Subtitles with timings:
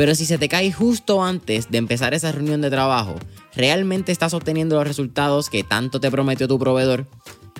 [0.00, 3.16] pero si se te cae justo antes de empezar esa reunión de trabajo,
[3.54, 7.06] ¿realmente estás obteniendo los resultados que tanto te prometió tu proveedor?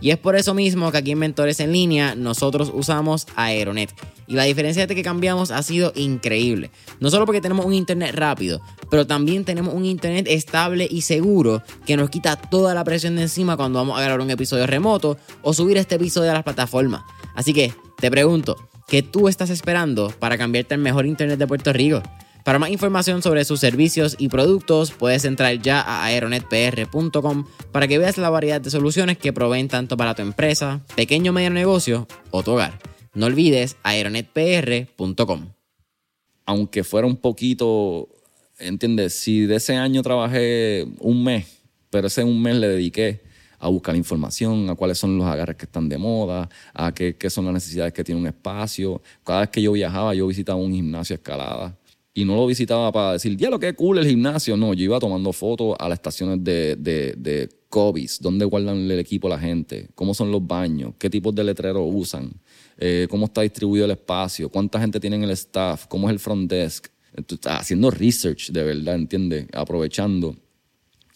[0.00, 3.90] Y es por eso mismo que aquí en Mentores en Línea nosotros usamos Aeronet.
[4.26, 6.70] Y la diferencia de que cambiamos ha sido increíble.
[6.98, 11.62] No solo porque tenemos un internet rápido, pero también tenemos un internet estable y seguro
[11.84, 15.18] que nos quita toda la presión de encima cuando vamos a grabar un episodio remoto
[15.42, 17.02] o subir este episodio a las plataformas.
[17.34, 18.56] Así que te pregunto,
[18.88, 22.02] ¿qué tú estás esperando para cambiarte al mejor internet de Puerto Rico?
[22.44, 27.98] Para más información sobre sus servicios y productos, puedes entrar ya a aeronetpr.com para que
[27.98, 32.08] veas la variedad de soluciones que proveen tanto para tu empresa, pequeño o medio negocio
[32.30, 32.78] o tu hogar.
[33.12, 35.52] No olvides aeronetpr.com.
[36.46, 38.08] Aunque fuera un poquito,
[38.58, 39.14] ¿entiendes?
[39.14, 41.46] Si de ese año trabajé un mes,
[41.90, 43.20] pero ese un mes le dediqué
[43.58, 47.28] a buscar información, a cuáles son los agarres que están de moda, a qué, qué
[47.28, 49.02] son las necesidades que tiene un espacio.
[49.22, 51.76] Cada vez que yo viajaba, yo visitaba un gimnasio escalada
[52.12, 54.56] y no lo visitaba para decir, ya lo que cool el gimnasio.
[54.56, 58.98] No, yo iba tomando fotos a las estaciones de, de, de COVID, dónde guardan el
[58.98, 62.32] equipo la gente, cómo son los baños, qué tipos de letreros usan,
[62.78, 66.18] eh, cómo está distribuido el espacio, cuánta gente tiene en el staff, cómo es el
[66.18, 66.88] front desk.
[67.16, 69.46] estás haciendo research de verdad, ¿entiendes?
[69.52, 70.36] Aprovechando.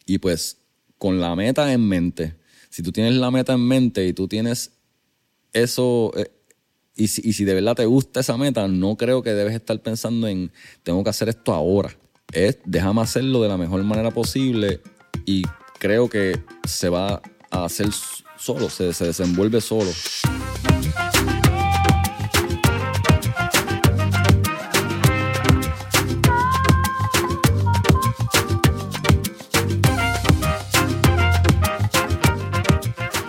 [0.07, 0.59] Y pues
[0.97, 2.35] con la meta en mente,
[2.71, 4.73] si tú tienes la meta en mente y tú tienes
[5.53, 6.13] eso,
[6.97, 10.29] eh, y si, de verdad te gusta esa meta, no creo que debes estar pensando
[10.29, 11.97] en tengo que hacer esto ahora.
[12.33, 14.81] Es déjame hacerlo de la mejor manera posible
[15.25, 15.43] y
[15.79, 17.89] creo que se va a hacer
[18.37, 19.91] solo, se, se desenvuelve solo.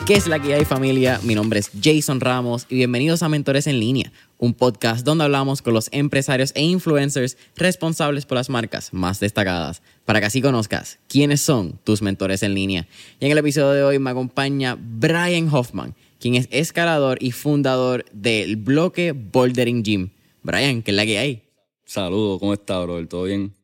[0.05, 1.19] ¿Qué es la que hay familia?
[1.23, 5.63] Mi nombre es Jason Ramos y bienvenidos a Mentores en Línea, un podcast donde hablamos
[5.63, 10.99] con los empresarios e influencers responsables por las marcas más destacadas, para que así conozcas
[11.07, 12.87] quiénes son tus mentores en línea.
[13.19, 18.05] Y en el episodio de hoy me acompaña Brian Hoffman, quien es escalador y fundador
[18.11, 20.09] del bloque Bouldering Gym.
[20.43, 21.41] Brian, ¿qué es la que hay?
[21.83, 23.07] Saludos, ¿cómo estás, bro?
[23.07, 23.55] ¿Todo bien?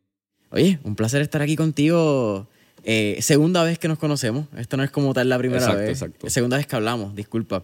[0.49, 2.47] Oye, un placer estar aquí contigo
[2.83, 4.47] eh, segunda vez que nos conocemos.
[4.57, 5.89] Esto no es como tal la primera vez.
[5.89, 6.29] Exacto.
[6.29, 7.63] Segunda vez que hablamos, disculpa.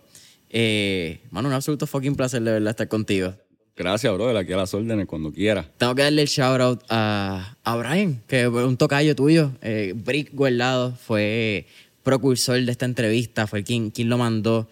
[0.49, 3.33] Eh, mano, un absoluto fucking placer de verdad estar contigo.
[3.75, 4.35] Gracias, bro.
[4.35, 5.69] Aquí a las órdenes cuando quiera.
[5.77, 9.51] Tengo que darle el shout out a, a Brian, que es un tocayo tuyo.
[9.61, 11.67] Eh, Brick Guardado fue
[12.03, 14.67] procursor de esta entrevista, fue quien, quien lo mandó.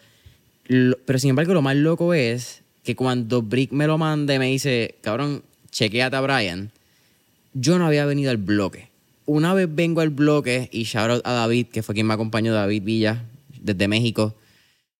[1.05, 4.47] pero sin embargo, lo más loco es que cuando Brick me lo manda y me
[4.47, 6.71] dice, cabrón, chequeate a Brian,
[7.53, 8.94] yo no había venido al bloque
[9.25, 12.53] una vez vengo al bloque y shout out a David, que fue quien me acompañó,
[12.53, 13.23] David Villa,
[13.59, 14.35] desde México,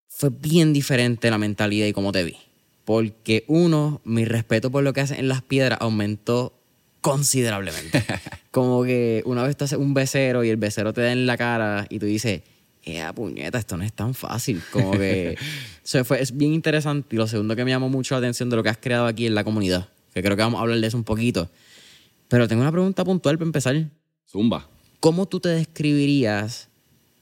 [0.07, 2.37] fue bien diferente la mentalidad y cómo te vi.
[2.85, 6.53] Porque uno, mi respeto por lo que hacen en las piedras aumentó
[7.01, 8.03] considerablemente.
[8.51, 11.37] Como que una vez tú haces un becero y el becero te da en la
[11.37, 12.41] cara y tú dices,
[12.83, 14.61] eh, puñeta, esto no es tan fácil.
[14.71, 15.37] Como que
[15.83, 17.15] eso fue, es bien interesante.
[17.15, 19.25] Y lo segundo que me llamó mucho la atención de lo que has creado aquí
[19.25, 21.49] en la comunidad, que creo que vamos a hablar de eso un poquito.
[22.27, 23.75] Pero tengo una pregunta puntual para empezar.
[24.27, 24.69] Zumba.
[24.99, 26.69] ¿Cómo tú te describirías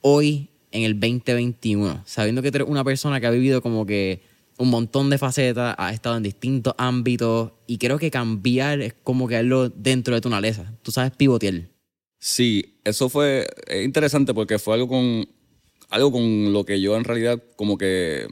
[0.00, 2.02] hoy en el 2021?
[2.06, 4.22] Sabiendo que eres una persona que ha vivido como que
[4.56, 9.26] un montón de facetas, ha estado en distintos ámbitos y creo que cambiar es como
[9.26, 10.72] que algo dentro de tu naturaleza.
[10.82, 11.68] Tú sabes pivotear.
[12.18, 13.46] Sí, eso fue
[13.84, 15.28] interesante porque fue algo con
[15.90, 18.26] algo con lo que yo en realidad como que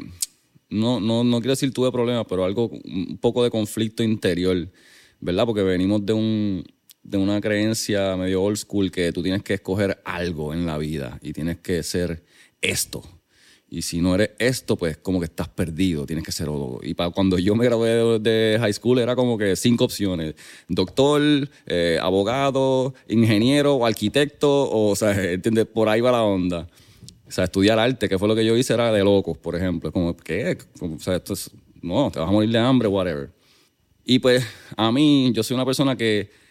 [0.71, 4.69] no, no, no quiero decir tuve problemas, pero algo un poco de conflicto interior,
[5.21, 5.45] ¿verdad?
[5.45, 6.65] Porque venimos de un
[7.03, 11.19] de una creencia medio old school que tú tienes que escoger algo en la vida
[11.23, 12.23] y tienes que ser
[12.61, 13.03] esto.
[13.69, 16.81] Y si no eres esto, pues como que estás perdido, tienes que ser otro.
[16.83, 20.35] Y para cuando yo me gradué de, high school era como que cinco opciones.
[20.69, 21.23] Doctor,
[21.67, 25.65] eh, abogado, ingeniero o arquitecto, o, sea, ¿entiendes?
[25.65, 26.69] Por ahí va la onda.
[27.27, 29.91] O sea, estudiar arte, que fue lo que yo hice, era de locos, por ejemplo.
[29.91, 30.59] Como, ¿qué?
[30.79, 31.51] o sea, esto es,
[31.81, 33.31] no, te vas a morir de hambre, whatever.
[34.05, 34.47] Y pues
[34.77, 36.42] a mí, yo soy una persona que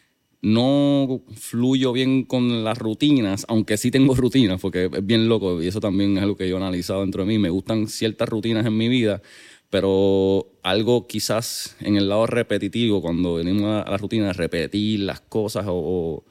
[0.42, 5.68] no fluyo bien con las rutinas, aunque sí tengo rutinas, porque es bien loco y
[5.68, 7.38] eso también es algo que yo he analizado dentro de mí.
[7.38, 9.22] Me gustan ciertas rutinas en mi vida,
[9.70, 15.66] pero algo quizás en el lado repetitivo, cuando venimos a la rutina, repetir las cosas
[15.68, 16.24] o,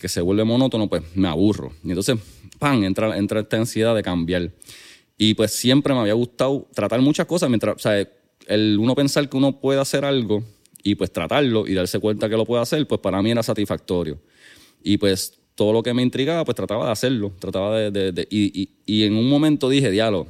[0.00, 1.72] que se vuelve monótono, pues me aburro.
[1.84, 2.16] Y entonces,
[2.58, 4.50] ¡pam!, entra, entra esta ansiedad de cambiar.
[5.18, 8.08] Y pues siempre me había gustado tratar muchas cosas mientras, o sea,
[8.46, 10.42] el uno pensar que uno puede hacer algo
[10.84, 14.20] y pues tratarlo y darse cuenta que lo puede hacer, pues para mí era satisfactorio.
[14.82, 18.28] Y pues todo lo que me intrigaba, pues trataba de hacerlo, trataba de...
[18.30, 20.28] y, y, y, en un momento dije, diálogo,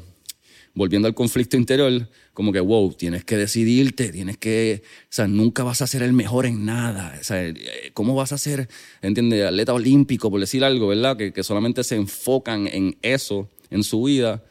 [0.72, 5.64] volviendo al conflicto interior, como que, wow, tienes que decidirte, tienes que, o sea, nunca
[5.64, 7.16] vas a ser el mejor en nada.
[7.20, 7.52] O sea,
[7.92, 8.68] ¿cómo vas a ser,
[9.02, 11.16] entiendes, atleta olímpico, por decir algo, ¿verdad?
[11.16, 14.44] Que, que solamente se enfocan en eso, en su vida.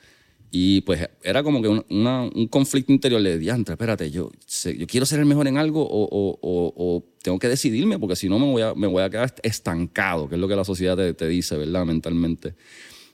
[0.56, 4.30] Y pues era como que un, una, un conflicto interior de diantre, espérate, yo,
[4.78, 8.16] yo quiero ser el mejor en algo o, o, o, o tengo que decidirme porque
[8.16, 10.64] si no me voy, a, me voy a quedar estancado, que es lo que la
[10.64, 11.86] sociedad te, te dice, ¿verdad?
[11.86, 12.54] Mentalmente.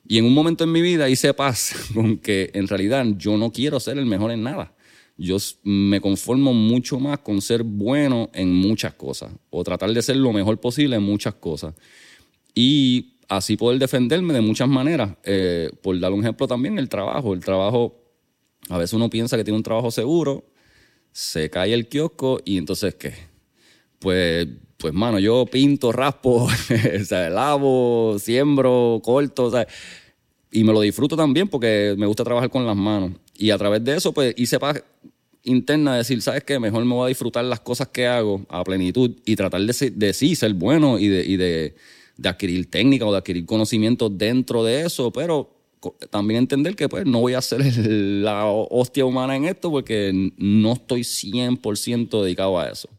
[0.05, 3.53] Y en un momento en mi vida hice paz con que en realidad yo no
[3.53, 4.75] quiero ser el mejor en nada.
[5.15, 10.17] Yo me conformo mucho más con ser bueno en muchas cosas o tratar de ser
[10.17, 11.73] lo mejor posible en muchas cosas.
[12.53, 15.15] Y así poder defenderme de muchas maneras.
[15.23, 17.33] Eh, por dar un ejemplo también, el trabajo.
[17.33, 18.03] El trabajo,
[18.69, 20.45] a veces uno piensa que tiene un trabajo seguro,
[21.11, 23.13] se cae el kiosco y entonces, ¿qué?
[23.99, 24.47] Pues
[24.79, 26.47] pues mano, yo pinto, raspo,
[27.31, 29.51] lavo, siembro, corto,
[30.51, 33.11] y me lo disfruto también porque me gusta trabajar con las manos.
[33.35, 34.81] Y a través de eso, pues hice paz
[35.43, 36.59] interna de decir, ¿sabes qué?
[36.59, 40.13] Mejor me voy a disfrutar las cosas que hago a plenitud y tratar de, de
[40.13, 41.75] sí ser bueno y de,
[42.21, 45.55] de, adquirir técnica o de adquirir conocimiento dentro de eso, pero
[46.09, 50.73] también entender que pues no voy a ser la hostia humana en esto porque no
[50.73, 52.89] estoy 100% dedicado a eso.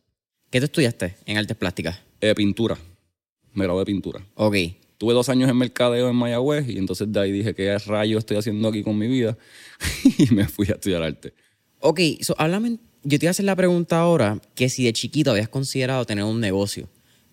[0.50, 2.00] ¿Qué tú estudiaste en artes plásticas?
[2.20, 2.76] Eh, pintura.
[3.52, 4.26] Me gradué de pintura.
[4.34, 4.56] Ok.
[4.98, 8.36] Tuve dos años en mercadeo en Mayagüez y entonces de ahí dije, ¿qué rayo estoy
[8.36, 9.38] haciendo aquí con mi vida?
[10.18, 11.32] y me fui a estudiar arte.
[11.78, 15.30] Ok, so, háblame, yo te iba a hacer la pregunta ahora, que si de chiquito
[15.30, 16.88] habías considerado tener un negocio,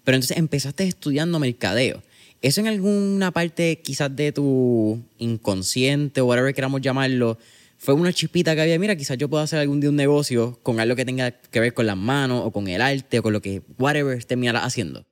[0.07, 2.01] pero entonces empezaste estudiando mercadeo.
[2.41, 7.37] ¿Eso en alguna parte quizás de tu inconsciente o whatever queramos llamarlo,
[7.77, 10.79] fue una chispita que había, mira, quizás yo puedo hacer algún día un negocio con
[10.79, 13.41] algo que tenga que ver con las manos o con el arte o con lo
[13.41, 15.05] que whatever terminara haciendo?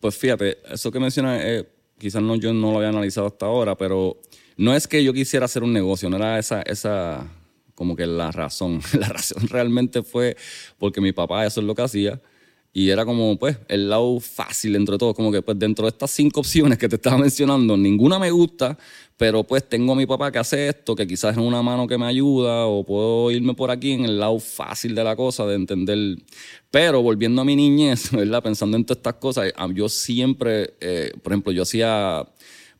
[0.00, 1.66] Pues fíjate, eso que mencionas, eh,
[1.96, 4.20] quizás no, yo no lo había analizado hasta ahora, pero
[4.58, 7.26] no es que yo quisiera hacer un negocio, no era esa, esa
[7.74, 8.82] como que la razón.
[9.00, 10.36] La razón realmente fue
[10.76, 12.20] porque mi papá eso es lo que hacía
[12.76, 15.14] y era como, pues, el lado fácil dentro de todo.
[15.14, 18.76] Como que, pues, dentro de estas cinco opciones que te estaba mencionando, ninguna me gusta,
[19.16, 21.96] pero pues tengo a mi papá que hace esto, que quizás es una mano que
[21.96, 25.54] me ayuda, o puedo irme por aquí en el lado fácil de la cosa, de
[25.54, 26.18] entender.
[26.70, 28.42] Pero volviendo a mi niñez, ¿verdad?
[28.42, 32.28] Pensando en todas estas cosas, yo siempre, eh, por ejemplo, yo hacía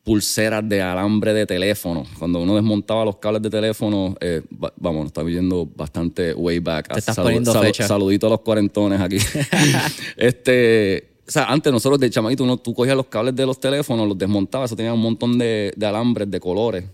[0.06, 2.04] pulseras de alambre de teléfono.
[2.16, 4.40] Cuando uno desmontaba los cables de teléfono, eh,
[4.76, 6.92] vamos, está viendo bastante way back.
[6.92, 7.88] Te estás poniendo fecha.
[7.88, 9.18] Saludito a los cuarentones aquí.
[10.16, 14.06] este, o sea, antes nosotros de chamaquito, uno, tú cogías los cables de los teléfonos,
[14.06, 16.84] los desmontabas, eso tenía un montón de, de alambres, de colores,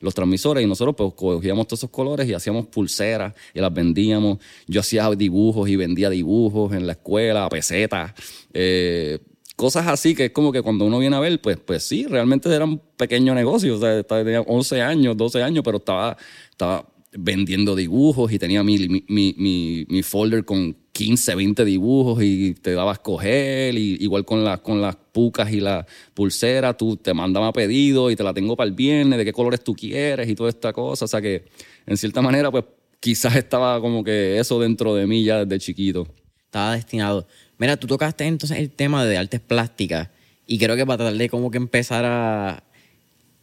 [0.00, 4.38] los transmisores, y nosotros pues cogíamos todos esos colores y hacíamos pulseras y las vendíamos.
[4.66, 8.14] Yo hacía dibujos y vendía dibujos en la escuela, pesetas.
[8.54, 9.18] Eh,
[9.62, 12.52] cosas así que es como que cuando uno viene a ver, pues, pues sí, realmente
[12.52, 13.76] era un pequeño negocio.
[13.76, 16.16] O sea, tenía 11 años, 12 años, pero estaba,
[16.50, 19.04] estaba vendiendo dibujos y tenía mi, mi,
[19.38, 23.78] mi, mi, folder con 15, 20 dibujos y te daba a escoger.
[23.78, 28.16] Y, igual con, las con las pucas y las pulseras, tú te mandaba pedido y
[28.16, 31.04] te la tengo para el viernes, de qué colores tú quieres y toda esta cosa.
[31.04, 31.44] O sea que,
[31.86, 32.64] en cierta manera, pues
[32.98, 36.08] quizás estaba como que eso dentro de mí ya desde chiquito.
[36.46, 37.28] Estaba destinado.
[37.62, 40.08] Mira, tú tocaste entonces el tema de artes plásticas
[40.48, 42.64] y creo que para tratar de como que empezar a,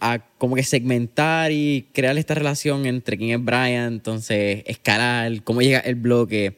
[0.02, 5.62] a como que segmentar y crear esta relación entre quién es Brian, entonces escalar, cómo
[5.62, 6.58] llega el bloque.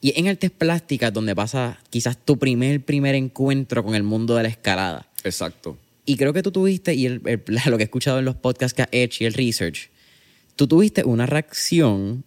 [0.00, 4.42] Y en artes plásticas donde pasa quizás tu primer, primer encuentro con el mundo de
[4.42, 5.08] la escalada.
[5.22, 5.78] Exacto.
[6.04, 7.20] Y creo que tú tuviste, y lo
[7.76, 9.88] que he escuchado en los podcasts que has hecho y el research,
[10.56, 12.24] tú tuviste una reacción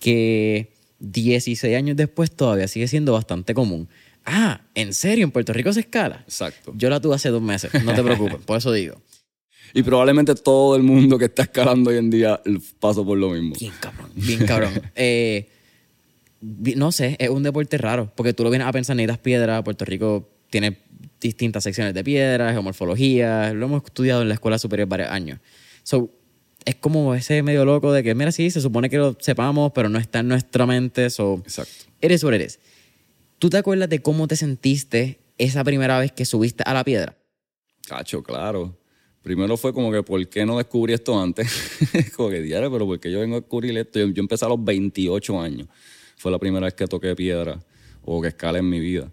[0.00, 3.88] que 16 años después todavía sigue siendo bastante común
[4.28, 5.24] ah, ¿en serio?
[5.24, 6.22] ¿En Puerto Rico se escala?
[6.24, 6.72] Exacto.
[6.76, 9.00] Yo la tuve hace dos meses, no te preocupes, por eso digo.
[9.74, 12.40] Y probablemente todo el mundo que está escalando hoy en día
[12.80, 13.54] pasó por lo mismo.
[13.60, 14.72] Bien cabrón, bien cabrón.
[14.96, 15.46] eh,
[16.40, 19.84] no sé, es un deporte raro, porque tú lo vienes a pensar, necesitas piedra, Puerto
[19.84, 20.78] Rico tiene
[21.20, 25.40] distintas secciones de piedra, geomorfología, lo hemos estudiado en la escuela superior varios años.
[25.82, 26.10] So,
[26.64, 29.88] es como ese medio loco de que, mira, sí, se supone que lo sepamos, pero
[29.88, 31.86] no está en nuestra mente, so, Exacto.
[32.00, 32.60] eres o eres.
[33.38, 37.16] ¿Tú te acuerdas de cómo te sentiste esa primera vez que subiste a la piedra?
[37.86, 38.76] Cacho, claro.
[39.22, 41.48] Primero fue como que, ¿por qué no descubrí esto antes?
[42.16, 43.98] como que diario, pero porque yo vengo a descubrir esto?
[44.00, 45.68] Yo, yo, empecé a los 28 años.
[46.16, 47.60] Fue la primera vez que toqué piedra
[48.02, 49.12] o que escalé en mi vida.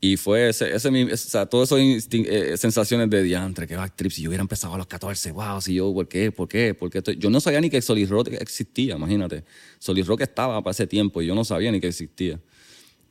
[0.00, 4.12] Y fue ese, ese, o sea, todas esas instin- eh, sensaciones de diantre, que backtrip,
[4.12, 6.30] si yo hubiera empezado a los 14, wow, si yo, ¿por qué?
[6.30, 6.72] ¿Por qué?
[6.74, 9.42] ¿Por qué estoy-?" Yo no sabía ni que Solid Rock existía, imagínate.
[9.80, 12.38] Solid Rock estaba para ese tiempo y yo no sabía ni que existía.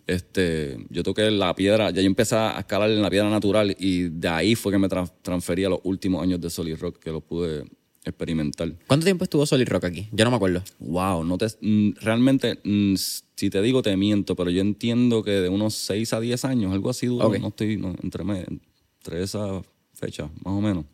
[0.08, 4.04] Este, yo toqué la piedra, ya yo empecé a escalar en la piedra natural y
[4.10, 7.12] de ahí fue que me tra- transferí a los últimos años de Solid Rock, que
[7.12, 7.66] lo pude
[8.06, 8.74] experimentar.
[8.88, 10.08] ¿Cuánto tiempo estuvo Solid Rock aquí?
[10.14, 10.64] Yo no me acuerdo.
[10.80, 15.32] Wow, no te, mm, realmente, mm, si te digo, te miento, pero yo entiendo que
[15.32, 17.40] de unos 6 a 10 años, algo así duro, Ok.
[17.40, 19.62] no estoy no, entre, entre esas
[19.94, 20.86] fechas, más o menos.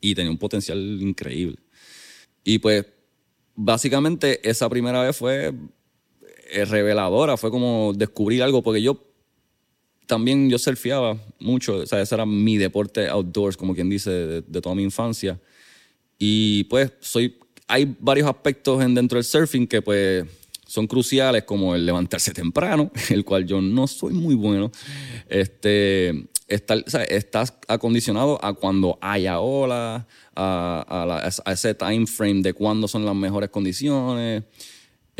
[0.00, 1.58] Y tenía un potencial increíble.
[2.42, 2.86] Y pues,
[3.54, 5.52] básicamente, esa primera vez fue
[6.52, 9.08] eh, reveladora, fue como descubrir algo, porque yo
[10.06, 14.42] también yo surfeaba mucho, o sea, ese era mi deporte outdoors, como quien dice, de,
[14.42, 15.40] de toda mi infancia.
[16.18, 20.24] Y pues soy, hay varios aspectos en, dentro del surfing que pues
[20.72, 24.70] son cruciales, como el levantarse temprano, el cual yo no soy muy bueno.
[25.28, 30.04] Este, estar, o sea, estás acondicionado a cuando haya olas,
[30.34, 34.44] a, a a ese time frame de cuándo son las mejores condiciones.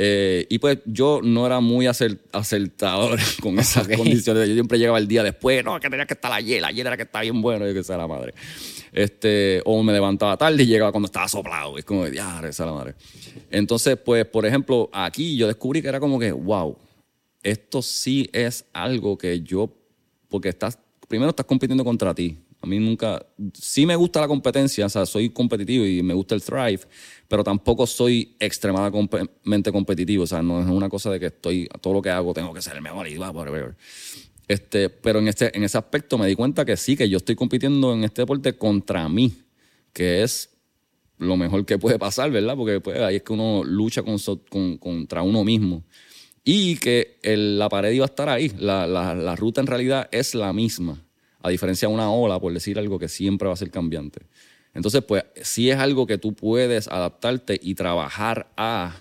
[0.04, 3.96] Eh, y pues yo no era muy acer- acertador con esas Ok.
[3.98, 4.48] condiciones.
[4.48, 7.04] Yo siempre llegaba el día después, no, que tenía que estar ayer, ayer era que
[7.04, 8.34] está bien bueno, yo que sea la madre.
[8.92, 11.78] Este, o me levantaba tarde y llegaba cuando estaba soplado.
[11.78, 12.94] Es como, ya, esa la madre.
[13.50, 16.76] Entonces, pues, por ejemplo, aquí yo descubrí que era como que, wow,
[17.42, 19.70] esto sí es algo que yo,
[20.28, 22.38] porque estás, primero estás compitiendo contra ti.
[22.62, 26.34] A mí nunca, sí me gusta la competencia, o sea, soy competitivo y me gusta
[26.36, 26.80] el thrive,
[27.26, 31.94] pero tampoco soy extremadamente competitivo, o sea, no es una cosa de que estoy, todo
[31.94, 33.74] lo que hago tengo que ser el mejor y bla, whatever.
[34.48, 37.34] Este, pero en, este, en ese aspecto me di cuenta que sí, que yo estoy
[37.34, 39.32] compitiendo en este deporte contra mí,
[39.92, 40.50] que es
[41.18, 42.56] lo mejor que puede pasar, ¿verdad?
[42.56, 44.16] Porque pues, ahí es que uno lucha con,
[44.48, 45.84] con- contra uno mismo.
[46.44, 48.50] Y que el- la pared iba a estar ahí.
[48.58, 51.00] La, la- la ruta en realidad es la misma.
[51.42, 54.20] A diferencia de una ola, por decir algo que siempre va a ser cambiante.
[54.74, 58.96] Entonces, pues, sí es algo que tú puedes adaptarte y trabajar a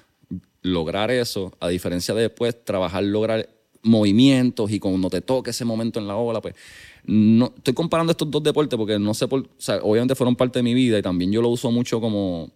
[0.62, 3.50] lograr eso, a diferencia de después trabajar, lograr
[3.84, 6.56] movimientos y cuando te toque ese momento en la ola, pues
[7.06, 10.64] no estoy comparando estos dos deportes porque no sé por, o obviamente fueron parte de
[10.64, 12.52] mi vida y también yo lo uso mucho como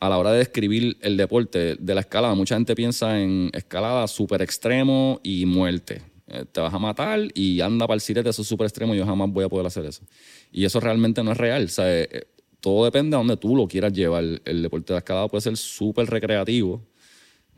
[0.00, 2.34] a la hora de describir el deporte de la escalada.
[2.34, 6.02] Mucha gente piensa en escalada súper extremo y muerte.
[6.30, 9.06] Eh, te vas a matar y anda para el sirete, eso es súper extremo, yo
[9.06, 10.02] jamás voy a poder hacer eso.
[10.52, 11.64] Y eso realmente no es real.
[11.64, 12.24] O sea, eh, eh,
[12.60, 14.24] todo depende de donde tú lo quieras llevar.
[14.44, 16.82] El deporte de la escalada puede ser súper recreativo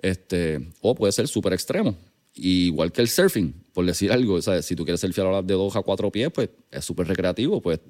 [0.00, 1.96] este, o puede ser súper extremo.
[2.32, 5.32] Y igual que el surfing, por decir algo, o sea, si tú quieres surfear a
[5.32, 7.80] las de dos a cuatro pies, pues es súper recreativo, pues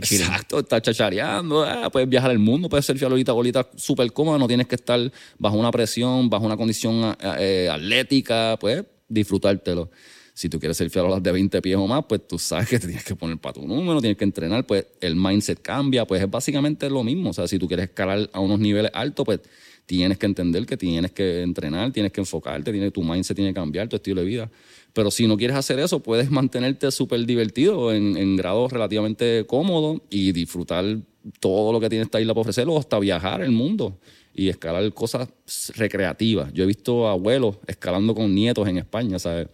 [0.00, 0.26] chilling.
[0.26, 4.46] Exacto, estás chachareando, ah, puedes viajar el mundo, puedes surfear ahorita bolita súper cómoda, no
[4.46, 9.90] tienes que estar bajo una presión, bajo una condición eh, atlética, puedes disfrutártelo.
[10.34, 12.86] Si tú quieres surfear olas de 20 pies o más, pues tú sabes que te
[12.86, 16.30] tienes que poner para tu número, tienes que entrenar, pues el mindset cambia, pues es
[16.30, 17.30] básicamente lo mismo.
[17.30, 19.40] O sea, si tú quieres escalar a unos niveles altos, pues
[19.84, 23.60] tienes que entender que tienes que entrenar, tienes que enfocarte, tiene, tu mindset tiene que
[23.60, 24.50] cambiar, tu estilo de vida.
[24.94, 30.00] Pero si no quieres hacer eso, puedes mantenerte súper divertido en, en grados relativamente cómodos
[30.08, 30.98] y disfrutar
[31.40, 33.98] todo lo que tiene esta isla para ofrecer o hasta viajar el mundo
[34.34, 35.28] y escalar cosas
[35.74, 36.52] recreativas.
[36.52, 39.48] Yo he visto abuelos escalando con nietos en España, ¿sabes?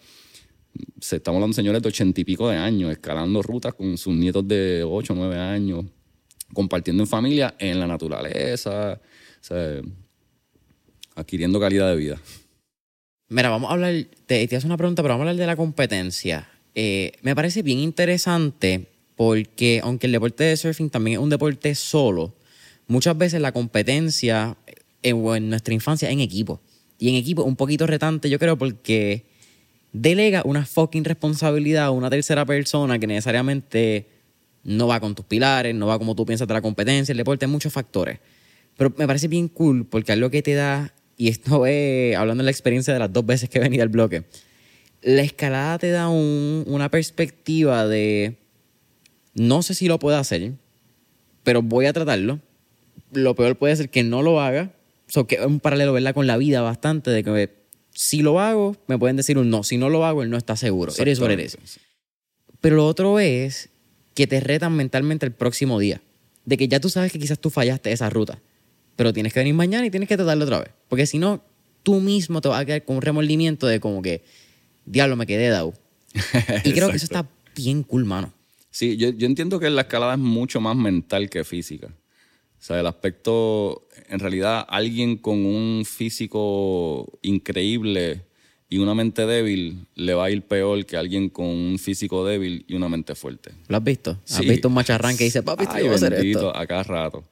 [1.01, 4.47] Estamos hablando de señores de ochenta y pico de años, escalando rutas con sus nietos
[4.47, 5.85] de ocho, nueve años,
[6.53, 9.01] compartiendo en familia, en la naturaleza,
[9.41, 9.83] ¿sabes?
[11.17, 12.21] adquiriendo calidad de vida.
[13.29, 13.93] Mira, vamos a hablar,
[14.27, 16.49] te, te hace una pregunta, pero vamos a hablar de la competencia.
[16.75, 21.75] Eh, me parece bien interesante porque aunque el deporte de surfing también es un deporte
[21.75, 22.35] solo,
[22.87, 24.57] muchas veces la competencia
[25.05, 26.61] o en nuestra infancia en equipo.
[26.99, 29.25] Y en equipo un poquito retante, yo creo, porque
[29.93, 34.07] delega una fucking responsabilidad a una tercera persona que necesariamente
[34.65, 37.45] no va con tus pilares, no va como tú piensas de la competencia, el deporte,
[37.47, 38.19] hay muchos factores.
[38.77, 42.43] Pero me parece bien cool porque es lo que te da, y esto es hablando
[42.43, 44.25] de la experiencia de las dos veces que he venido al bloque,
[45.03, 48.37] la escalada te da un- una perspectiva de
[49.35, 50.53] no sé si lo puedo hacer,
[51.45, 52.41] pero voy a tratarlo.
[53.13, 54.73] Lo peor puede ser que no lo haga.
[55.09, 56.15] So, que es un paralelo, ¿verdad?
[56.15, 57.51] Con la vida bastante de que
[57.93, 59.65] si lo hago, me pueden decir un no.
[59.65, 60.93] Si no lo hago, él no está seguro.
[60.99, 61.59] Eres o eres.
[62.61, 63.71] Pero lo otro es
[64.15, 66.01] que te retan mentalmente el próximo día.
[66.45, 68.41] De que ya tú sabes que quizás tú fallaste esa ruta.
[68.97, 70.71] Pero tienes que venir mañana y tienes que tratarlo otra vez.
[70.89, 71.43] Porque si no,
[71.83, 74.23] tú mismo te vas a quedar con un remordimiento de como que,
[74.85, 75.75] diablo, me quedé dado.
[76.65, 78.33] Y creo que eso está bien cool, mano.
[78.71, 81.89] Sí, yo, yo entiendo que la escalada es mucho más mental que física.
[82.59, 88.25] O sea, el aspecto, en realidad, alguien con un físico increíble
[88.69, 92.65] y una mente débil le va a ir peor que alguien con un físico débil
[92.69, 93.53] y una mente fuerte.
[93.69, 94.11] ¿Lo has visto?
[94.25, 94.49] ¿Has Sí.
[94.49, 96.55] visto un macharrán que dice, papi, yo voy a hacer esto?
[96.55, 97.25] a cada rato.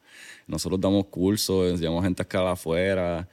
[0.47, 3.29] Nosotros damos cursos, enseñamos gente a escalar afuera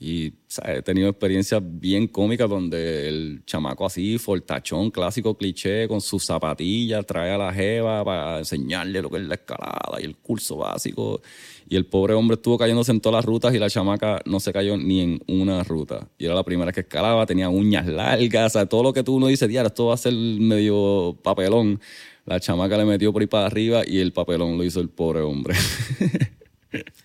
[0.00, 0.32] y
[0.64, 7.04] he tenido experiencias bien cómicas donde el chamaco así, fortachón, clásico cliché, con sus zapatillas,
[7.04, 11.20] trae a la jeva para enseñarle lo que es la escalada y el curso básico.
[11.68, 14.52] Y el pobre hombre estuvo cayéndose en todas las rutas y la chamaca no se
[14.52, 16.08] cayó ni en una ruta.
[16.16, 19.16] Y era la primera que escalaba, tenía uñas largas, o sea, todo lo que tú
[19.16, 21.80] uno dice, diario, esto va a ser medio papelón.
[22.24, 25.22] La chamaca le metió por ahí para arriba y el papelón lo hizo el pobre
[25.22, 25.56] hombre.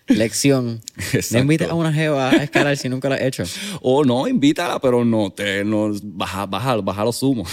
[0.08, 0.80] Lección.
[1.12, 1.34] Exacto.
[1.34, 3.44] No invites a una jeva a escalar si nunca lo has hecho.
[3.80, 7.50] O no, invítala, pero no te no, baja, baja, baja los humos.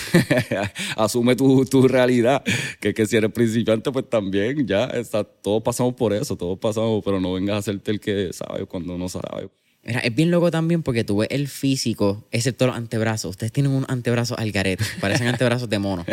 [0.98, 2.44] Asume tu, tu realidad.
[2.80, 7.02] Que, que si eres principiante, pues también ya está, todos pasamos por eso, todos pasamos,
[7.04, 9.50] pero no vengas a hacerte el que sabe cuando no sabe.
[9.84, 13.32] Mira, es bien loco también porque tú ves el físico, excepto los antebrazos.
[13.32, 16.06] Ustedes tienen un antebrazo al garete, parecen antebrazos de mono.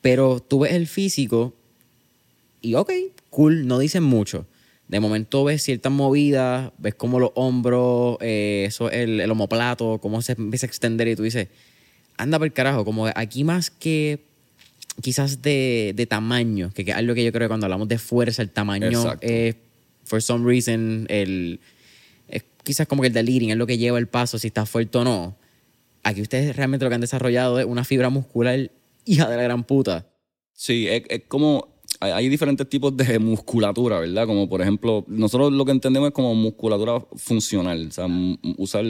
[0.00, 1.52] Pero tú ves el físico
[2.60, 2.92] y ok,
[3.30, 4.46] cool, no dicen mucho.
[4.88, 10.22] De momento ves ciertas movidas, ves como los hombros, eh, eso, el, el omoplato, cómo
[10.22, 11.48] se empieza a extender y tú dices,
[12.16, 14.24] anda por el carajo, como aquí más que
[15.02, 17.98] quizás de, de tamaño, que, que es algo que yo creo que cuando hablamos de
[17.98, 19.56] fuerza, el tamaño es,
[20.04, 21.60] for some reason, el,
[22.66, 25.04] quizás como que el deleting es lo que lleva el paso, si está fuerte o
[25.04, 25.36] no.
[26.02, 28.70] Aquí ustedes realmente lo que han desarrollado es una fibra muscular
[29.04, 30.06] hija de la gran puta.
[30.52, 31.75] Sí, es, es como.
[32.00, 34.26] Hay, diferentes tipos de musculatura, ¿verdad?
[34.26, 38.06] Como por ejemplo, nosotros lo que entendemos es como musculatura funcional, o sea,
[38.58, 38.84] usar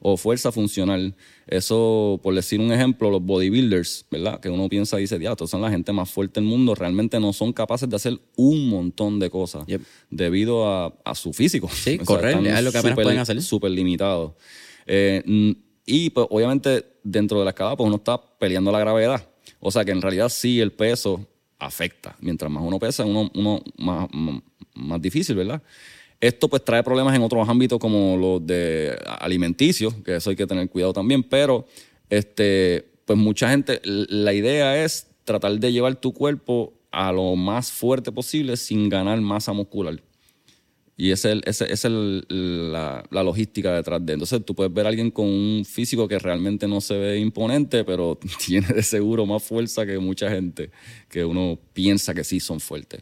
[0.00, 1.14] o fuerza funcional.
[1.46, 4.40] Eso, por decir un ejemplo, los bodybuilders, ¿verdad?
[4.40, 7.18] Que uno piensa y dice, ya, estos son la gente más fuerte del mundo, realmente
[7.18, 9.82] no son capaces de hacer un montón de cosas Yep.
[10.10, 11.68] debido a, a su físico.
[11.72, 13.40] Sí, correr, están es lo que apenas pueden hacer.
[13.42, 14.32] Súper limitados.
[14.86, 15.54] Eh,
[15.86, 19.26] y pues obviamente dentro de la escalada pues uno está peleando la gravedad.
[19.60, 21.26] O sea que en realidad sí el peso
[21.60, 22.16] afecta.
[22.20, 23.30] Mientras más uno pesa, uno,
[23.78, 24.08] más,
[24.74, 25.62] más, difícil, ¿verdad?
[26.20, 30.46] Esto pues trae problemas en otros ámbitos como los de alimenticios, que eso hay que
[30.46, 31.66] tener cuidado también, pero
[32.08, 37.70] este, pues mucha gente, la idea es tratar de llevar tu cuerpo a lo más
[37.70, 40.00] fuerte posible sin ganar masa muscular.
[41.02, 42.26] Y esa es, el- es el-
[42.72, 44.12] la, la logística detrás de.
[44.12, 47.84] Entonces tú puedes ver a alguien con un físico que realmente no se ve imponente,
[47.84, 50.70] pero tiene de seguro más fuerza que mucha gente
[51.08, 53.00] que uno piensa que sí son fuertes.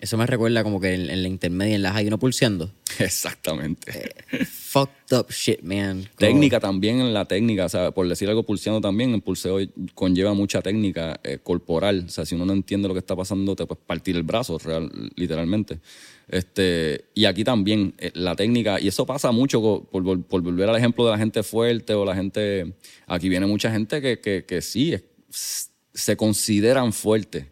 [0.00, 2.72] Eso me recuerda como que en, en la intermedia, en la high, uno pulseando.
[2.98, 4.14] Exactamente.
[4.46, 5.98] Fucked up shit, man.
[6.02, 9.58] Como- Técnica también en la técnica, o sea, por decir algo pulseando también, el pulseo
[9.94, 12.04] conlleva mucha técnica eh, corporal.
[12.06, 14.58] O sea, si uno no entiende lo que está pasando, te puedes partir el brazo,
[14.58, 15.80] real, literalmente.
[16.28, 19.60] Este, y aquí también, eh, la técnica, y eso pasa mucho
[19.90, 22.74] por, por volver al ejemplo de la gente fuerte o la gente.
[23.06, 27.46] Aquí viene mucha gente que, que, que sí, es- se consideran fuertes.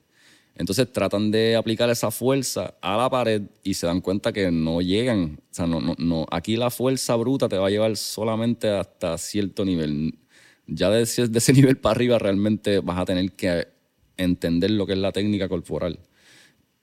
[0.58, 4.80] Entonces tratan de aplicar esa fuerza a la pared y se dan cuenta que no
[4.80, 5.40] llegan.
[5.50, 6.26] O sea, no, no, no.
[6.32, 10.18] Aquí la fuerza bruta te va a llevar solamente hasta cierto nivel.
[10.66, 13.68] Ya de ese, de ese nivel para arriba realmente vas a tener que
[14.16, 16.00] entender lo que es la técnica corporal.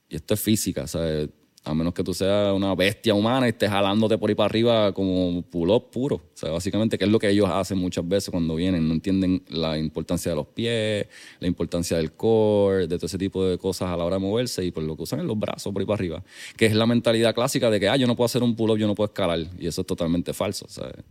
[0.07, 1.29] Y esto es física, ¿sabes?
[1.65, 4.93] A menos que tú seas una bestia humana y estés jalándote por ahí para arriba
[4.93, 6.17] como pull-up puro.
[6.17, 8.87] O sea, básicamente, que es lo que ellos hacen muchas veces cuando vienen.
[8.87, 11.07] No entienden la importancia de los pies,
[11.39, 14.63] la importancia del core, de todo ese tipo de cosas a la hora de moverse
[14.63, 16.23] y por lo que usan es los brazos por ahí para arriba.
[16.55, 18.85] Que es la mentalidad clásica de que, ah, yo no puedo hacer un pull-up, yo
[18.85, 19.39] no puedo escalar.
[19.57, 21.03] Y eso es totalmente falso, ¿sabes?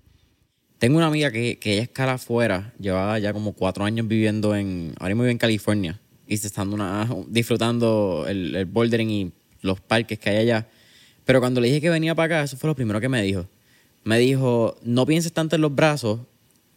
[0.79, 4.95] Tengo una amiga que, que ella escala afuera, llevaba ya como cuatro años viviendo en,
[4.99, 9.33] ahora mismo vive en California, y una, disfrutando el, el bouldering y
[9.65, 10.69] los parques que hay allá.
[11.25, 13.47] Pero cuando le dije que venía para acá, eso fue lo primero que me dijo.
[14.05, 16.21] Me dijo, no pienses tanto en los brazos,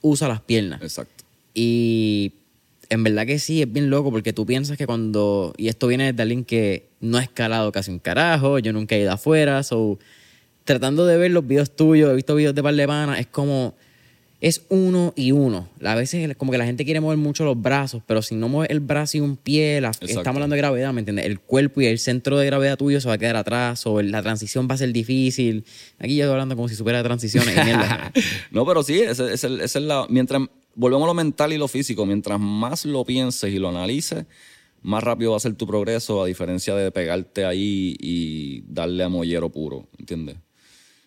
[0.02, 0.82] usa las piernas.
[0.82, 1.26] Exacto.
[1.54, 2.32] Y
[2.90, 6.14] en verdad que sí, es bien loco porque tú piensas que cuando, y esto viene
[6.14, 10.00] de alguien que no ha escalado casi un carajo, yo nunca he ido afuera, so,
[10.64, 13.76] tratando de ver los videos tuyos, he visto videos de par de panas, es como,
[14.40, 15.68] es uno y uno.
[15.84, 18.48] A veces es como que la gente quiere mover mucho los brazos, pero si no
[18.50, 21.26] mueves el brazo y un pie, la- estamos hablando de gravedad, ¿me entiendes?
[21.26, 24.22] El cuerpo y el centro de gravedad tuyo se va a quedar atrás, o la
[24.22, 25.66] transición va a ser difícil.
[26.00, 27.56] Aquí yo estoy hablando como si supiera transiciones
[28.52, 30.06] no, pero sí, ese, ese- es la.
[30.10, 30.42] Mientras.
[30.80, 32.06] Volvemos a lo mental y lo físico.
[32.06, 34.26] Mientras más lo pienses y lo analices,
[34.84, 39.10] más rápido va a ser tu progreso, a diferencia de pegarte ahí y darle a
[39.10, 39.88] mollero puro.
[39.98, 40.36] ¿Entiendes?
[40.36, 40.40] O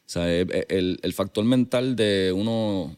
[0.06, 2.96] sea, e- e- el, el factor mental de uno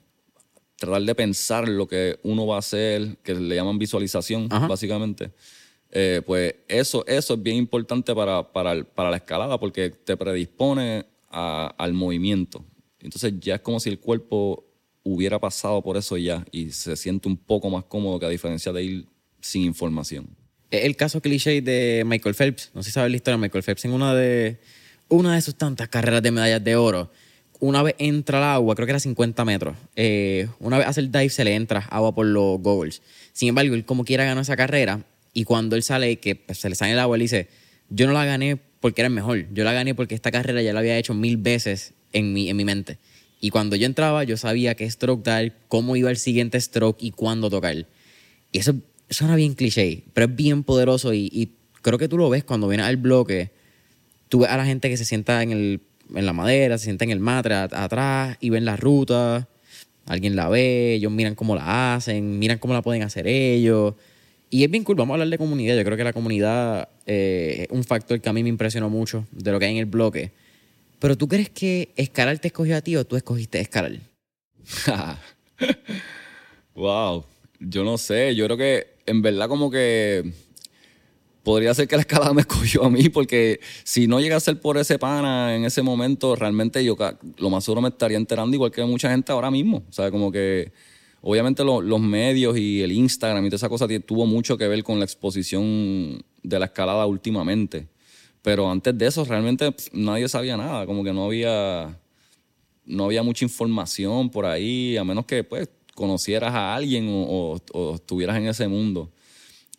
[0.86, 4.66] tratar de pensar lo que uno va a hacer, que le llaman visualización, Ajá.
[4.66, 5.30] básicamente.
[5.94, 10.16] eh, pues eso, eso es bien importante para, para, el- para la escalada porque te
[10.16, 12.64] predispone a- al movimiento.
[13.00, 14.64] Entonces ya es como si el cuerpo
[15.02, 18.72] hubiera pasado por eso ya y se siente un poco más cómodo que a diferencia
[18.72, 19.06] de ir
[19.42, 20.28] sin información.
[20.70, 23.84] El caso cliché de Michael Phelps, no sé si sabes la historia de Michael Phelps,
[23.84, 24.60] en una de,
[25.10, 27.10] una de sus tantas carreras de medallas de oro,
[27.62, 31.12] una vez entra al agua, creo que era 50 metros, eh, una vez hace el
[31.12, 33.02] dive se le entra agua por los goggles.
[33.32, 36.68] Sin embargo, él como quiera ganó esa carrera y cuando él sale, que pues, se
[36.68, 37.46] le sale el agua, él dice,
[37.88, 40.80] yo no la gané porque era mejor, yo la gané porque esta carrera ya la
[40.80, 42.98] había hecho mil veces en mi, en mi mente.
[43.40, 47.12] Y cuando yo entraba, yo sabía qué stroke dar, cómo iba el siguiente stroke y
[47.12, 47.76] cuándo tocar.
[48.50, 48.74] Y eso
[49.08, 52.86] suena bien cliché, pero es bien poderoso y, creo que tú lo ves cuando vienes
[52.86, 53.52] al bloque.
[54.28, 55.80] Tú ves a la gente que se sienta en, el,
[56.14, 59.48] en la madera, se sienta en el matre atrás y ven la ruta.
[60.06, 63.94] Alguien la ve, ellos miran cómo la hacen, miran cómo la pueden hacer ellos.
[64.50, 65.76] Y es bien cool, vamos a hablar de comunidad.
[65.76, 69.26] Yo creo que la comunidad eh, es un factor que a mí me impresionó mucho
[69.32, 70.32] de lo que hay en el bloque
[71.02, 73.98] pero tú crees que Escalar te escogió a ti o tú escogiste Escalar?
[76.76, 77.24] wow.
[77.58, 78.36] Yo no sé.
[78.36, 80.32] Yo creo que en verdad como que
[81.42, 84.60] podría ser que la escalada me escogió a mí, porque si no llega a ser
[84.60, 86.96] por ese pana en ese momento, realmente yo
[87.38, 89.84] lo más seguro me estaría enterando igual que mucha gente ahora mismo.
[89.88, 90.72] O sea, como que
[91.20, 94.98] obviamente los medios y el Instagram y toda esa cosa tuvo mucho que ver con
[94.98, 97.88] la exposición de la escalada últimamente.
[98.42, 101.96] Pero antes de eso realmente nadie sabía nada, como que no había,
[102.84, 107.60] no había mucha información por ahí, a menos que pues conocieras a alguien o,
[107.94, 109.10] estuvieras en ese mundo.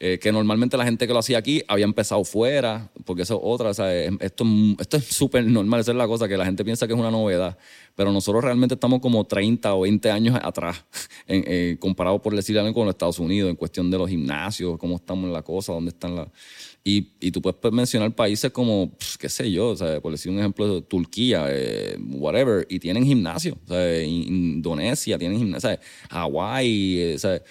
[0.06, 3.40] Eh, que normalmente la gente que lo hacía aquí había empezado fuera, porque eso es
[3.42, 3.88] otra, o
[4.20, 4.46] esto,
[4.78, 7.10] esto es súper normal, esa es la cosa, que la gente piensa que es una
[7.10, 7.58] novedad,
[7.96, 10.84] pero nosotros realmente estamos como 30 o 20 años atrás,
[11.26, 14.78] en, eh, comparado por decir algo con los Estados Unidos, en cuestión de los gimnasios,
[14.78, 16.28] cómo estamos en la cosa, dónde están las
[16.84, 20.40] y, y tú puedes mencionar países como, qué sé yo, o sea, por decir un
[20.40, 23.58] ejemplo, Turquía, eh, whatever, y tienen gimnasio.
[24.06, 27.42] Indonesia tienen gimnasio, Hawái, o sea,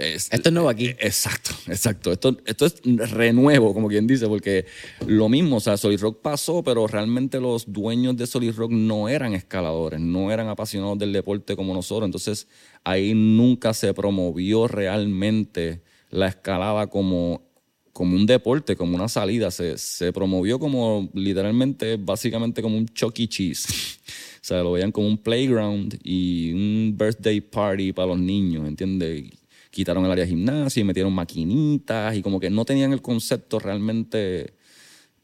[0.00, 0.86] esto es nuevo aquí.
[0.86, 2.12] Eh, exacto, exacto.
[2.12, 4.66] Esto, esto es renuevo, como quien dice, porque
[5.06, 9.08] lo mismo, o sea, Solid Rock pasó, pero realmente los dueños de Solid Rock no
[9.08, 12.06] eran escaladores, no eran apasionados del deporte como nosotros.
[12.06, 12.48] Entonces,
[12.84, 17.50] ahí nunca se promovió realmente la escalada como
[17.92, 19.50] como un deporte, como una salida.
[19.50, 23.28] Se, se promovió como literalmente, básicamente como un Chucky e.
[23.28, 23.66] Cheese.
[24.36, 29.39] o sea, lo veían como un playground y un birthday party para los niños, ¿entiendes?
[29.70, 33.58] Quitaron el área de gimnasia y metieron maquinitas y como que no tenían el concepto
[33.58, 34.54] realmente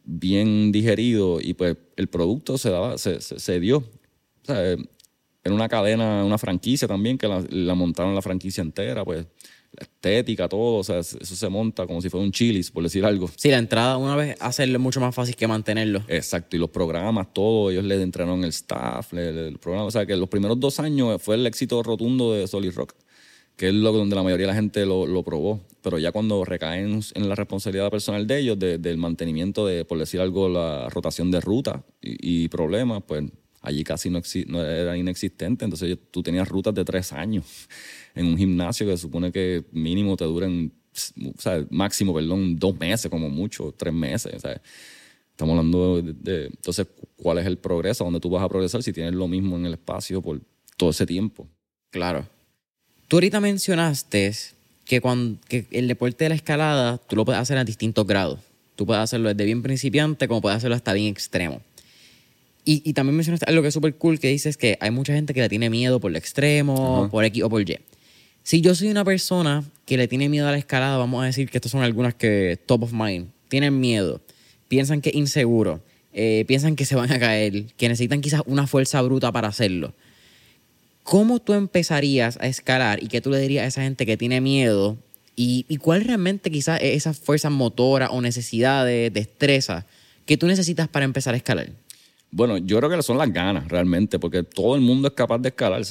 [0.05, 3.79] bien digerido y pues el producto se daba, se, se, dio.
[3.79, 9.05] O sea, en una cadena, una franquicia también, que la, la montaron la franquicia entera,
[9.05, 9.27] pues
[9.77, 13.29] estética, todo, o sea, eso se monta como si fuera un chilis, por decir algo.
[13.37, 16.03] Sí, la entrada una vez hacerlo es mucho más fácil que mantenerlo.
[16.09, 20.17] Exacto, y los programas, todo, ellos les entrenaron el staff, el programa, o sea, que
[20.17, 22.95] los primeros dos años fue el éxito rotundo de Solid Rock,
[23.57, 27.01] que es lo donde la mayoría de la gente lo, probó, pero ya cuando recaen
[27.15, 31.41] en la responsabilidad personal de ellos, del mantenimiento de, por decir algo, la rotación de
[31.41, 33.25] ruta y, problemas, pues
[33.63, 37.45] allí casi no, no era inexistente, entonces tú tenías rutas de tres años
[38.15, 40.73] en un gimnasio que supone que mínimo te duren,
[41.25, 44.35] o sea, máximo, perdón, dos meses como mucho, tres meses.
[44.35, 44.61] O sea,
[45.31, 48.05] estamos hablando de, Entonces, ¿cuál es el progreso?
[48.05, 50.41] ¿Dónde tú vas a progresar si tienes lo mismo en el espacio por
[50.77, 51.49] todo ese tiempo?
[51.91, 52.27] Claro.
[53.09, 54.33] Tú ahorita mencionaste
[54.85, 58.41] que, cuando, que el deporte de la escalada tú lo puedes hacer a distintos grados.
[58.75, 61.61] Tú puedes hacerlo desde bien principiante como puedes hacerlo hasta bien extremo.
[62.65, 65.35] Y, y también mencionaste algo que es súper cool que dices que hay mucha gente
[65.35, 67.79] que le tiene miedo por el extremo, por X o por Y.
[68.43, 71.49] Si yo soy una persona que le tiene miedo a la escalada, vamos a decir
[71.49, 74.21] que estas son algunas que top of mind, tienen miedo,
[74.69, 75.81] piensan que es inseguro,
[76.13, 79.95] eh, piensan que se van a caer, que necesitan quizás una fuerza bruta para hacerlo.
[81.07, 84.41] ¿Cómo tú empezarías a escalar y qué tú le dirías a esa gente que tiene
[84.41, 84.97] miedo?
[85.37, 89.87] ¿Y, cuál realmente quizás es esa fuerza motora o necesidades, destreza
[90.25, 91.69] que tú necesitas para empezar a escalar?
[92.33, 95.51] Bueno, yo creo que son las ganas realmente, porque todo el mundo es capaz de
[95.51, 95.83] escalar.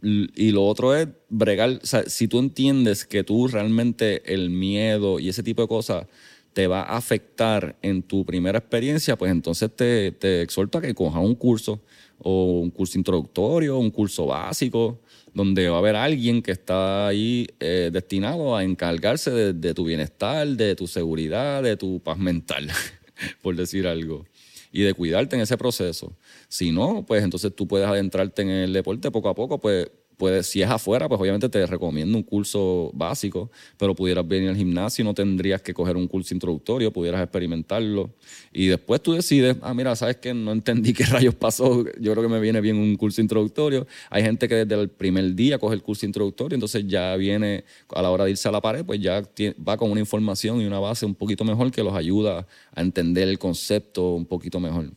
[0.00, 1.80] Y lo otro es bregar.
[2.06, 6.06] Si tú entiendes que tú realmente el miedo y ese tipo de cosas
[6.54, 10.94] te va a afectar en tu primera experiencia, pues entonces te, te exhorto a que
[10.94, 11.82] cojas un curso
[12.18, 15.00] o un curso introductorio, un curso básico,
[15.34, 20.46] donde va a haber alguien que está ahí eh, destinado a encargarse de tu bienestar,
[20.48, 22.68] de tu seguridad, de tu paz mental,
[23.42, 24.26] por decir algo
[24.72, 26.16] y de cuidarte en ese proceso.
[26.48, 30.46] Si no, pues entonces tú puedes adentrarte en el deporte poco a poco, pues puedes,
[30.48, 35.04] si es afuera, pues obviamente te recomiendo un curso básico, pero pudieras venir al gimnasio,
[35.04, 38.10] no tendrías que coger un curso introductorio, pudieras experimentarlo.
[38.52, 42.22] Y después tú decides, ah, mira, sabes que no entendí qué rayos pasó, yo creo
[42.22, 43.86] que me viene bien un curso introductorio.
[44.10, 48.02] Hay gente que desde el primer día coge el curso introductorio, entonces ya viene a
[48.02, 49.22] la hora de irse a la pared, pues ya
[49.66, 53.28] va con una información y una base un poquito mejor que los ayuda a entender
[53.28, 54.90] el concepto un poquito mejor.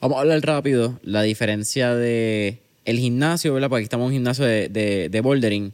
[0.00, 3.68] Vamos a hablar rápido la diferencia de el gimnasio, ¿verdad?
[3.68, 4.68] Porque aquí estamos en un gimnasio de,
[5.10, 5.72] de, bouldering.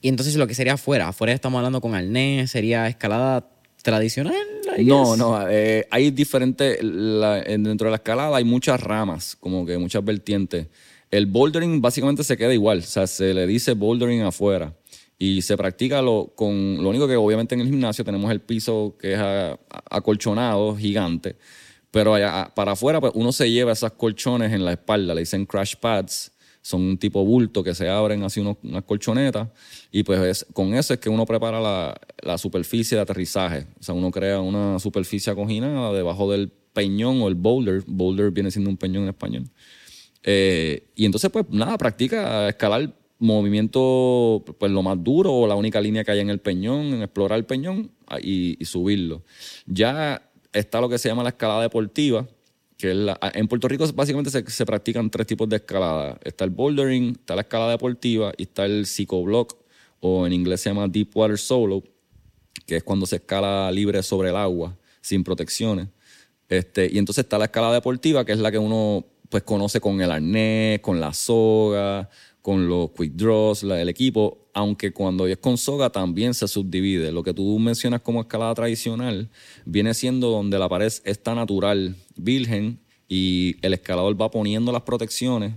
[0.00, 3.48] Y entonces lo que sería afuera, afuera estamos hablando con arnés, sería escalada
[3.82, 4.34] tradicional.
[4.78, 10.04] No, no, eh, hay diferentes, dentro de la escalada hay muchas ramas, como que muchas
[10.04, 10.68] vertientes.
[11.10, 14.74] El bouldering básicamente se queda igual, o sea, se le dice bouldering afuera
[15.18, 18.96] y se practica lo, con lo único que obviamente en el gimnasio tenemos el piso
[18.98, 19.20] que es
[19.90, 21.36] acolchonado, gigante,
[21.90, 22.14] pero
[22.54, 26.32] para afuera pues uno se lleva esas colchones en la espalda, le dicen crash pads,
[26.62, 29.48] son un tipo bulto que se abren así unas colchonetas
[29.90, 33.66] y pues con eso es que uno prepara la, superficie de aterrizaje.
[33.78, 37.82] O sea, uno crea una superficie acoginada debajo del peñón o el boulder.
[37.86, 39.44] Boulder viene siendo un peñón en español.
[40.22, 45.80] Eh, y entonces pues nada, practica escalar movimiento pues lo más duro o la única
[45.80, 49.22] línea que hay en el peñón, explorar el peñón ah, y, y subirlo.
[49.66, 52.26] Ya está lo que se llama la escalada deportiva,
[52.82, 56.18] en Puerto Rico básicamente se, practican tres tipos de escalada.
[56.24, 59.56] Está el bouldering, está la escalada deportiva y está el psicoblock,
[60.00, 61.82] o en inglés se llama deep water solo,
[62.66, 65.88] que es cuando se escala libre sobre el agua, sin protecciones.
[66.48, 70.00] Este, y entonces está la escalada deportiva, que es la que uno pues conoce con
[70.00, 72.10] el arnés, con la soga,
[72.42, 77.12] con los quick draws, el equipo, aunque cuando es con soga también se subdivide.
[77.12, 79.30] Lo que tú mencionas como escalada tradicional
[79.64, 85.54] viene siendo donde la pared está natural, virgen, y el escalador va poniendo las protecciones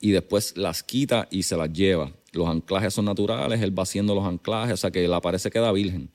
[0.00, 2.12] y después las quita y se las lleva.
[2.32, 5.50] Los anclajes son naturales, él va haciendo los anclajes, o sea que la pared se
[5.50, 6.10] queda virgen.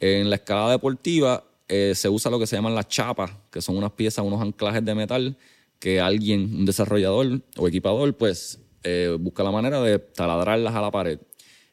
[0.00, 3.76] En la escalada deportiva eh, se usa lo que se llaman las chapas, que son
[3.76, 5.36] unas piezas, unos anclajes de metal
[5.78, 10.90] que alguien, un desarrollador o equipador, pues eh, busca la manera de taladrarlas a la
[10.90, 11.20] pared.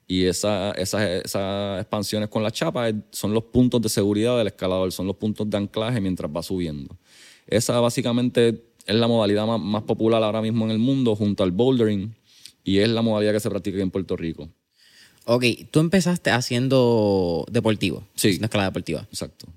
[0.08, 5.06] Y esa, esas, expansiones con la chapa son los puntos de seguridad del escalador, son
[5.06, 6.98] los puntos de anclaje mientras va subiendo.
[7.46, 12.15] Esa básicamente es la modalidad más, popular ahora mismo en el mundo junto al bouldering
[12.63, 14.50] y es la modalidad que se practica en Puerto Rico.
[15.26, 18.08] Ok, tú empezaste haciendo deportivo.
[18.15, 18.38] Sí.
[18.38, 19.06] Una escalada deportiva.
[19.12, 19.48] Exacto.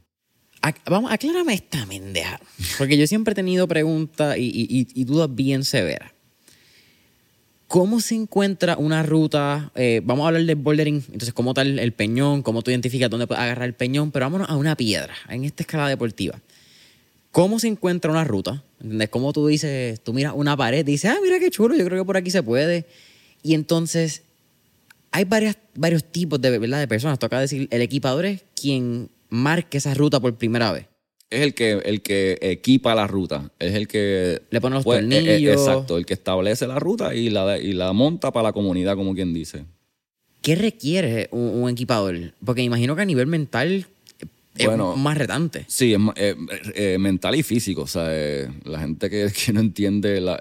[0.86, 2.40] vamos, aclárame esta mendeja.
[2.76, 6.10] Porque yo siempre he tenido preguntas y, y dudas bien severas.
[7.70, 9.70] ¿Cómo se encuentra una ruta?
[9.76, 12.42] Eh, vamos a hablar del bouldering, entonces, ¿cómo tal el peñón?
[12.42, 14.10] ¿Cómo tú identificas dónde puedes agarrar el peñón?
[14.10, 16.40] Pero vámonos a una piedra, en esta escala deportiva.
[17.30, 18.60] ¿Cómo se encuentra una ruta?
[18.80, 19.08] ¿Entendés?
[19.10, 22.02] ¿Cómo tú dices, tú miras una pared y dices, ah, mira qué chulo, yo creo
[22.02, 22.86] que por aquí se puede?
[23.44, 24.22] Y entonces,
[25.12, 26.80] hay varias, varios tipos de, ¿verdad?
[26.80, 27.20] de personas.
[27.20, 30.89] Toca decir, el equipador es quien marque esa ruta por primera vez
[31.30, 34.42] es el que, el que equipa la ruta, es el que...
[34.50, 35.52] Le pone los pues, eh, eh, tornillos.
[35.60, 39.14] exacto, el que establece la ruta y la, y la monta para la comunidad, como
[39.14, 39.64] quien dice.
[40.42, 42.34] ¿Qué requiere un, equipador?
[42.44, 43.86] Porque imagino que a nivel mental
[44.56, 45.64] es más retante.
[45.68, 46.36] Sí, es
[46.74, 47.82] eh, mental y físico.
[47.82, 48.08] O sea,
[48.64, 50.40] la gente que, no entiende la,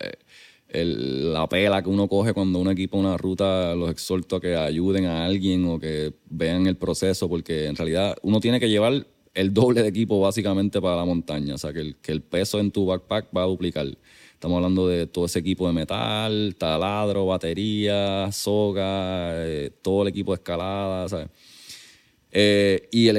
[0.71, 5.05] la pela que uno coge cuando uno equipa una ruta, los exhorto a que ayuden
[5.05, 9.53] a alguien o que vean el proceso, porque en realidad uno tiene que llevar el
[9.53, 11.55] doble de equipo básicamente para la montaña.
[11.55, 13.87] O sea, que el, peso en tu backpack va a duplicar.
[14.33, 20.31] Estamos hablando de todo ese equipo de metal, taladro, batería, soga, eh, todo el equipo
[20.31, 21.27] de escalada, ¿sabes?
[22.31, 23.11] Eh, y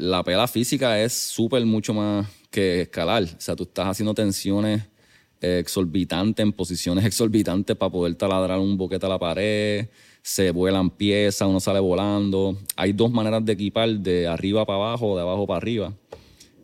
[0.00, 3.22] la pela física es súper mucho más que escalar.
[3.22, 4.82] O sea, tú estás haciendo tensiones
[5.40, 9.86] exorbitantes en posiciones exorbitantes para poder taladrar un boquete a la pared
[10.28, 12.58] se vuelan piezas, uno sale volando.
[12.76, 15.94] Hay dos maneras de equipar, de arriba para abajo de abajo para arriba.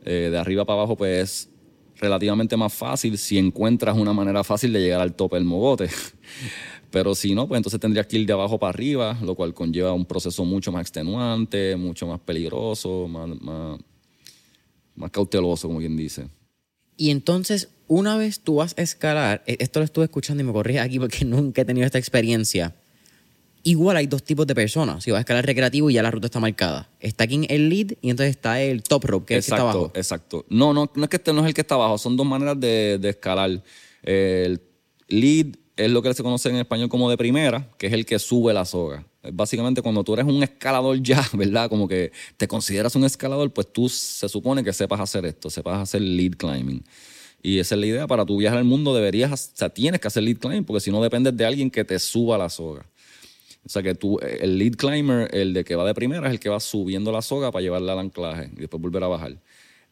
[0.04, 1.48] Eh, de arriba para abajo, pues es
[1.96, 5.88] relativamente más fácil si encuentras una manera fácil de llegar al tope del mogote.
[6.90, 9.94] Pero si no, pues entonces tendrías que ir de abajo para arriba, lo cual conlleva
[9.94, 13.80] un proceso mucho más extenuante, mucho más peligroso, más, más,
[14.94, 16.28] más cauteloso, como quien dice.
[16.98, 20.52] Y entonces, una vez tú vas a escalar, e-, esto lo estuve escuchando y me
[20.52, 22.74] corrí aquí porque nunca he tenido esta experiencia
[23.66, 25.02] Igual hay dos tipos de personas.
[25.02, 26.90] Si vas a escalar recreativo y ya la ruta está marcada.
[27.00, 29.62] Está aquí el lead y entonces está el top rope, que es el que está
[29.62, 29.90] abajo.
[29.94, 30.44] Exacto.
[30.50, 32.60] No, no, no es que este no es el que está abajo, son dos maneras
[32.60, 33.62] de, escalar.
[34.02, 34.60] El
[35.08, 35.46] lead
[35.76, 38.52] es lo que se conoce en español como de primera, que es el que sube
[38.52, 39.06] la soga.
[39.32, 41.70] Básicamente cuando tú eres un escalador ya, ¿verdad?
[41.70, 45.80] Como que te consideras un escalador, pues tú se supone que sepas hacer esto, sepas
[45.80, 46.84] hacer lead climbing.
[47.42, 48.06] Y esa es la idea.
[48.06, 50.90] Para tu viajar al mundo deberías, o sea, tienes que hacer lead climb porque si
[50.90, 52.86] no dependes de alguien que te suba la soga.
[53.64, 56.40] O sea que tú, el lead climber, el de que va de primera, es el
[56.40, 59.38] que va subiendo la soga para llevarla al anclaje y después volver a bajar.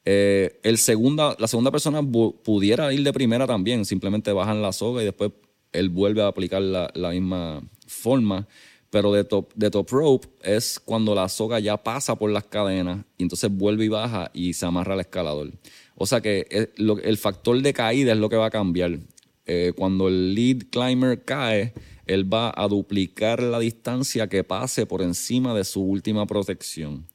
[0.05, 5.03] Eh, el segunda, la segunda persona pudiera ir de primera también, simplemente bajan la soga
[5.03, 5.33] y después
[5.73, 8.47] él vuelve a aplicar la, la misma forma.
[8.91, 13.07] Pero de top, de top rope es cuando la soga ya pasa por las cadenas
[13.17, 15.51] y entonces vuelve y baja y se amarra al escalador.
[15.95, 18.99] O sea que el, factor de caída es lo que va a cambiar.
[19.47, 21.73] Eh, cuando el lead climber cae,
[22.13, 27.07] él va a duplicar la distancia que pase por encima de su última protección.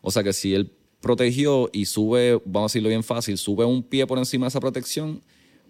[0.00, 3.82] O sea que si él protegió y sube, vamos a decirlo bien fácil, sube un
[3.82, 5.22] pie por encima de esa protección,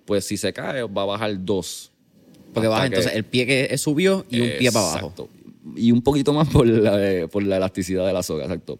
[0.05, 1.92] pues si se cae va a bajar dos.
[2.55, 5.09] Porque baja entonces el pie que subió y un pie para abajo.
[5.09, 5.29] Exacto
[5.75, 8.79] y un poquito más por la, por la elasticidad de la soga, exacto.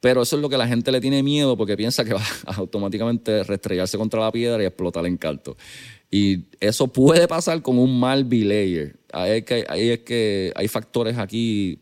[0.00, 2.54] Pero eso es lo que la gente le tiene miedo porque piensa que va a
[2.56, 5.56] automáticamente restrellarse contra la piedra y explotar en calto.
[6.10, 8.98] Y eso puede pasar con un mal belayer.
[9.12, 11.78] Ahí es que, ahí es que hay factores aquí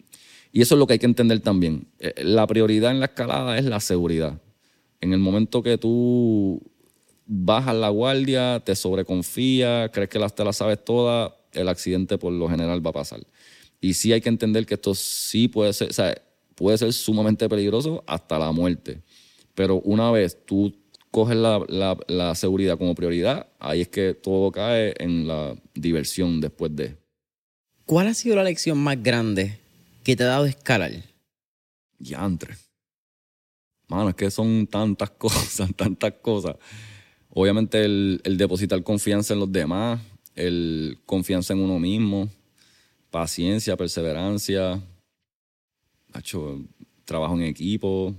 [0.56, 1.86] y eso es lo que hay que entender también.
[1.98, 4.40] Eh, la prioridad en la escalada es la seguridad.
[5.02, 6.62] En el momento que tú
[7.26, 12.48] bajas la guardia, te sobreconfías, crees que te la sabes toda, el accidente por lo
[12.48, 13.20] general va a pasar.
[13.82, 15.92] Y sí hay que entender que esto sí puede ser,
[16.54, 19.02] puede ser sumamente peligroso hasta la muerte.
[19.54, 20.74] Pero una vez tú
[21.16, 26.94] coges la, seguridad como prioridad, ahí es que todo cae en la diversión después de.
[27.86, 29.58] ¿Cuál ha sido la lección más grande
[30.04, 30.92] que te ha dado escalar?
[31.98, 32.56] Yantre.
[33.88, 36.56] Mano, es que son tantas cosas, tantas cosas.
[37.30, 39.98] Obviamente el, el depositar confianza en los demás,
[40.34, 42.28] el confianza en uno mismo,
[43.10, 44.82] paciencia, perseverancia,
[46.14, 46.60] hecho
[47.06, 48.14] trabajo en equipo,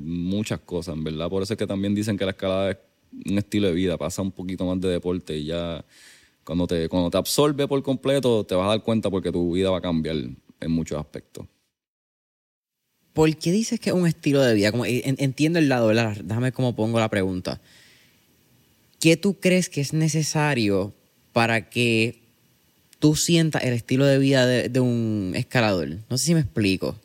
[0.00, 1.28] muchas cosas, en verdad.
[1.28, 2.78] Por eso es que también dicen que la escalada es
[3.26, 5.84] un estilo de vida, pasa un poquito más de deporte y ya
[6.44, 9.70] cuando te, cuando te absorbe por completo te vas a dar cuenta porque tu vida
[9.70, 11.46] va a cambiar en muchos aspectos.
[13.12, 14.70] ¿Por qué dices que es un estilo de vida?
[14.70, 16.16] Como, entiendo el lado, ¿verdad?
[16.22, 17.60] Déjame cómo pongo la pregunta.
[19.00, 20.92] ¿Qué tú crees que es necesario
[21.32, 22.26] para que
[22.98, 25.98] tú sientas el estilo de vida de, un escalador.
[26.08, 26.96] No sé si me explico.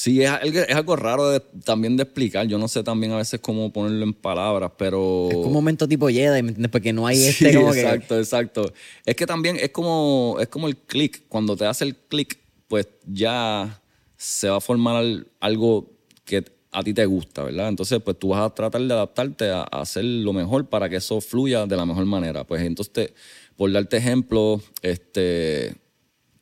[0.00, 2.46] Sí, es, algo raro también de explicar.
[2.46, 5.28] Yo no sé también a veces cómo ponerlo en palabras, pero...
[5.28, 6.70] Es como un momento tipo Jedi, ¿me entiendes?
[6.70, 8.72] Porque no hay este como exacto, exacto.
[9.04, 11.24] Es que también es como, es como el click.
[11.28, 13.82] Cuando te hace el click, pues ya
[14.16, 15.04] se va a formar
[15.38, 15.90] algo
[16.24, 17.68] que a ti te gusta, ¿verdad?
[17.68, 20.96] Entonces, pues tú vas a tratar de adaptarte a, a hacer lo mejor para que
[20.96, 22.44] eso fluya de la mejor manera.
[22.44, 22.94] Pues entonces...
[22.94, 23.14] Te,
[23.60, 25.74] por darte ejemplo, este,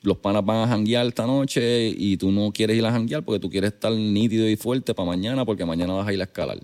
[0.02, 3.40] los panas van a janguear esta noche y tú no quieres ir a janguear porque
[3.40, 6.58] tú quieres estar nítido y fuerte para mañana porque mañana vas a ir a escalar.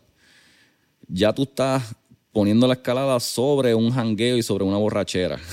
[1.09, 1.97] Ya tú estás
[2.33, 5.38] poniendo la escalada sobre un jangueo y sobre una borrachera.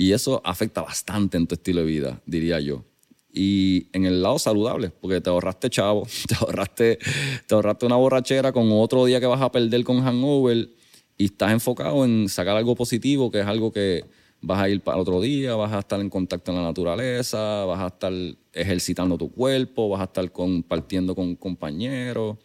[0.00, 2.84] Y eso afecta bastante en tu estilo de vida, diría yo.
[3.32, 7.00] Y en el lado saludable, porque te ahorraste chavo, te ahorraste,
[7.48, 10.68] te ahorraste una borrachera con otro día que vas a perder con hangover
[11.16, 14.04] y estás enfocado en sacar algo positivo, que es algo que
[14.40, 17.80] vas a ir para otro día, vas a estar en contacto en la naturaleza, vas
[17.80, 18.12] a estar
[18.52, 22.36] ejercitando tu cuerpo, vas a estar compartiendo con compañeros.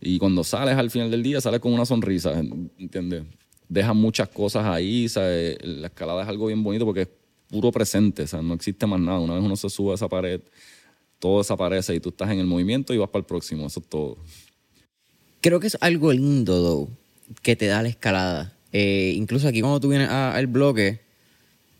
[0.00, 2.38] Y cuando sales al final del día, sales con una sonrisa,
[2.78, 3.24] ¿entiendes?
[3.68, 7.08] Dejas muchas cosas ahí, la escalada es algo bien bonito porque es
[7.48, 9.18] puro presente, sea, no existe más nada.
[9.18, 10.40] Una vez uno se sube a esa pared,
[11.18, 13.86] todo desaparece y tú estás en el movimiento y vas para el próximo, eso es
[13.88, 14.18] todo.
[15.40, 16.90] Creo que es algo lindo, though
[17.42, 18.52] que te da la escalada.
[18.72, 21.00] Eh, incluso aquí cuando tú vienes al bloque,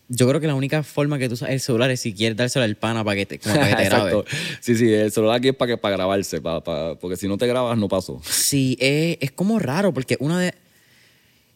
[0.09, 2.64] yo creo que la única forma que tú usas el celular es si quieres dárselo
[2.64, 4.25] al pana para que te, como para que te Exacto.
[4.61, 7.47] Sí, sí, el celular aquí es para, que, para grabarse, para, porque si no te
[7.47, 8.21] grabas no pasó.
[8.25, 10.55] Sí, es, como raro porque una de...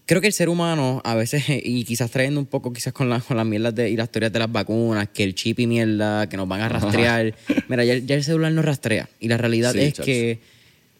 [0.06, 3.20] Creo que el ser humano a veces, y quizás trayendo un poco quizás con, la,
[3.20, 6.28] con las mierdas de, y las teorías de las vacunas, que el chip y mierda,
[6.28, 7.32] que nos van a rastrear.
[7.68, 9.08] Mira, ya, el celular nos rastrea.
[9.20, 10.40] Y la realidad es que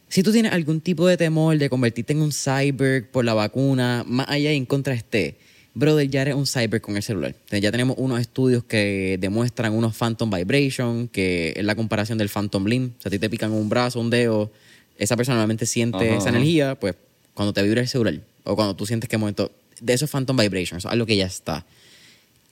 [0.09, 4.05] si tú tienes algún tipo de temor de convertirte en un cyber por la vacuna,
[4.07, 5.37] más allá y en contra esté,
[5.75, 7.35] brother, ya eres un cyber con el celular.
[7.51, 12.67] Ya tenemos unos estudios que demuestran unos phantom vibration, que es la comparación del phantom
[12.67, 12.93] limb.
[12.99, 14.51] O sea, a ti te pican un brazo, un dedo,
[14.99, 16.95] esa persona normalmente siente esa energía, pues
[17.35, 20.87] cuando te vibra el celular o cuando tú sientes que momento de esos phantom vibrations,
[20.87, 21.65] algo que ya está.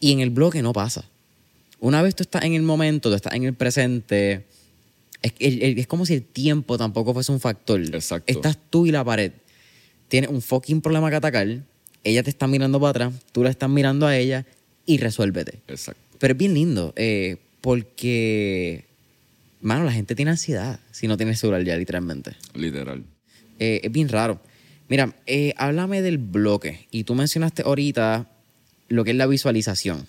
[0.00, 1.04] Y en el bloque no pasa.
[1.80, 4.46] Una vez tú estás en el momento, tú estás en el presente,
[5.22, 7.80] es, es, como si el tiempo tampoco fuese un factor.
[7.80, 8.32] Exacto.
[8.32, 9.32] Estás tú y la pared.
[10.08, 11.46] Tienes un fucking problema que atacar.
[12.08, 14.46] Ella te está mirando para atrás, tú la estás mirando a ella
[14.86, 15.60] y resuélvete.
[15.68, 16.00] Exacto.
[16.18, 18.86] Pero es bien lindo eh, porque,
[19.60, 22.32] mano, la gente tiene ansiedad si no tiene celular ya, literalmente.
[22.54, 23.04] Literal.
[23.58, 24.40] Eh, es bien raro.
[24.88, 26.86] Mira, eh, háblame del bloque.
[26.90, 28.30] Y tú mencionaste ahorita
[28.88, 30.06] lo que es la visualización.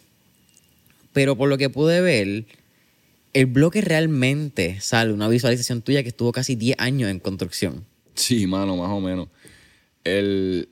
[1.11, 2.45] Pero por lo que pude ver,
[3.33, 7.85] el bloque realmente sale una visualización tuya que estuvo casi 10 años en construcción.
[8.15, 9.27] Sí, mano, más o menos.
[10.05, 10.69] El,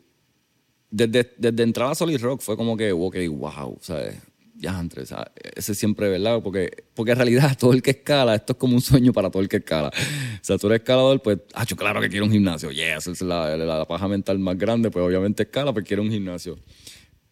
[0.89, 4.15] desde, desde entrar a Solid Rock fue como que, ok, wow, ¿sabes?
[4.55, 5.13] Ya, antes,
[5.55, 6.41] ese siempre, ¿verdad?
[6.41, 9.43] Porque, porque en realidad todo el que escala, esto es como un sueño para todo
[9.43, 9.89] el que escala.
[9.89, 12.71] O sea, tú eres escalador, pues, ah, yo claro que quiero un gimnasio.
[12.71, 16.57] Yes, es la, la, paja mental más grande, pues obviamente escala, pues quiere un gimnasio.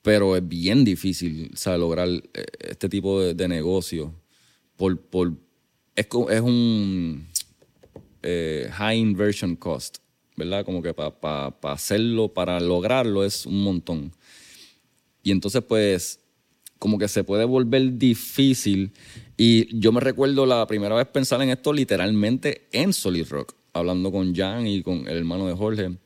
[0.04, 1.80] Pero es bien difícil, ¿sabes?
[1.80, 4.14] Lograr eh, este tipo de, de negocio
[4.76, 5.34] por, por
[5.96, 7.28] es, es un
[8.22, 10.00] eh, high inversion cost,
[10.36, 10.66] ¿verdad?
[10.66, 14.12] Como que para hacerlo, para lograrlo es un montón.
[15.24, 16.20] Y entonces, pues,
[16.80, 18.92] como que se puede volver difícil.
[19.38, 24.12] Y yo me recuerdo la primera vez pensar en esto literalmente en Solid Rock, hablando
[24.12, 25.98] con Jan y con el hermano de Jorge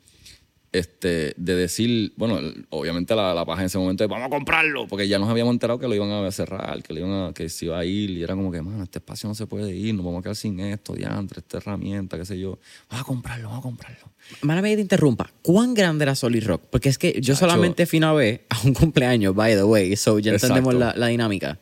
[0.72, 2.40] este, de decir, bueno,
[2.70, 5.54] obviamente la, la paja en ese momento es, vamos a comprarlo, porque ya nos habíamos
[5.54, 8.12] enterado que lo iban a cerrar, que, lo iban a, que se iba a ir,
[8.12, 10.36] y era como que, mano, este espacio no se puede ir, nos vamos a quedar
[10.36, 12.60] sin esto, diantre, esta herramienta, qué sé yo.
[12.90, 14.12] Vamos a comprarlo, vamos a comprarlo.
[14.42, 16.64] Mala me te interrumpa, ¿cuán grande era Solid Rock?
[16.70, 20.20] Porque es que yo solamente fui una vez a un cumpleaños, by the way, so
[20.20, 21.60] ya entendemos la, la dinámica.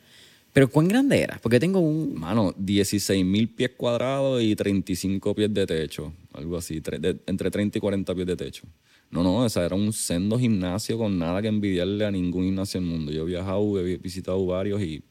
[0.52, 1.38] Pero ¿cuán grande era?
[1.40, 2.18] Porque tengo un...
[2.18, 6.12] Mano, 16 mil pies cuadrados y 35 pies de techo.
[6.32, 6.82] Algo así,
[7.26, 8.62] entre 30 y 40 pies de techo.
[9.10, 12.90] No, no, esa era un sendo gimnasio con nada que envidiarle a ningún gimnasio del
[12.90, 13.10] mundo.
[13.10, 15.02] Yo he viajado, he visitado varios y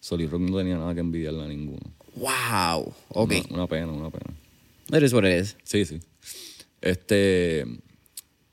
[0.00, 1.82] Solid Rock no tenía nada que envidiarle a ninguno.
[2.16, 2.92] ¡Wow!
[3.08, 3.32] Ok.
[3.50, 4.34] Una, pena, una pena.
[4.92, 5.56] Eres what it is.
[5.64, 6.00] Sí, sí.
[6.80, 7.64] Este.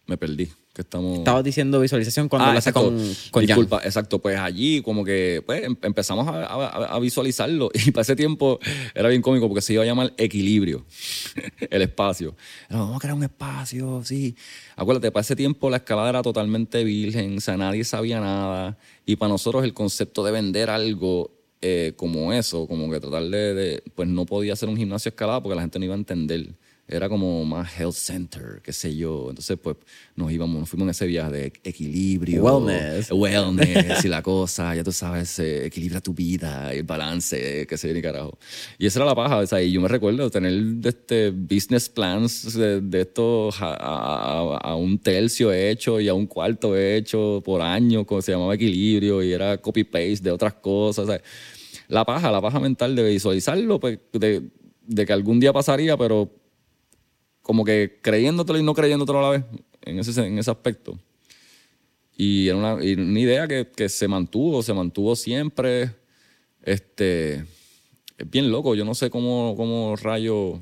[0.05, 1.19] Me perdí que estamos...
[1.19, 2.99] Estabas diciendo visualización cuando ah, la con,
[3.29, 4.19] con Disculpa, exacto.
[4.19, 8.59] Pues allí como que pues, em, empezamos a, visualizarlo y para ese tiempo
[8.95, 10.85] era bien cómico porque se iba a llamar equilibrio,
[11.69, 12.35] el espacio.
[12.69, 14.35] vamos a crear un espacio, sí.
[14.75, 19.15] Acuérdate, para ese tiempo la escalada era totalmente virgen, o sea, nadie sabía nada y
[19.15, 23.83] para nosotros el concepto de vender algo eh, como eso, como que tratar de, de,
[23.93, 26.55] pues no podía ser un gimnasio escalada porque la gente no iba a entender
[26.85, 29.27] era como más health center, qué sé yo.
[29.29, 29.77] Entonces, pues
[30.15, 32.43] nos íbamos, nos fuimos en ese viaje de equilibrio.
[32.43, 33.09] Wellness.
[33.09, 37.87] Wellness y la cosa, ya tú sabes, eh, equilibra tu vida, el balance, qué sé
[37.87, 38.37] yo, ni carajo.
[38.77, 40.53] Y esa era la paja, o sea, y yo me recuerdo tener
[40.83, 47.61] este business plans de, esto a, un tercio hecho y a un cuarto hecho por
[47.61, 51.05] año, como se llamaba equilibrio, y era copy-paste de otras cosas.
[51.05, 51.21] O sea,
[51.87, 54.41] la paja, la paja mental de visualizarlo, pues, de,
[54.85, 56.42] de que algún día pasaría, pero
[57.43, 59.43] como que creyéndotelo y no creyéndotelo a la vez,
[59.83, 60.97] en ese, en ese aspecto.
[62.17, 65.91] Y era una, idea que, que, se mantuvo, se mantuvo siempre.
[66.63, 67.45] Este,
[68.17, 70.61] es bien loco, yo no sé cómo, cómo rayo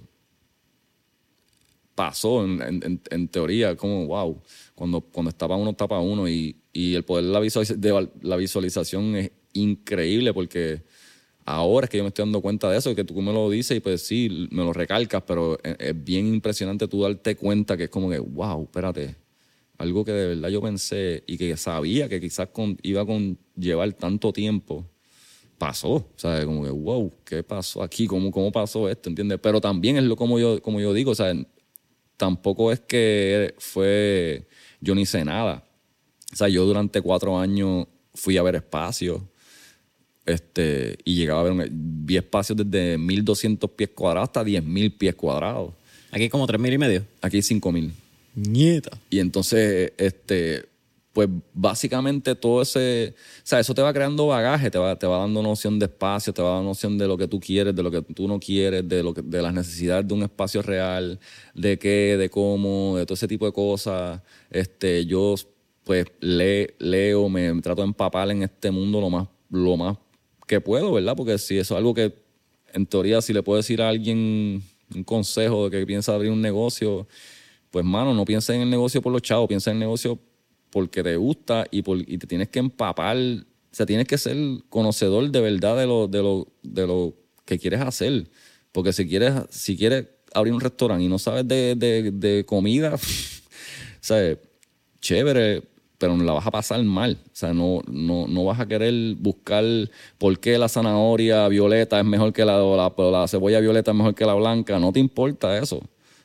[1.93, 4.41] pasó en, en, teoría, como wow,
[4.73, 7.41] cuando, cuando estaba uno, tapa uno y, y el poder de la,
[7.77, 10.81] de la visualización es increíble porque
[11.51, 13.75] Ahora es que yo me estoy dando cuenta de eso, que tú me lo dices
[13.75, 17.89] y pues sí, me lo recalcas, pero es bien impresionante tú darte cuenta que es
[17.89, 19.17] como que, wow, espérate,
[19.77, 22.47] algo que de verdad yo pensé y que sabía que quizás
[22.83, 23.05] iba a
[23.57, 24.85] llevar tanto tiempo,
[25.57, 26.07] pasó.
[26.15, 28.07] Sea, como que, wow, ¿qué pasó aquí?
[28.07, 29.09] ¿Cómo, cómo pasó esto?
[29.09, 29.37] ¿Entiendes?
[29.43, 31.33] Pero también es lo como yo, como yo digo, sea,
[32.15, 34.47] tampoco es que fue,
[34.79, 35.65] yo ni sé nada.
[36.31, 39.21] O sea, yo durante cuatro años fui a ver espacios
[40.25, 45.73] este, y llegaba a ver, vi espacios desde 1200 pies cuadrados hasta 10.000 pies cuadrados.
[46.11, 47.05] Aquí como 3.000 y medio.
[47.21, 47.91] Aquí 5.000.
[48.35, 48.97] Nieta.
[49.09, 50.65] Y entonces, este,
[51.13, 55.19] pues básicamente todo ese, o sea, eso te va creando bagaje, te va, te va
[55.19, 57.91] dando noción de espacio, te va dando noción de lo que tú quieres, de lo
[57.91, 61.19] que tú no quieres, de lo que, de las necesidades de un espacio real,
[61.53, 64.21] de qué, de cómo, de todo ese tipo de cosas.
[64.49, 65.35] Este, yo
[65.83, 69.97] pues le, leo, me, me trato de empapar en este mundo lo más, lo más
[70.51, 71.15] que puedo, ¿verdad?
[71.15, 72.13] Porque si eso es algo que,
[72.73, 74.61] en teoría, si le puedo decir a alguien
[74.93, 77.07] un consejo de que piensa abrir un negocio,
[77.69, 80.19] pues, mano, no pienses en el negocio por los chavos, piensa en el negocio
[80.69, 84.35] porque te gusta y, por, y te tienes que empapar, o sea, tienes que ser
[84.67, 87.13] conocedor de verdad de lo, de lo, de lo
[87.45, 88.29] que quieres hacer.
[88.73, 92.99] Porque si quieres, si quieres abrir un restaurante y no sabes de, de, de comida,
[94.01, 94.37] ¿sabes?
[94.99, 95.63] Chévere,
[96.01, 97.19] pero no la vas a pasar mal.
[97.23, 99.63] O sea, no, no, no vas a querer buscar
[100.17, 104.15] por qué la zanahoria violeta es mejor que la, la, la cebolla violeta es mejor
[104.15, 104.79] que la blanca.
[104.79, 105.79] No te importa eso.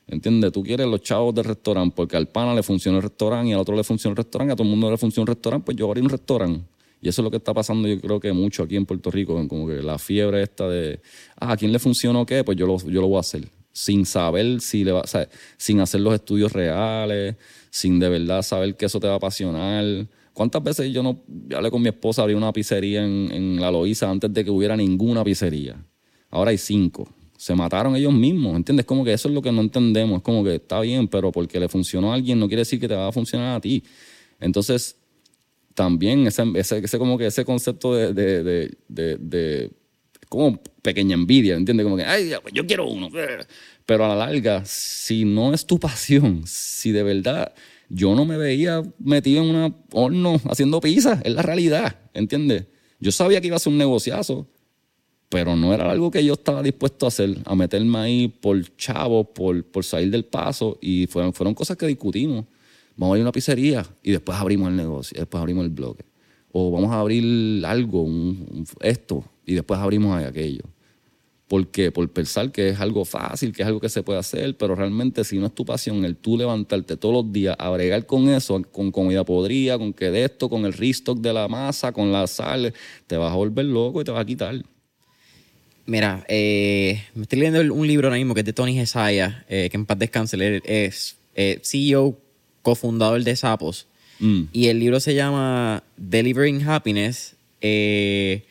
[0.08, 0.50] ¿Entiendes?
[0.52, 3.60] Tú quieres los chavos del restaurante porque al pana le funciona el restaurante y al
[3.60, 5.86] otro le funciona el restaurante, a todo el mundo le funciona un restaurante, pues yo
[5.86, 6.64] abrí un restaurante.
[7.02, 9.34] Y eso es lo que está pasando, yo creo que mucho aquí en Puerto Rico,
[9.48, 11.00] como que la fiebre esta de,
[11.38, 12.44] ah, ¿a quién le funciona o qué?
[12.44, 13.48] Pues yo lo, yo lo voy a hacer.
[13.72, 17.36] Sin saber si le va, o sea, sin hacer los estudios reales,
[17.76, 20.06] sin de verdad saber que eso te va a apasionar.
[20.32, 21.20] ¿Cuántas veces yo no
[21.54, 24.76] hablé con mi esposa, abrí una pizzería en, en La Loíza antes de que hubiera
[24.76, 25.76] ninguna pizzería?
[26.30, 27.06] Ahora hay cinco.
[27.36, 28.86] Se mataron ellos mismos, ¿entiendes?
[28.86, 30.18] Como que eso es lo que no entendemos.
[30.18, 32.88] Es como que está bien, pero porque le funcionó a alguien no quiere decir que
[32.88, 33.82] te va a funcionar a ti.
[34.40, 34.96] Entonces,
[35.74, 39.70] también ese, ese, como que ese concepto de, de, de,
[40.30, 41.84] como pequeña envidia, ¿entiendes?
[41.84, 43.10] Como que, ay, yo quiero uno.
[43.86, 47.54] Pero a la larga, si no es tu pasión, si de verdad
[47.88, 52.66] yo no me veía metido en un horno haciendo pizza, es la realidad, ¿entiendes?
[52.98, 54.48] Yo sabía que iba a ser un negociazo,
[55.28, 59.22] pero no era algo que yo estaba dispuesto a hacer, a meterme ahí por chavo,
[59.32, 62.44] por, por salir del paso, y fueron, fueron cosas que discutimos.
[62.96, 66.04] Vamos a abrir una pizzería y después abrimos el negocio, después abrimos el bloque.
[66.52, 70.62] O vamos a abrir algo, un- un- esto, y después abrimos aquello.
[71.48, 71.92] ¿Por qué?
[71.92, 75.22] Por pensar que es algo fácil, que es algo que se puede hacer, pero realmente
[75.22, 78.60] si no es tu pasión, el tú levantarte todos los días a bregar con eso,
[78.72, 82.26] con comida podrida, con que de esto, con el restock de la masa, con la
[82.26, 82.74] sal,
[83.06, 84.60] te vas a volver loco y te vas a quitar.
[85.86, 89.68] Mira, eh, me estoy leyendo un libro ahora mismo que es de Tony Hesaya, eh,
[89.70, 92.18] que en paz descanse, él es eh, CEO,
[92.62, 93.86] cofundador de Sapos.
[94.18, 94.42] Mm.
[94.52, 98.44] Y el libro se llama Delivering Happiness, eh,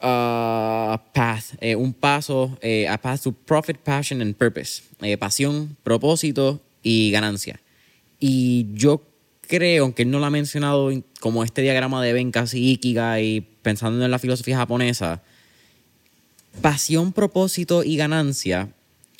[0.00, 4.82] a Path, eh, un paso, eh, a path to profit, passion and purpose.
[5.02, 7.60] Eh, pasión, propósito y ganancia.
[8.20, 9.02] Y yo
[9.48, 10.90] creo, aunque él no lo ha mencionado
[11.20, 15.22] como este diagrama de Ben casi Ikigai, pensando en la filosofía japonesa,
[16.60, 18.68] pasión, propósito y ganancia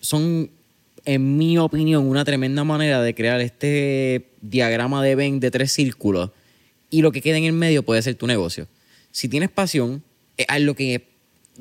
[0.00, 0.50] son,
[1.04, 6.30] en mi opinión, una tremenda manera de crear este diagrama de Venn de tres círculos
[6.90, 8.68] y lo que queda en el medio puede ser tu negocio.
[9.10, 10.02] Si tienes pasión,
[10.38, 11.06] es algo que,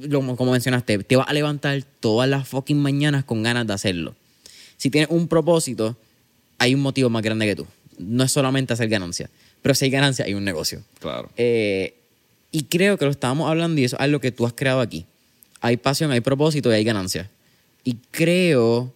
[0.09, 4.15] como mencionaste, te va a levantar todas las fucking mañanas con ganas de hacerlo.
[4.77, 5.97] Si tienes un propósito,
[6.59, 7.67] hay un motivo más grande que tú.
[7.97, 9.29] No es solamente hacer ganancia,
[9.61, 10.83] pero si hay ganancia, hay un negocio.
[10.99, 11.29] Claro.
[11.35, 11.95] Eh,
[12.51, 15.05] y creo que lo estábamos hablando y eso es algo que tú has creado aquí.
[15.59, 17.29] Hay pasión, hay propósito y hay ganancia.
[17.83, 18.93] Y creo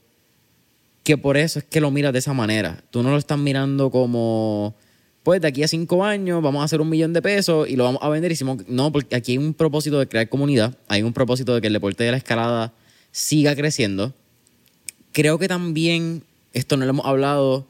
[1.04, 2.84] que por eso es que lo miras de esa manera.
[2.92, 4.76] Tú no lo estás mirando como,
[5.24, 7.84] pues de aquí a cinco años vamos a hacer un millón de pesos y lo
[7.84, 8.32] vamos a vender.
[8.32, 11.62] Y decimos, no, porque aquí hay un propósito de crear comunidad, hay un propósito de
[11.62, 12.74] que el deporte de la escalada
[13.12, 14.14] siga creciendo.
[15.12, 17.68] Creo que también, esto no lo hemos hablado,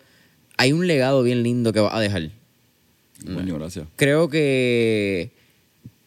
[0.58, 2.30] hay un legado bien lindo que va a dejar
[3.24, 3.86] gracias.
[3.96, 5.32] creo que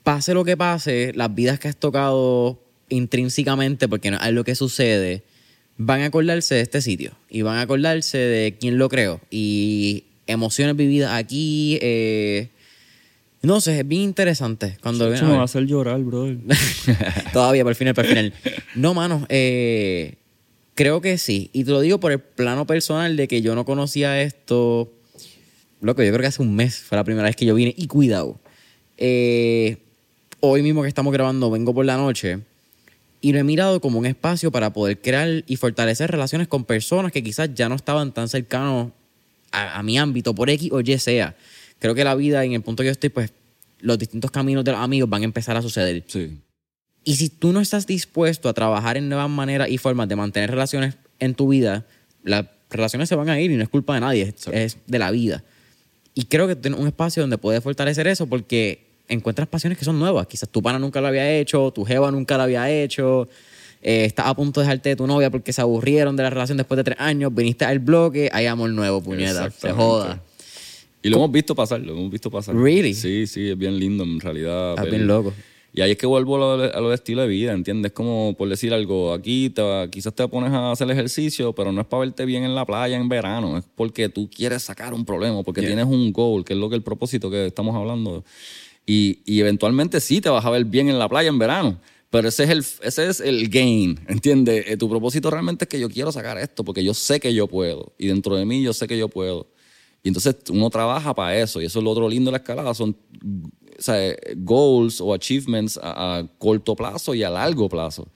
[0.03, 4.55] pase lo que pase, las vidas que has tocado intrínsecamente, porque no es algo que
[4.55, 5.23] sucede,
[5.77, 10.05] van a acordarse de este sitio y van a acordarse de quién lo creó y
[10.27, 11.79] emociones vividas aquí.
[11.83, 12.49] eh,
[13.43, 14.79] no sé, es bien interesante.
[14.83, 16.39] Cuando Eso me va a hacer llorar, brother.
[17.33, 18.33] Todavía, por el final, por el final.
[18.75, 20.15] No, mano, eh,
[20.75, 21.51] creo que sí.
[21.53, 24.91] Y te lo digo por el plano personal de que yo no conocía esto.
[25.83, 27.75] Loco, yo creo que hace un mes fue la primera vez que yo vine.
[27.77, 28.41] Y cuidado.
[28.97, 29.77] eh,
[30.41, 32.39] hoy mismo que estamos grabando, vengo por la noche.
[33.21, 37.13] Y lo he mirado como un espacio para poder crear y fortalecer relaciones con personas
[37.13, 38.93] que quizás ya no estaban tan cercanos
[39.55, 41.37] a, a mi ámbito, por X o Y sea.
[41.79, 43.33] Creo que la vida, en el punto que yo estoy, pues
[43.81, 46.05] los distintos caminos de los amigos van a empezar a suceder.
[46.07, 46.39] Sí.
[47.05, 50.51] Y si tú no estás dispuesto a trabajar en nuevas maneras y formas de mantener
[50.51, 51.87] relaciones en tu vida,
[52.23, 54.99] las relaciones se van a ir y no es culpa de nadie, es, es de
[54.99, 55.45] la vida.
[56.15, 59.99] Y creo que tienes un espacio donde puedes fortalecer eso porque encuentras pasiones que son
[59.99, 60.27] nuevas.
[60.27, 63.29] Quizás tu pana nunca lo había hecho, tu jeva nunca lo había hecho,
[63.85, 66.57] eh, estás a punto de dejarte de tu novia porque se aburrieron de la relación
[66.59, 70.21] después de tres años, viniste al bloque, hay amor nuevo, puñeta, se joda.
[71.03, 72.57] Y lo hemos visto pasar, lo hemos visto pasar.
[72.57, 72.95] Really?
[72.95, 74.71] Sí, sí, es bien lindo en realidad.
[74.71, 75.33] Estás ver- bien loco.
[75.77, 77.91] Y ahí es que vuelvo a lo, de- a lo de estilo de vida, ¿entiendes?
[77.93, 81.87] Como por decir algo, aquí te, quizás te pones a hacer ejercicio, pero no es
[81.89, 85.43] para verte bien en la playa en verano, es porque tú quieres sacar un problema,
[85.43, 85.71] porque Yeah.
[85.71, 88.25] tienes un goal, que es lo que el propósito que estamos hablando.
[88.87, 91.77] Y, y eventualmente sí te vas a ver bien en la playa en verano,
[92.15, 94.67] pero ese es el, ese es el gain, ¿entiendes?
[94.69, 97.49] Eh, tu propósito realmente es que yo quiero sacar esto, porque yo sé que yo
[97.49, 99.49] puedo, y dentro de mí yo sé que yo puedo.
[100.01, 101.61] Y entonces uno trabaja para eso.
[101.61, 102.73] Y eso es lo otro lindo de la escalada.
[102.73, 102.97] Son
[103.77, 108.07] o sea, goals o achievements a, a corto plazo y a largo plazo.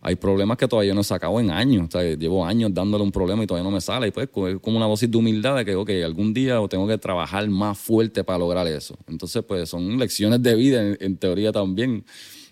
[0.00, 1.86] Hay problemas que todavía no he sacado en años.
[1.86, 4.08] O sea, llevo años dándole un problema y todavía no me sale.
[4.08, 6.98] Y pues es como una dosis de humildad de que, ok, algún día tengo que
[6.98, 8.98] trabajar más fuerte para lograr eso.
[9.06, 12.04] Entonces, pues son lecciones de vida en, en teoría también.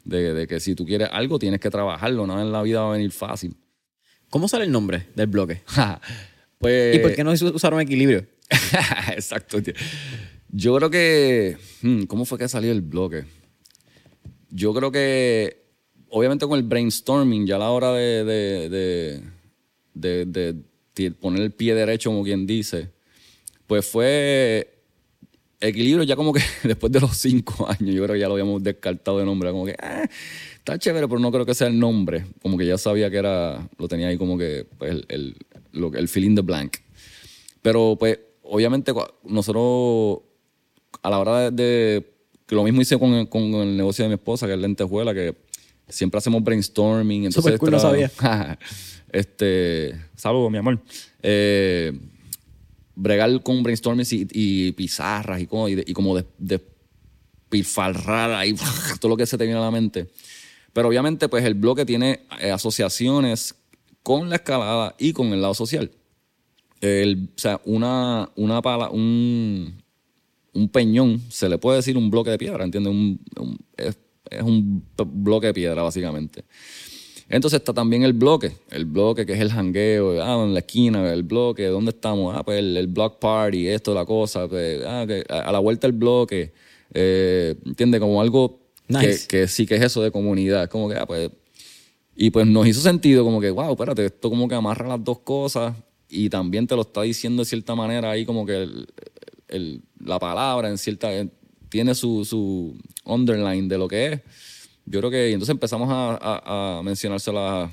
[0.05, 2.27] De, de que si tú quieres algo, tienes que trabajarlo.
[2.27, 3.57] No en la vida va a venir fácil.
[4.31, 5.63] ¿Cómo sale el nombre del bloque?
[6.59, 8.27] pues, ¿Y por qué no usaron equilibrio?
[9.13, 9.63] Exacto.
[9.63, 9.75] tío.
[10.51, 11.57] Yo creo que.
[11.83, 13.25] hmm, ¿Cómo fue que salió el bloque?
[14.51, 15.63] Yo creo que.
[16.09, 19.23] Obviamente con el brainstorming, ya a la hora de, de,
[19.95, 22.91] de, poner el pie derecho, como quien dice,
[23.67, 24.72] Pues fue
[25.69, 28.63] equilibrio ya como que después de los cinco años, yo creo que ya lo habíamos
[28.63, 30.07] descartado de nombre, como que ah,
[30.57, 33.69] está chévere, pero no creo que sea el nombre, como que ya sabía que era,
[33.79, 35.37] lo tenía ahí como que pues, el, el,
[35.73, 36.77] lo- el feeling de blank.
[37.63, 38.93] Pero pues obviamente
[39.25, 40.21] nosotros
[41.03, 42.13] a la hora de, de-
[42.47, 45.35] que lo mismo hice con, con el negocio de mi esposa, que es lentejuela, que
[45.89, 47.25] siempre hacemos brainstorming.
[47.27, 48.59] Entonces Súper cool, no tra-
[49.13, 50.81] este, saludos, mi amor.
[51.23, 51.93] Eh,
[52.95, 58.55] bregar con brainstorming y, y pizarras y como, y, de- como de, despilfarrar ahí
[59.01, 60.09] todo lo que se te viene a la mente.
[60.73, 63.55] Pero obviamente, pues el bloque tiene eh, asociaciones
[64.03, 65.91] con la escalada y con el lado social.
[66.81, 69.83] El- o sea, una, una pala, un,
[70.55, 72.91] un peñón, se le puede decir un bloque de piedra, ¿entiendes?
[72.93, 73.99] Un- un- es,
[74.31, 76.45] es un bloque de piedra, básicamente.
[77.33, 81.11] Entonces está también el bloque, el bloque que es el jangueo, ah, en la esquina,
[81.13, 82.37] el bloque, ¿dónde estamos?
[82.37, 85.59] Ah, pues el, el block party, esto, la cosa, pues, ah, que a, a la
[85.59, 86.53] vuelta el bloque,
[86.93, 88.01] eh, ¿entiendes?
[88.01, 89.27] Como algo Nice.
[89.29, 91.31] que, que sí que es eso de comunidad, como que, ah, pues,
[92.15, 95.21] y pues nos hizo sentido como que, wow, espérate, esto como que amarra las dos
[95.21, 95.75] cosas
[96.11, 98.87] y también te lo está diciendo de cierta manera ahí como que el-
[99.49, 101.31] el- la palabra en cierta, eh,
[101.71, 102.77] tiene su, su
[103.07, 104.21] underline de lo que es.
[104.93, 107.73] Yo creo que y entonces empezamos a, a, a mencionárselo a,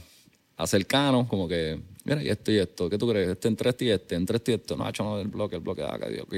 [0.65, 3.27] cercanos, como que, mira, y esto y esto, ¿qué tú crees?
[3.27, 5.61] Este entre este y este, entre este y esto, no, hecho no, el bloque, el
[5.61, 6.35] bloque, ah, ok, ok.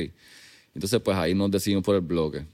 [0.74, 2.46] Entonces pues ahí nos decidimos por el bloque.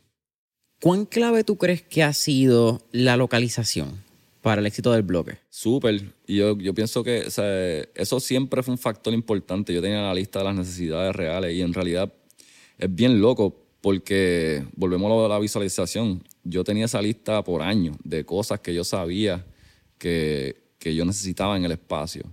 [0.82, 4.03] ¿Cuán clave tú crees que ha sido la localización
[4.41, 5.38] para el éxito del bloque?
[5.49, 6.13] Súper.
[6.25, 7.45] Y yo, yo pienso que o sea,
[7.95, 9.73] eso siempre fue un factor importante.
[9.73, 12.11] Yo tenía la lista de las necesidades reales y en realidad
[12.78, 16.21] es bien loco porque volvemos a de la visualización.
[16.50, 19.45] Yo tenía esa lista por años de cosas que yo sabía
[19.98, 22.24] que, que yo necesitaba en el espacio.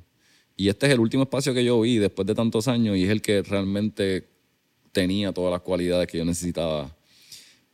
[0.56, 3.10] Y este es el último espacio que yo vi después de tantos años y es
[3.10, 4.28] el que realmente
[4.92, 6.94] tenía todas las cualidades que yo necesitaba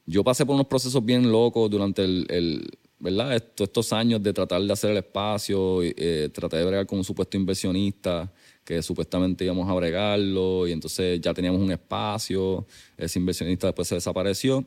[0.07, 2.68] yo pasé por unos procesos bien locos durante el, el-
[2.99, 3.36] ¿verdad?
[3.36, 7.05] Esto- estos años de tratar de hacer el espacio, eh, traté de bregar con un
[7.05, 8.32] supuesto inversionista
[8.64, 12.66] que supuestamente íbamos a bregarlo y entonces ya teníamos un espacio,
[12.97, 14.64] ese inversionista después se desapareció.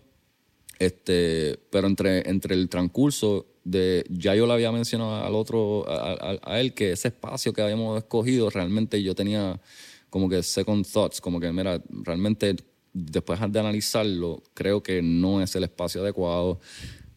[0.80, 6.14] Este, pero entre, entre el transcurso de, ya yo le había mencionado al otro, a,
[6.14, 9.60] a- a él, que ese espacio que habíamos escogido, realmente yo tenía
[10.10, 12.56] como que second thoughts, como que, mira, realmente
[12.94, 16.60] después de analizarlo, creo que no es el espacio adecuado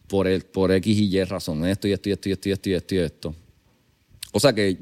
[0.07, 2.51] por, el, por X y Y razón, esto y esto y esto y esto y
[2.53, 3.35] esto y esto y esto.
[4.31, 4.77] O sea que,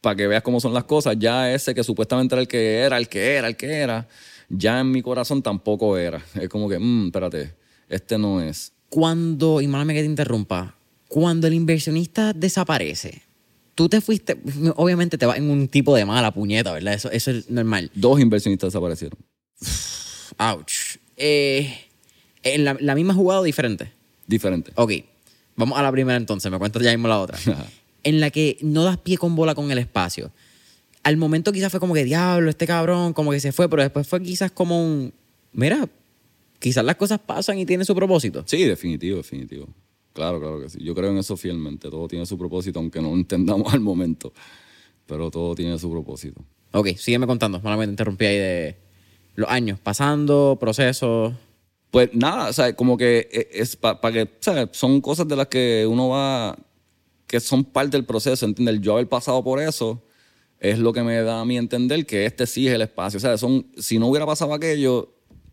[0.00, 2.96] para que veas cómo son las cosas, ya ese que supuestamente era el que era,
[2.98, 4.08] el que era, el que era,
[4.48, 6.24] ya en mi corazón tampoco era.
[6.40, 7.54] Es como que, mmm, espérate,
[7.92, 8.72] este no es.
[8.88, 10.74] Cuando, y málame que te interrumpa,
[11.08, 13.22] cuando el inversionista desaparece,
[13.74, 14.38] tú te fuiste,
[14.76, 16.94] obviamente te vas en un tipo de mala puñeta, ¿verdad?
[16.94, 17.90] Eso, eso es normal.
[17.94, 19.18] Dos inversionistas desaparecieron.
[20.38, 20.98] Ouch.
[21.16, 21.74] Eh,
[22.42, 23.92] ¿En la, la misma jugada o diferente?
[24.26, 24.72] Diferente.
[24.74, 24.92] Ok,
[25.56, 27.38] vamos a la primera entonces, me cuentas ya mismo la otra.
[28.04, 30.32] en la que no das pie con bola con el espacio.
[31.02, 34.06] Al momento quizás fue como que, diablo, este cabrón, como que se fue, pero después
[34.06, 35.12] fue quizás como un,
[35.52, 35.88] mira,
[36.62, 38.44] quizás las cosas pasan y tienen su propósito.
[38.46, 39.66] Sí, definitivo, definitivo.
[40.12, 40.78] Claro, claro que sí.
[40.82, 41.90] Yo creo en eso fielmente.
[41.90, 44.32] Todo tiene su propósito, aunque no lo entendamos al momento.
[45.06, 46.40] Pero todo tiene su propósito.
[46.72, 48.76] Ok, sígueme contando, malamente interrumpí ahí de
[49.34, 51.34] los años, pasando, procesos.
[51.90, 54.68] Pues nada, o sea, como que e- es para que, ¿sabes?
[54.72, 56.56] Son cosas de las que uno va,
[57.26, 58.80] que son parte del proceso, ¿entiendes?
[58.80, 60.02] Yo haber pasado por eso
[60.60, 63.16] es lo que me da a mí entender que este sí es el espacio.
[63.16, 65.12] O sea, son, si no hubiera pasado aquello,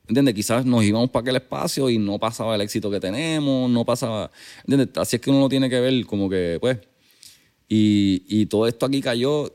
[0.10, 0.34] ¿entiendes?
[0.34, 4.32] Quizás nos íbamos para aquel espacio y no pasaba el éxito que tenemos, no pasaba,
[4.66, 4.89] ¿entiendes?
[4.97, 6.80] Así es que uno lo tiene que ver como que, pues,
[7.70, 9.53] y, y todo esto aquí cayó,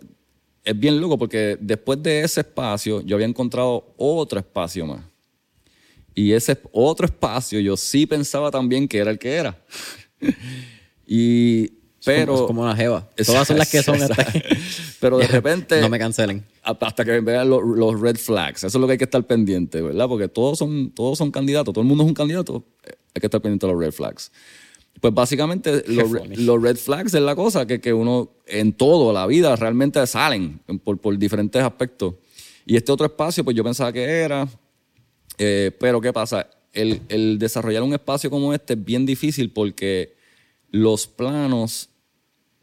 [0.64, 5.00] es bien loco porque después de ese espacio yo había encontrado otro espacio más.
[6.14, 9.60] Y ese otro espacio yo sí pensaba también que era el que era.
[11.06, 12.34] y, pero...
[12.34, 13.08] Es como una jeva.
[13.24, 14.42] Todas son las que son hasta que-
[15.00, 15.80] Pero de repente...
[15.80, 16.44] No me cancelen.
[16.62, 18.64] Hasta que vean los, los red flags.
[18.64, 20.08] Eso es lo que hay que estar pendiente, ¿verdad?
[20.08, 21.72] Porque todos son, todos son candidatos.
[21.72, 22.64] Todo el mundo es un candidato.
[23.14, 24.30] Hay que estar pendiente de los red flags.
[25.00, 29.54] Pues básicamente los, red flags es la cosa que, que uno en todo, la vida,
[29.56, 32.14] realmente salen por, por diferentes aspectos.
[32.64, 34.48] Y este otro espacio, pues yo pensaba que era,
[35.36, 36.48] eh, pero ¿qué pasa?
[36.72, 40.14] El, el desarrollar un espacio como este es bien difícil porque
[40.70, 41.90] los planos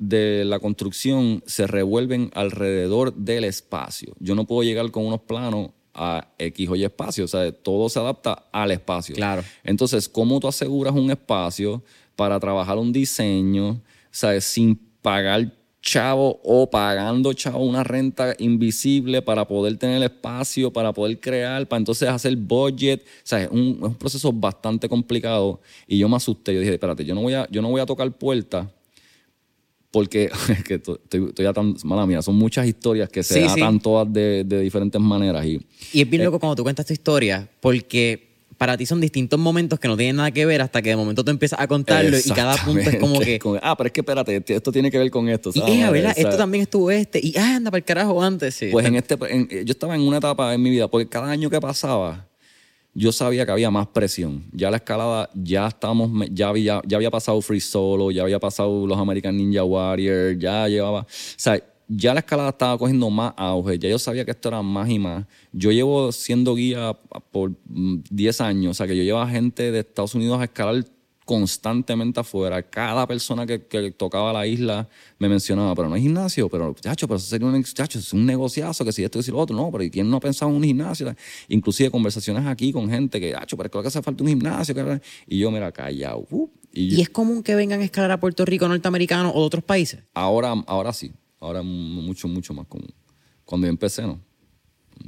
[0.02, 4.16] de la construcción se revuelven alrededor del espacio.
[4.20, 7.88] Yo no puedo llegar con unos planos a X o Y espacio, o sea, todo
[7.88, 9.14] se adapta al espacio.
[9.14, 9.44] Claro.
[9.64, 11.84] Entonces, ¿cómo tú aseguras un espacio
[12.16, 13.80] para trabajar un diseño,
[14.10, 20.94] sabes, sin pagar chavo o pagando chavo una renta invisible para poder tener espacio, para
[20.94, 23.02] poder crear, para entonces hacer budget.
[23.02, 26.56] O sea, es un, es un proceso bastante complicado y yo me asusté.
[26.56, 28.68] Yo dije, espérate, yo no voy a, yo no voy a tocar puertas
[29.92, 30.32] porque
[30.68, 33.62] que estoy, estoy atando, mala mía, son muchas historias que se Sí, sí.
[33.62, 35.60] atan todas de, de diferentes maneras y
[35.94, 39.80] Y es bien loco cuando tú cuentas tu historia, porque para ti son distintos momentos
[39.80, 42.30] que no tienen nada que ver hasta que de momento tú empiezas a contarlo y
[42.30, 43.40] cada punto es como que...
[43.64, 45.50] Ah, pero es que espérate, esto tiene que ver con esto.
[45.54, 45.74] Y ¿sabes?
[45.76, 46.12] ella, ¿verdad?
[46.12, 47.20] O sea, Esto también estuvo este.
[47.24, 48.54] Y ah, anda para el carajo antes.
[48.54, 48.70] Sí.
[48.72, 51.50] Pues en este, en- yo estaba en una etapa en mi vida, porque cada año
[51.50, 52.28] que pasaba,
[52.94, 54.44] yo sabía que había más presión.
[54.52, 58.86] Ya la escalada, ya estábamos, ya había, ya había pasado Free Solo, ya había pasado
[58.86, 63.78] los American Ninja Warrior, ya llevaba, o sea, ya la escalada estaba cogiendo más auge,
[63.78, 65.26] ya yo sabía que esto era más y más.
[65.52, 66.98] Yo llevo siendo guía
[67.32, 70.86] por mm, 10 años, o sea, que yo llevaba gente de Estados Unidos a escalar
[71.26, 72.62] constantemente afuera.
[72.64, 74.88] Cada persona que, que tocaba la isla
[75.20, 78.26] me mencionaba, pero no hay gimnasio, pero chacho, pero eso sería un, chacho, es un
[78.26, 80.52] negociazo, que si esto y si lo otro, no, pero ¿y quién no ha pensado
[80.52, 81.16] en un gimnasio?
[81.48, 84.76] Inclusive conversaciones aquí con gente que, chacho, pero creo que hace falta un gimnasio.
[84.76, 86.26] que- Y yo, mira, callado.
[86.32, 89.46] uh, y ¿Y es común que vengan a escalar a Puerto Rico norteamericano o de
[89.46, 90.04] otros países?
[90.14, 92.90] ahora, ahora sí, ahora es mucho, mucho más común.
[93.46, 94.20] Cuando yo empecé, no.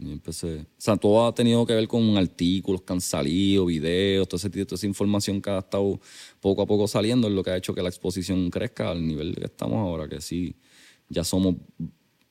[0.02, 0.60] Empecé.
[0.62, 4.50] O sea, todo ha tenido que ver con artículos que han salido, videos, todo ese
[4.50, 6.00] tipo, toda esa información que ha estado
[6.40, 9.36] poco a poco saliendo, es lo que ha hecho que la exposición crezca al nivel
[9.36, 10.56] que estamos ahora, que sí,
[11.10, 11.56] ya somos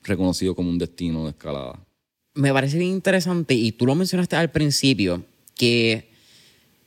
[0.02, 1.84] reconocidos como un destino de escalada.
[2.34, 6.10] Me parece bien interesante, y tú lo mencionaste al principio, que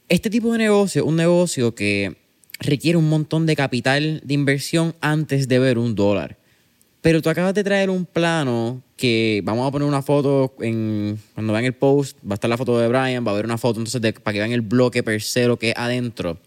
[0.10, 2.18] este tipo de negocio un negocio que
[2.60, 6.38] requiere un montón de capital de inversión antes de ver un dólar.
[7.06, 11.54] Pero tú acabas de traer un plano que vamos a poner una foto en, cuando
[11.54, 13.80] vean el post, va a estar la foto de Brian, va a haber una foto
[13.80, 16.40] entonces de- para que vean el bloque per se, lo que es adentro.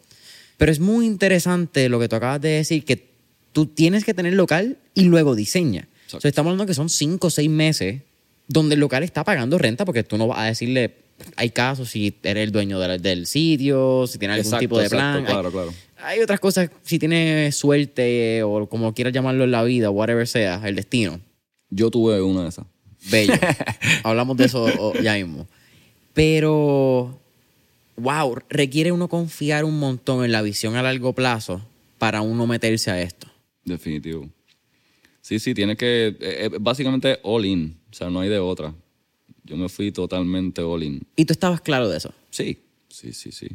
[0.56, 3.08] Pero es muy interesante lo que tú acabas de decir, que
[3.52, 5.86] tú tienes que tener local y luego diseña.
[6.12, 8.02] O sea, estamos hablando que son cinco o seis meses
[8.48, 10.96] donde el local está pagando renta porque tú no vas a decirle,
[11.36, 14.86] hay casos si eres el dueño del, del sitio, si tienes algún Exacto, tipo de
[14.86, 15.16] exacto, plan.
[15.24, 15.72] Hay- claro, claro.
[16.00, 20.60] Hay, otras cosas, si tienes suerte o como quieras llamarlo en la vida, whatever sea,
[20.68, 21.20] el destino.
[21.70, 22.66] Yo tuve una de esas.
[23.10, 23.34] Bello.
[24.04, 25.46] Hablamos de eso o- ya mismo.
[26.14, 27.18] Pero,
[27.96, 31.62] wow, requiere uno confiar un montón en la visión a largo plazo
[31.98, 33.28] para uno meterse a esto.
[33.64, 34.28] Definitivo.
[35.20, 36.08] Sí, sí, tiene que.
[36.08, 37.78] eh, eh, básicamente all in.
[37.90, 38.74] O sea, no hay de otra.
[39.44, 41.02] Yo me fui totalmente all in.
[41.16, 42.14] Y tú estabas claro de eso.
[42.30, 43.48] Sí, sí, sí, sí.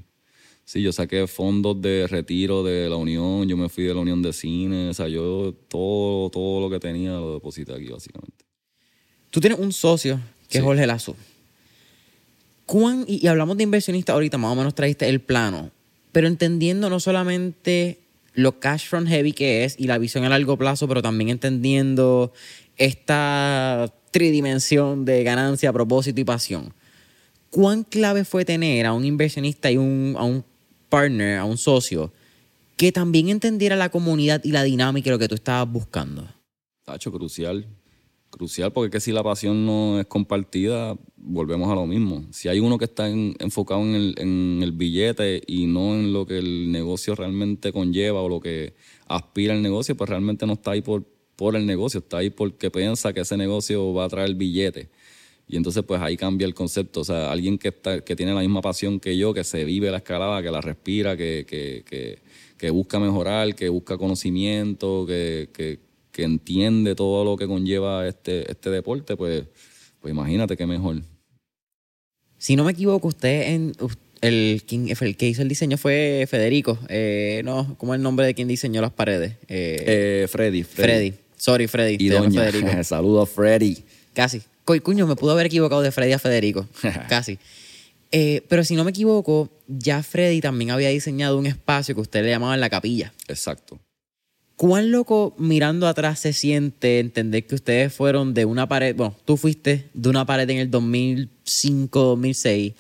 [0.66, 4.22] Sí, yo saqué fondos de retiro de la Unión, yo me fui de la Unión
[4.22, 8.46] de Cine, o sea, yo todo, todo lo que tenía lo deposité aquí, básicamente.
[9.30, 10.64] Tú tienes un socio que es.
[10.64, 11.16] Jorge Lazo.
[12.66, 15.72] ¿Cuán, y, hablamos de inversionistas ahorita, más o menos trajiste el plano,
[16.12, 18.00] pero entendiendo no solamente
[18.34, 22.32] lo cash front heavy que es y la visión a largo plazo, pero también entendiendo
[22.78, 26.74] esta tridimensión de ganancia, propósito y pasión.
[27.50, 30.44] ¿Cuán clave fue tener a un inversionista y un, a un
[30.94, 32.14] partner, a un socio,
[32.78, 36.28] que también entendiera la comunidad y la dinámica de lo que tú estabas buscando?
[36.86, 37.66] Tacho, crucial.
[38.30, 42.26] Crucial, porque que si la pasión no es compartida, volvemos a lo mismo.
[42.32, 46.38] Si hay uno que está en- enfocado en el, billete y no en lo que
[46.38, 48.74] el negocio realmente conlleva o lo que
[49.08, 51.04] aspira el negocio, pues realmente no está ahí por,
[51.36, 54.90] por el negocio, está ahí porque piensa que ese negocio va a traer billete.
[55.48, 57.02] Y entonces, pues ahí cambia el concepto.
[57.02, 59.92] O sea, alguien que, está, que tiene la misma pasión que yo, que se vive
[59.92, 62.20] la escalada, que la respira, que, que, que,
[62.58, 65.80] que busca mejorar, que busca conocimiento, que, que,
[66.12, 69.44] que entiende todo lo que conlleva este, este deporte, pues,
[70.00, 71.02] pues imagínate qué mejor.
[72.38, 73.74] Si no me equivoco, usted en
[74.22, 76.78] el, quien- el que hizo el diseño fue Federico.
[76.90, 79.34] Eh, no, ¿cómo es el nombre de quien diseñó las paredes?
[79.48, 81.14] Eh, Eh, Freddy, Freddy.
[81.38, 81.98] Sorry, Freddy.
[82.00, 82.44] Y Doña.
[82.46, 82.84] Federico.
[82.84, 83.84] Saludos, Freddy.
[84.14, 84.42] Casi.
[84.66, 86.68] Coy, cuño, me pudo haber equivocado de Freddy a Federico.
[87.10, 87.38] Casi.
[88.12, 92.24] Eh, pero si no me equivoco, ya Freddy también había diseñado un espacio que usted
[92.24, 93.12] le llamaba la capilla.
[93.28, 93.80] Exacto.
[94.56, 99.36] ¿Cuán loco mirando atrás se siente entender que ustedes fueron de una pared, bueno, tú
[99.36, 102.74] fuiste de una pared en el 2005, 2006,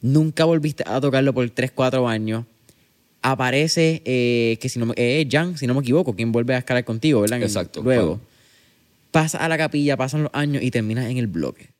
[0.00, 2.46] nunca volviste a tocarlo por 3, 4 años,
[3.20, 6.58] aparece, eh, que si no me, eh, Jan, si no me equivoco, quien vuelve a
[6.58, 7.42] escalar contigo, ¿verdad?
[7.42, 8.18] Exacto, Luego,
[9.10, 9.24] claro.
[9.24, 11.70] pasa a la capilla, pasan los años y terminas en el bloque.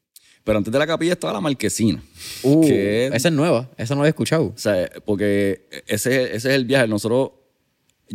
[0.44, 2.02] Pero antes de la capilla estaba la marquesina.
[2.42, 4.46] Uh, que es- esa es nueva, esa no la he escuchado.
[4.46, 6.88] O sea, porque ese, ese es el viaje.
[6.88, 7.32] Nosotros,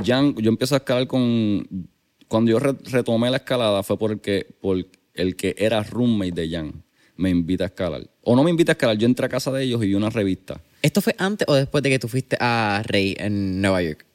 [0.03, 1.88] Jan, yo empiezo a escalar con.
[2.28, 6.84] Cuando yo re- retomé la escalada fue porque por el que era roommate de Jan
[7.16, 8.09] me invita a escalar.
[8.24, 10.09] O no me invita a escalar, yo entré a casa de ellos y vi una
[10.09, 14.05] revista ¿Esto fue antes o después de que tú fuiste a Rey en Nueva York?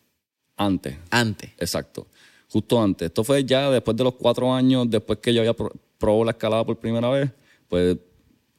[0.56, 0.96] antes.
[1.10, 1.50] Antes.
[1.58, 2.08] Exacto.
[2.50, 3.06] Justo antes.
[3.06, 6.30] Esto fue ya después de los cuatro años, después que yo había pro- probado la
[6.32, 7.30] escalada por primera vez,
[7.68, 7.96] pues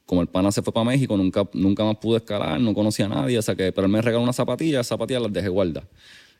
[0.05, 3.09] como el pana se fue para México, nunca, nunca más pude escalar, no conocía a
[3.09, 5.87] nadie, o que, pero él me regaló unas zapatillas, esas zapatillas las dejé guardar.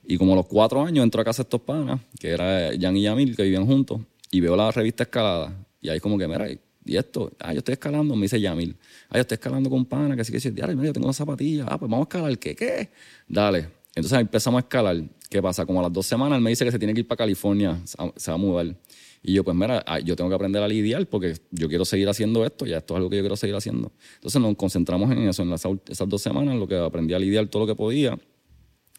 [0.05, 3.03] Y como a los cuatro años entro a casa estos panas, que era Jan y
[3.03, 6.47] Yamil, que vivían juntos, y veo la revista Escalada, y ahí como que, mira,
[6.83, 8.75] y esto, ah, yo estoy escalando, me dice Yamil,
[9.09, 11.15] ah, yo estoy escalando con pana, que sí que sí, diario, mira, yo tengo unas
[11.17, 12.89] zapatillas, ah, pues vamos a escalar, ¿qué, qué?
[13.27, 13.80] Dale.
[13.95, 15.03] Entonces empezamos a escalar.
[15.29, 15.65] ¿Qué pasa?
[15.65, 17.79] Como a las dos semanas él me dice que se tiene que ir para California,
[17.85, 18.75] se va- a mudar.
[19.23, 22.09] Y yo, pues mira, ah, yo tengo que aprender a lidiar porque yo quiero seguir
[22.09, 23.91] haciendo esto, ya esto es algo que yo quiero seguir haciendo.
[24.15, 27.47] Entonces nos concentramos en eso, en esas dos semanas, en lo que aprendí a lidiar
[27.47, 28.17] todo lo que podía.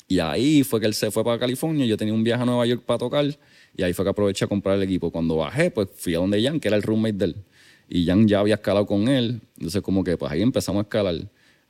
[0.08, 1.86] Y ahí fue que él se fue para California.
[1.86, 3.24] Yo tenía un viaje a Nueva York para tocar.
[3.74, 5.10] Y ahí fue que aproveché a comprar el equipo.
[5.10, 7.36] Cuando bajé, pues fui a donde Jan, que era el roommate de él.
[7.88, 9.40] Y Jan ya había escalado con él.
[9.56, 11.16] Entonces, como que pues ahí empezamos a escalar.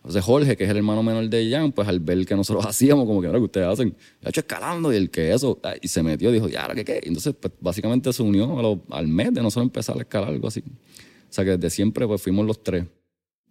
[0.03, 3.07] Entonces, Jorge, que es el hermano menor de Jan, pues al ver que nosotros hacíamos,
[3.07, 4.93] como que, ahora que ustedes hacen, ya hecho escalando.
[4.93, 5.61] Y el que eso.
[5.63, 7.01] ah, Y se metió, dijo, ya, ¿ahora qué qué?
[7.05, 10.31] Y entonces, pues básicamente se unió a lo- al mes de nosotros empezar a escalar,
[10.31, 10.61] algo así.
[10.61, 12.85] O sea, que desde siempre, pues fuimos los tres.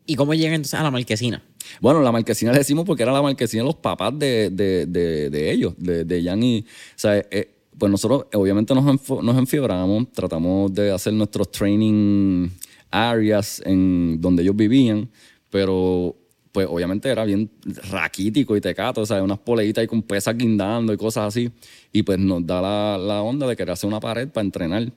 [0.06, 1.42] ¿Y cómo llegan entonces a la marquesina?
[1.80, 5.30] Bueno, la marquesina le decimos porque era la marquesina de los papás de, de, de,
[5.30, 6.60] de ellos, de, de Jan y...
[6.60, 6.64] O
[6.98, 8.84] sea, eh, pues nosotros eh, obviamente nos,
[9.24, 12.50] nos enfiebramos, tratamos de hacer nuestros training
[12.90, 15.10] areas en donde ellos vivían,
[15.50, 16.16] pero
[16.52, 17.50] pues obviamente era bien
[17.90, 21.50] raquítico y tecato, o sea, unas poleitas ahí con pesas guindando y cosas así.
[21.94, 24.92] Y pues nos da la, la onda de querer hacer una pared para entrenar.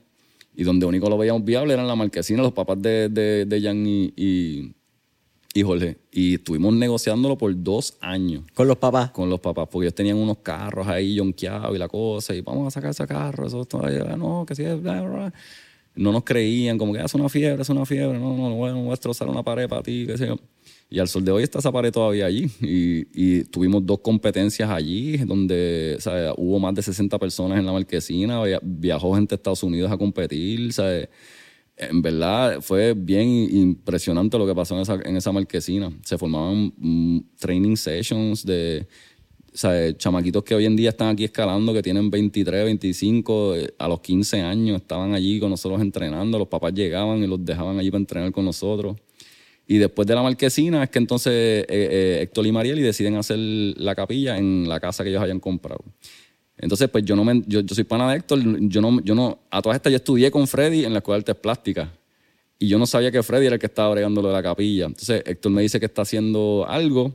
[0.57, 3.85] Y donde único lo veíamos viable eran la marquesina, los papás de, de, de Jan
[3.85, 4.73] y, y,
[5.53, 5.97] y Jorge.
[6.11, 9.11] Y estuvimos negociándolo por dos años Con los papás.
[9.11, 12.67] con los papás, porque ellos tenían unos carros ahí yonqueados y la cosa, y vamos
[12.67, 15.33] a sacar ese carro, eso todavía, no, que sí, bla, bla, bla.
[15.95, 18.55] No nos creían, como que "Ah, es una fiebre, es una fiebre, no, no, no
[18.55, 20.37] voy a- no voy a destrozar una pared para ti, qué sé yo.
[20.89, 22.47] Y al sol de hoy está esa pared todavía allí.
[22.61, 25.97] Y, tuvimos dos competencias allí, donde
[26.37, 29.97] hubo más de 60 personas en la marquesina, via- viajó gente a Estados Unidos a
[29.97, 30.71] competir,
[31.77, 35.91] en verdad fue bien impresionante lo que pasó en esa, en esa marquesina.
[36.03, 38.87] Se formaban mm, training sessions de
[39.97, 44.01] chamaquitos que hoy en día están aquí escalando, que tienen 23, 25, eh, a los
[44.01, 47.99] 15 años estaban allí con nosotros entrenando, los papás llegaban y los dejaban allí para
[47.99, 48.97] entrenar con nosotros.
[49.67, 53.95] Y después de la marquesina es que entonces eh, eh, Héctor y deciden hacer la
[53.95, 55.83] capilla en la casa que ellos hayan comprado.
[56.57, 59.39] Entonces, pues yo no me, yo, yo soy pana de Héctor, yo no, yo no,
[59.49, 61.89] a todas estas yo estudié con Freddy en la escuela de artes plásticas.
[62.57, 64.85] Y yo no sabía que Freddy era el que estaba bregando lo de la capilla.
[64.85, 67.13] Entonces, Héctor me dice que está haciendo algo.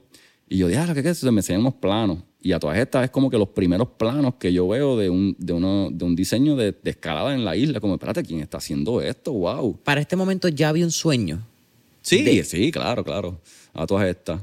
[0.49, 1.33] Y yo, diablo, ¿qué es eso?
[1.33, 2.19] Me enseñan unos planos.
[2.43, 5.35] Y a todas estas es como que los primeros planos que yo veo de un,
[5.39, 7.81] de uno, de un diseño de, de escalada en la isla.
[7.81, 9.33] Como, espérate, ¿quién está haciendo esto?
[9.33, 9.79] ¡Wow!
[9.83, 11.47] Para este momento ya había un sueño.
[12.03, 13.41] Sí, sí, claro, claro.
[13.75, 14.41] A todas estas.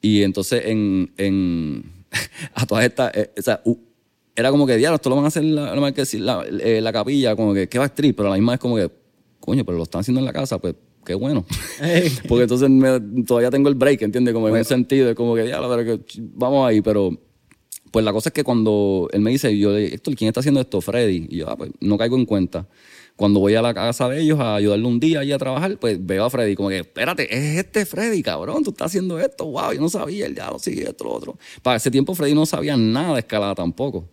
[0.00, 2.04] Y entonces en, en
[2.54, 3.78] a todas estas, eh, o sea, u-
[4.34, 6.92] era como que, diablo, esto lo van a hacer la, la, marquesi- la, eh, la
[6.92, 8.90] capilla, como que, qué va actriz, pero a la misma es como que,
[9.40, 11.44] coño, pero lo están haciendo en la casa, pues qué bueno.
[12.28, 14.32] Porque entonces me- todavía tengo el break, ¿entiendes?
[14.32, 16.04] Como en un sentido, es como que, diablo, pero que,
[16.34, 17.10] vamos ahí, pero...
[17.90, 20.38] Pues la cosa es que cuando él me dice, yo le digo, Héctor, ¿quién está
[20.38, 20.80] haciendo esto?
[20.80, 21.26] Freddy.
[21.28, 22.68] Y yo, ah, pues no caigo en cuenta.
[23.20, 25.98] Cuando voy a la casa de ellos a ayudarle un día allí a trabajar, pues
[26.00, 29.74] veo a Freddy como que, espérate, es este Freddy, cabrón, tú estás haciendo esto, wow,
[29.74, 31.38] yo no sabía, el diablo sigue esto, lo otro.
[31.62, 34.08] Para ese tiempo Freddy no sabía nada de escalada tampoco.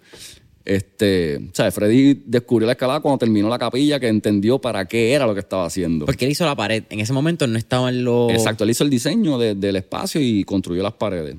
[0.65, 5.13] Este, o sea, Freddy descubrió la escalada cuando terminó la capilla, que entendió para qué
[5.13, 6.05] era lo que estaba haciendo.
[6.05, 6.83] Porque él hizo la pared.
[6.89, 8.33] En ese momento no estaban los.
[8.33, 11.37] Exacto, él hizo el diseño de- del espacio y construyó las paredes.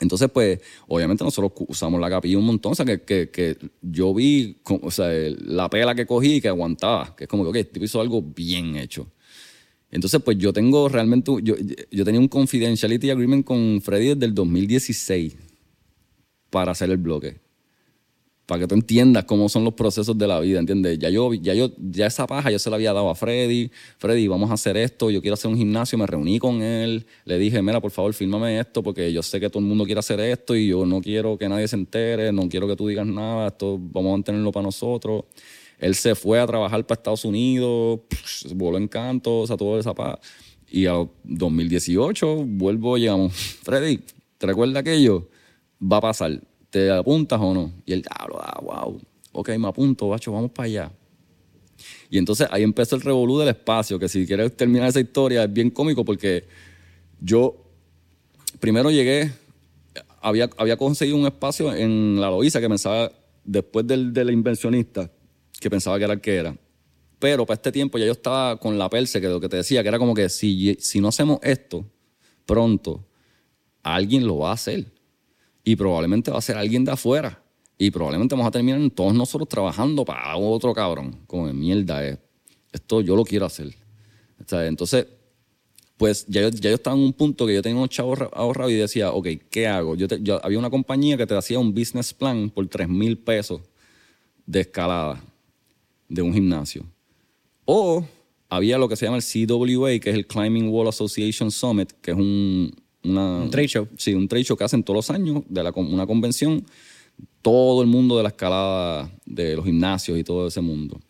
[0.00, 4.14] Entonces, pues, obviamente nosotros usamos la capilla un montón, o sea, que, que, que yo
[4.14, 7.56] vi, o sea, la pela que cogí y que aguantaba, que es como que, ok,
[7.56, 9.06] este tipo hizo algo bien hecho.
[9.90, 11.54] Entonces, pues yo tengo realmente, yo,
[11.90, 15.36] yo tenía un confidentiality agreement con Freddy desde el 2016
[16.48, 17.40] para hacer el bloque.
[18.50, 20.98] Para que tú entiendas cómo son los procesos de la vida, ¿entiendes?
[20.98, 23.70] Ya yo, ya yo, ya esa paja yo se la había dado a Freddy.
[23.96, 27.38] Freddy, vamos a hacer esto, yo quiero hacer un gimnasio, me reuní con él, le
[27.38, 30.18] dije, mira, por favor, fírmame esto, porque yo sé que todo el mundo quiere hacer
[30.18, 33.46] esto y yo no quiero que nadie se entere, no quiero que tú digas nada,
[33.46, 35.26] esto vamos a mantenerlo para nosotros.
[35.78, 39.78] Él se fue a trabajar para Estados Unidos, pff, voló en canto, o sea, todo
[39.78, 40.18] esa paz.
[40.68, 43.32] Y a 2018 vuelvo, llegamos,
[43.62, 44.00] Freddy,
[44.38, 45.28] ¿te recuerdas aquello?
[45.80, 46.49] Va a pasar.
[46.70, 47.72] ¿Te apuntas o no?
[47.84, 49.00] Y él, ah, wow.
[49.32, 50.92] Ok, me apunto, bacho, vamos para allá.
[52.08, 55.52] Y entonces ahí empezó el revolú del espacio, que si quieres terminar esa historia es
[55.52, 56.44] bien cómico porque
[57.20, 57.56] yo
[58.58, 59.32] primero llegué,
[60.20, 63.10] había, había conseguido un espacio en la Loíza que pensaba,
[63.44, 65.10] después del, del invencionista,
[65.60, 66.56] que pensaba que era el que era.
[67.18, 69.82] Pero para este tiempo ya yo estaba con la perse, que lo que te decía,
[69.82, 71.84] que era como que si, si no hacemos esto
[72.46, 73.04] pronto,
[73.82, 74.86] alguien lo va a hacer.
[75.70, 77.40] Y probablemente va a ser alguien de afuera.
[77.78, 81.16] Y probablemente vamos a terminar todos nosotros trabajando para otro cabrón.
[81.28, 82.18] Como de mierda es.
[82.72, 83.72] Esto yo lo quiero hacer.
[84.50, 85.06] Entonces,
[85.96, 88.30] pues ya yo, ya yo estaba en un punto que yo tenía unos chavos ahorra-
[88.32, 89.94] ahorrados y decía, ok, ¿qué hago?
[89.94, 93.60] Yo- había una compañía que te hacía un business plan por 3 mil pesos
[94.46, 95.22] de escalada
[96.08, 96.84] de un gimnasio.
[97.64, 98.04] O
[98.48, 102.10] había lo que se llama el CWA, que es el Climbing Wall Association Summit, que
[102.10, 103.88] es un, una- Un trade show.
[103.96, 106.64] Sí, un trade show que hacen todos los años, de la, una convención,
[107.42, 111.00] todo el mundo de la escalada, de los gimnasios y todo ese mundo.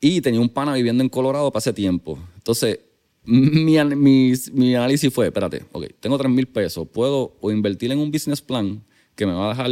[0.00, 2.18] Y tenía un pana viviendo en Colorado para ese tiempo.
[2.36, 2.78] Entonces,
[3.24, 7.90] mi, an- mi- mi análisis fue, espérate, ok, tengo 3 mil pesos, puedo o invertir
[7.92, 8.82] en un business plan
[9.16, 9.70] que me va a dejar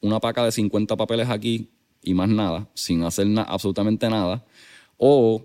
[0.00, 1.68] una paca de 50 papeles aquí
[2.02, 4.46] y más nada, sin hacer na- absolutamente nada,
[4.96, 5.42] o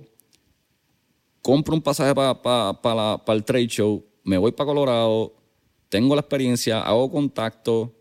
[1.42, 5.34] compro un pasaje para el trade show, me voy para Colorado,
[5.88, 7.94] tengo la experiencia, hago contacto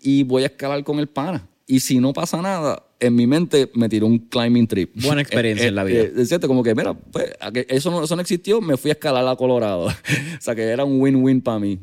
[0.00, 1.48] y voy a escalar con el pana.
[1.66, 4.92] Y si no pasa nada, en mi mente me tiró un climbing trip.
[5.02, 6.02] Buena experiencia en la vida.
[6.02, 7.32] Eh, es cierto, como que, mira, pues,
[7.68, 9.86] eso, no, eso no existió, me fui a escalar a Colorado.
[10.38, 11.78] o sea, que era un win-win para mí.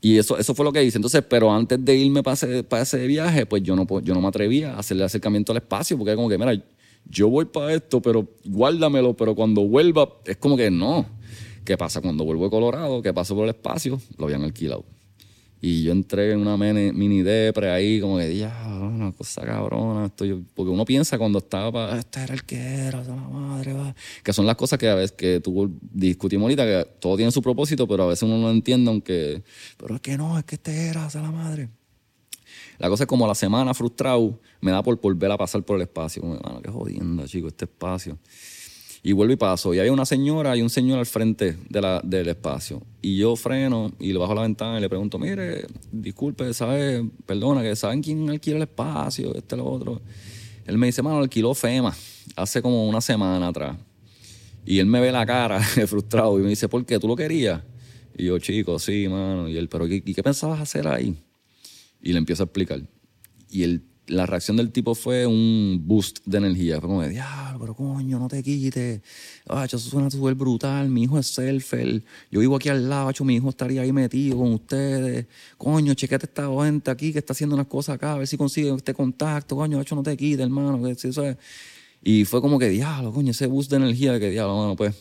[0.00, 0.98] Y eso, eso fue lo que hice.
[0.98, 4.20] Entonces, pero antes de irme para ese, para ese viaje, pues yo no, yo no
[4.20, 6.60] me atrevía a hacerle acercamiento al espacio, porque era como que, mira,
[7.08, 11.06] yo voy para esto, pero guárdamelo, pero cuando vuelva, es como que no.
[11.64, 12.00] ¿Qué pasa?
[12.00, 14.84] Cuando vuelvo de Colorado, que paso por el espacio, lo habían alquilado.
[15.64, 20.06] Y yo entré en una mini, mini depre ahí, como que, ya, una cosa cabrona.
[20.06, 20.40] Esto yo-".
[20.54, 23.94] porque uno piensa cuando estaba, este era el que era, la madre, va.
[24.24, 27.40] Que son las cosas que a veces que tú discutimos ahorita, que todo tiene su
[27.40, 29.44] propósito, pero a veces uno no entiende, aunque,
[29.76, 31.68] pero es que no, es que este era, la madre.
[32.78, 35.76] La cosa es como a la semana frustrado, me da por volver a pasar por
[35.76, 36.22] el espacio.
[36.22, 38.18] Como, mano, qué jodienda, chico, este espacio.
[39.04, 39.74] Y vuelvo y paso.
[39.74, 42.82] Y hay una señora y un señor al frente de la, del espacio.
[43.00, 47.08] Y yo freno y le bajo la ventana y le pregunto, mire, disculpe, ¿sabe?
[47.26, 49.34] Perdona, que ¿saben quién alquila el espacio?
[49.34, 50.00] Este, lo otro.
[50.66, 51.92] Él me dice, mano, alquiló FEMA
[52.36, 53.76] hace como una semana atrás.
[54.64, 57.00] Y él me ve la cara frustrado y me dice, ¿por qué?
[57.00, 57.60] ¿Tú lo querías?
[58.16, 59.48] Y yo, chico, sí, mano.
[59.48, 61.16] Y él, ¿pero qué, qué pensabas hacer ahí?
[62.00, 62.80] Y le empiezo a explicar.
[63.50, 66.80] Y el, la reacción del tipo fue un boost de energía.
[66.80, 69.00] Fue como, de, diablo, pero coño, no te quites.
[69.48, 70.88] Ah, eso suena súper brutal.
[70.88, 72.02] Mi hijo es surfer.
[72.30, 75.26] Yo vivo aquí al lado, acho, mi hijo estaría ahí metido con ustedes.
[75.56, 78.74] Coño, chequete esta gente aquí que está haciendo unas cosas acá, a ver si consigue
[78.74, 79.56] este contacto.
[79.56, 80.80] Coño, acho, no te quites, hermano.
[82.02, 84.94] Y fue como que, diablo, coño, ese boost de energía, que diablo, mano, pues.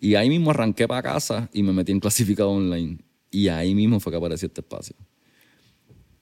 [0.00, 2.98] Y ahí mismo arranqué para casa y me metí en clasificado online.
[3.30, 4.96] Y ahí mismo fue que apareció este espacio.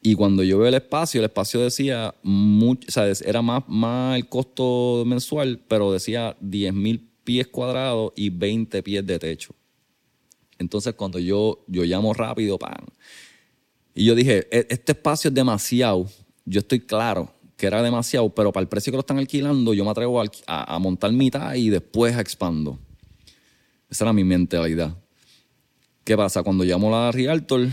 [0.05, 4.29] Y cuando yo veo el espacio, el espacio decía, mucho, o sea, era más, el
[4.29, 9.55] costo mensual, pero decía 10 mil pies cuadrados y 20 pies de techo.
[10.59, 12.85] Entonces, cuando yo, yo llamo rápido, pan.
[13.95, 16.07] Y yo dije, "E- este espacio es demasiado.
[16.45, 19.85] Yo estoy claro que era demasiado, pero para el precio que lo están alquilando, yo
[19.85, 22.77] me atrevo a- a montar mitad y después expando.
[23.89, 24.97] Esa era mi mentalidad.
[26.05, 26.43] ¿Qué pasa?
[26.43, 27.69] Cuando llamo a la Realtor,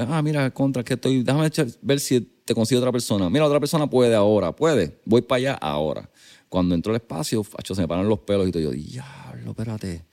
[0.00, 1.48] ah, mira, contra, que estoy, déjame
[1.82, 3.30] ver si te consigo otra persona.
[3.30, 6.10] Mira, otra persona puede ahora, puede, voy para allá ahora.
[6.48, 10.06] Cuando entro al espacio, facho, se me paran los pelos y todo, yo, diablo, espérate,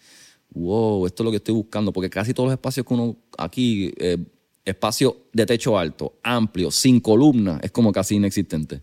[0.52, 3.92] wow, esto es lo que estoy buscando, porque casi todos los espacios que uno aquí,
[3.98, 4.18] eh,
[4.64, 8.82] espacio de techo alto, amplio, sin columna, es como casi inexistente.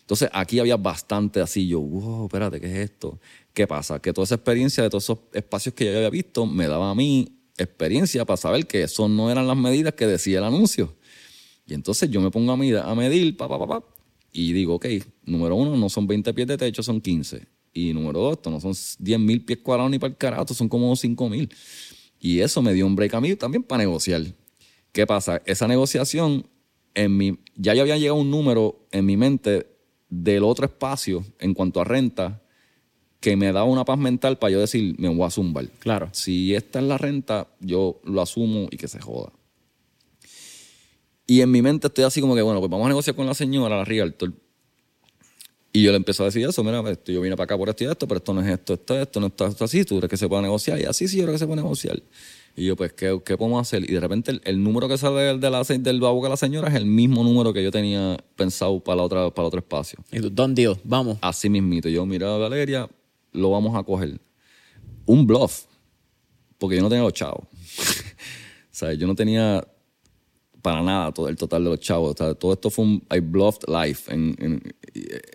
[0.00, 3.18] Entonces aquí había bastante así, yo, wow, espérate, ¿qué es esto?
[3.54, 3.98] ¿Qué pasa?
[3.98, 6.94] Que toda esa experiencia de todos esos espacios que yo había visto me daba a
[6.94, 10.94] mí experiencia para saber que eso no eran las medidas que decía el anuncio.
[11.66, 13.84] Y entonces yo me pongo a medir, a medir pa, pa, pa, pa,
[14.32, 14.86] y digo, ok,
[15.24, 17.46] número uno, no son 20 pies de techo, son 15.
[17.72, 20.94] Y número dos, esto no son 10 mil pies cuadrados ni para el son como
[20.94, 21.52] 5 mil.
[22.18, 24.22] Y eso me dio un break a mí también para negociar.
[24.92, 25.40] ¿Qué pasa?
[25.46, 26.46] Esa negociación,
[26.94, 29.66] en mi, ya había llegado un número en mi mente
[30.08, 32.42] del otro espacio en cuanto a renta
[33.20, 35.68] que me daba una paz mental para yo decir, me voy a zumbar.
[35.78, 36.08] Claro.
[36.12, 39.30] Si esta es la renta, yo lo asumo y que se joda.
[41.26, 43.34] Y en mi mente estoy así como que, bueno, pues vamos a negociar con la
[43.34, 44.32] señora, la realtor.
[45.72, 47.84] Y yo le empecé a decir eso, mira, esto, yo vine para acá por esto
[47.84, 50.10] y esto, pero esto no es esto, esto, esto, no está esto así, tú crees
[50.10, 50.80] que se puede negociar.
[50.80, 52.02] Y así sí, yo creo que se puede negociar.
[52.56, 53.88] Y yo, pues, ¿qué, qué podemos hacer?
[53.88, 56.36] Y de repente el, el número que sale del, de la, del baúl de la
[56.36, 59.60] señora es el mismo número que yo tenía pensado para, la otra, para el otro
[59.60, 60.00] espacio.
[60.10, 61.18] Y tú, Don Dios, vamos.
[61.20, 61.88] Así mismito.
[61.88, 62.88] Yo, mira, Valeria,
[63.32, 64.20] lo vamos a coger.
[65.06, 65.64] Un bluff.
[66.58, 67.44] Porque yo no tenía los chavos.
[67.46, 69.66] o sea, yo no tenía
[70.62, 72.12] para nada todo el total de los chavos.
[72.12, 74.62] O sea, todo esto fue un I bluffed life en, en,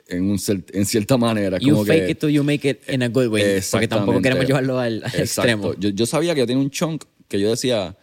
[0.07, 0.39] en, un
[0.73, 1.57] en cierta manera.
[1.57, 3.59] You como fake que- it till you make it in a good way.
[3.71, 5.73] Porque tampoco queremos llevarlo al, al extremo.
[5.75, 7.97] Yo, yo sabía que yo tenía un chunk que yo decía,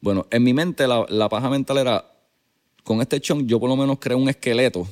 [0.00, 2.04] bueno, en mi mente la, la paja mental era,
[2.84, 4.86] con este chunk yo por lo menos creo un esqueleto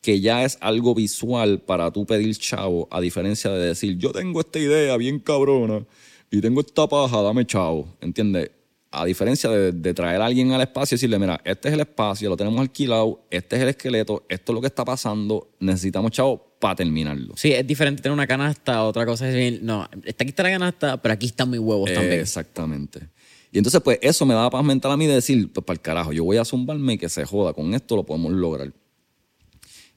[0.00, 4.40] que ya es algo visual para tú pedir chavo, a diferencia de decir, yo tengo
[4.40, 5.84] esta idea bien cabrona
[6.30, 8.50] y tengo esta paja, dame chavo, ¿entiendes?
[8.92, 12.28] A diferencia de, traer a alguien al espacio y decirle, mira, este es el espacio,
[12.28, 16.56] lo tenemos alquilado, este es el esqueleto, esto es lo que está pasando, necesitamos chavo
[16.58, 17.34] para terminarlo.
[17.36, 20.50] Sí, es diferente tener una canasta, otra cosa es decir, no, está aquí está la
[20.50, 22.20] canasta, pero aquí están mis huevos también.
[22.20, 23.08] Exactamente.
[23.52, 25.80] Y entonces, pues eso me daba paz mental a mí de decir, pues para el
[25.80, 28.72] carajo, yo voy a zumbarme y que se joda, con esto lo podemos lograr.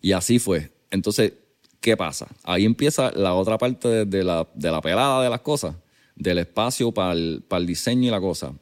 [0.03, 0.69] Y así fue.
[0.91, 1.31] Entonces,
[1.79, 2.27] ¿qué pasa?
[2.43, 5.75] Ahí empieza la otra parte de, la, de la pelada de las cosas,
[6.15, 8.53] del espacio para el, el diseño y la cosa.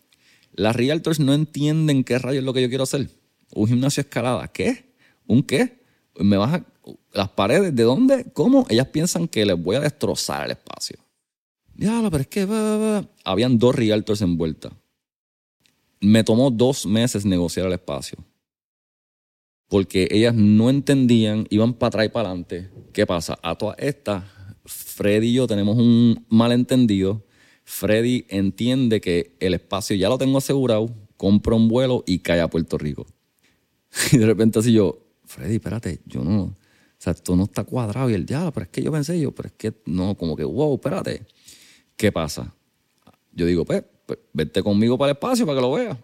[0.53, 3.09] Las realtors no entienden qué rayos es lo que yo quiero hacer.
[3.55, 4.47] Un gimnasio escalada.
[4.49, 4.93] ¿Qué?
[5.25, 5.81] ¿Un qué?
[6.15, 6.65] ¿Me vas a,
[7.11, 7.75] las paredes?
[7.75, 8.27] ¿De dónde?
[8.33, 8.67] ¿Cómo?
[8.69, 10.99] Ellas piensan que les voy a destrozar el espacio.
[11.75, 13.07] Ya, pero es que...
[13.23, 14.73] Habían dos realtors envueltas.
[15.99, 18.19] Me tomó dos meses negociar el espacio.
[19.72, 22.69] Porque ellas no entendían, iban para atrás y para adelante.
[22.91, 23.39] ¿Qué pasa?
[23.41, 24.26] A todas estas,
[24.65, 27.24] Freddy y yo tenemos un malentendido.
[27.63, 32.49] Freddy entiende que el espacio ya lo tengo asegurado, compra un vuelo y cae a
[32.49, 33.05] Puerto Rico.
[34.11, 36.55] Y de repente así yo, Freddy, espérate, yo no, o
[36.97, 38.09] sea, esto no está cuadrado.
[38.09, 40.43] Y él, ya, pero es que yo pensé yo, pero es que no, como que,
[40.43, 41.26] wow, espérate.
[41.95, 42.53] ¿Qué pasa?
[43.32, 45.97] Yo digo, pues, pues, vete conmigo para el espacio para que lo veas.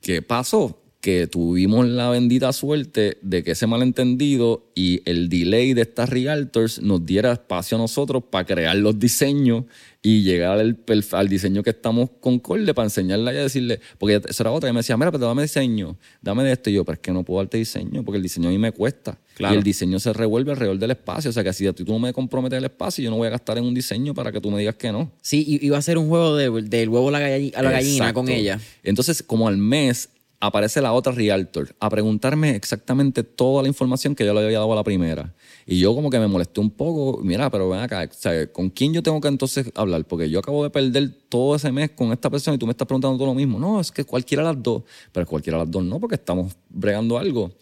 [0.00, 0.85] ¿Qué pasó?
[1.00, 6.80] Que tuvimos la bendita suerte de que ese malentendido y el delay de estas realtors
[6.82, 9.64] nos diera espacio a nosotros para crear los diseños
[10.06, 10.78] y llegar al,
[11.12, 14.72] al diseño que estamos con Corde para enseñarle y decirle, porque eso era otra, y
[14.72, 16.70] me decía, mira, pero dame diseño, dame de esto.
[16.70, 18.70] Y yo, pero es que no puedo darte diseño, porque el diseño a mí me
[18.70, 19.18] cuesta.
[19.36, 21.30] Y el diseño se revuelve alrededor del espacio.
[21.30, 23.58] O sea que si tú no me comprometes el espacio, yo no voy a gastar
[23.58, 25.10] en un diseño para que tú me digas que no.
[25.22, 28.12] Sí, y iba a ser un juego del huevo a la, gallina, a la gallina
[28.12, 28.60] con ella.
[28.84, 30.08] Entonces, como al mes
[30.40, 34.72] aparece la otra realtor a preguntarme exactamente toda la información que yo le había dado
[34.72, 35.34] a la primera.
[35.66, 38.08] Y yo como que me molesté un poco, mira, pero ven acá,
[38.52, 40.04] ¿con quién yo tengo que entonces hablar?
[40.04, 42.86] Porque yo acabo de perder todo ese mes con esta persona y tú me estás
[42.86, 43.58] preguntando todo lo mismo.
[43.58, 44.82] No, es que cualquiera de las dos,
[45.12, 47.52] pero cualquiera de las dos no, porque estamos bregando algo.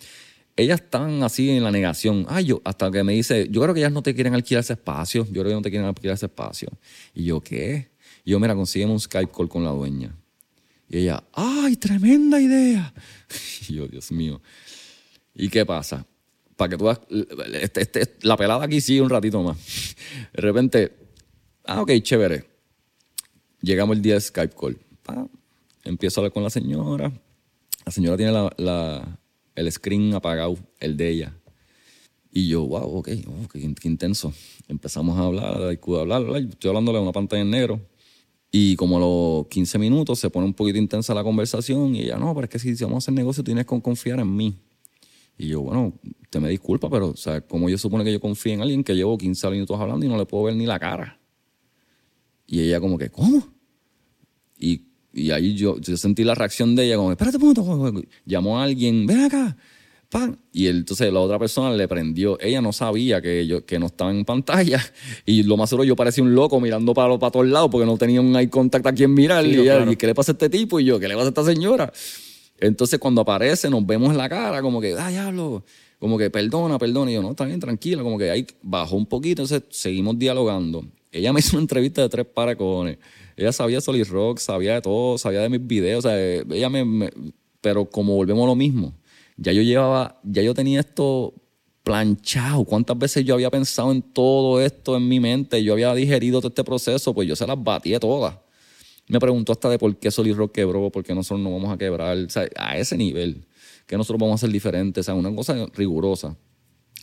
[0.57, 2.27] Ellas están así en la negación.
[2.29, 4.75] Ay, yo, hasta que me dice, yo creo que ellas no te quieren alquilar ese
[4.75, 6.68] espacio, yo creo que no te quieren alquilar ese espacio.
[7.12, 7.89] Y yo, ¿qué?
[8.25, 10.14] Yo, mira, consígueme un Skype call con la dueña.
[10.95, 12.95] Y ella, ¡ay, tremenda idea!
[13.68, 14.40] Y yo, Dios mío.
[15.34, 16.07] ¿Y qué pasa?
[16.55, 17.01] Para que tú veas,
[17.61, 19.59] este, este, la pelada aquí sigue un ratito más.
[20.32, 20.92] De repente,
[21.64, 22.45] ah, ok, chévere.
[23.61, 24.78] Llegamos el día de Skype call.
[25.82, 27.12] empiezo a hablar con la señora.
[27.84, 28.32] La señora tiene
[29.57, 31.34] el screen apagado, el de ella.
[32.30, 34.32] Y yo, wow, ok, oh, qué, intenso.
[34.68, 36.42] Empezamos a hablar, a hablar, hablar.
[36.42, 37.80] Estoy hablándole a una pantalla en negro.
[38.57, 42.18] Y como a los 15 minutos se pone un poquito intensa la conversación y ella,
[42.18, 44.55] no, pero es que si vamos a hacer negocio tienes que confiar en mí.
[45.36, 45.98] Y yo, bueno,
[46.30, 48.94] te me disculpa, pero, o sea, como yo supone que yo confío en alguien que
[48.94, 51.18] llevo 15 minutos hablando y no le puedo ver ni la cara.
[52.46, 53.44] Y ella como que, ¿cómo?
[54.57, 54.82] Y,
[55.12, 58.09] y ahí yo, yo sentí la reacción de ella como, espérate un momento.
[58.24, 59.57] Llamó a alguien, ven acá.
[60.52, 62.38] Y entonces la otra persona le prendió.
[62.40, 64.80] Ella no sabía que, yo, que no estaba en pantalla.
[65.26, 67.96] Y lo más seguro yo parecía un loco mirando para, para todos lados porque no
[67.96, 69.44] tenía un eye contact a quien mirar.
[69.46, 70.78] y, ¿qué le pasa a este tipo?
[70.78, 71.92] Y yo, ¿qué le pasa a esta señora?
[72.58, 75.64] Entonces cuando aparece nos vemos en la cara como que, ah, diablo.
[75.98, 77.10] Como que perdona, perdona.
[77.10, 78.02] Y yo, no, está bien, tranquila.
[78.02, 79.42] Como que ahí bajó un poquito.
[79.42, 80.84] Entonces seguimos dialogando.
[81.10, 82.98] Ella me hizo una entrevista de tres paracones.
[83.36, 86.04] Ella sabía Solid Rock, sabía de todo, sabía de mis videos.
[86.04, 87.10] O sea, ella me
[87.60, 88.92] pero como volvemos a lo mismo
[89.37, 91.35] ya yo llevaba, ya yo tenía esto
[91.82, 92.64] planchado.
[92.64, 95.62] ¿Cuántas veces yo había pensado en todo esto en mi mente?
[95.62, 98.37] Yo había digerido todo este proceso, pues yo se las batí todas.
[99.07, 101.76] Me preguntó hasta de por qué Solid Rock quebró, por qué nosotros no vamos a
[101.76, 102.17] quebrar.
[102.17, 103.46] O sea, a ese nivel,
[103.87, 105.00] que nosotros vamos a hacer diferente.
[105.00, 106.37] O sea, una cosa rigurosa.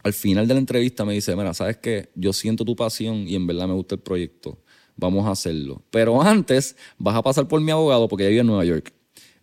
[0.04, 2.10] Al final de la entrevista me dice, mira, ¿sabes qué?
[2.16, 4.58] Yo siento tu pasión y en verdad me gusta el proyecto.
[4.96, 5.84] Vamos a hacerlo.
[5.92, 8.92] Pero antes vas a pasar por mi abogado, porque ella vive en Nueva York.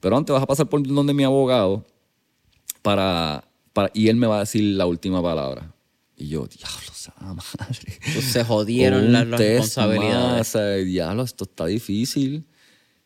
[0.00, 1.86] Pero antes vas a pasar por donde mi abogado
[2.82, 5.74] para, para, y él me va a decir la última palabra.
[6.16, 7.98] Y yo, diablo, sea madre.
[8.12, 10.54] Pues se jodieron las, responsabilidades.
[10.54, 12.44] Más, diablo, esto está difícil.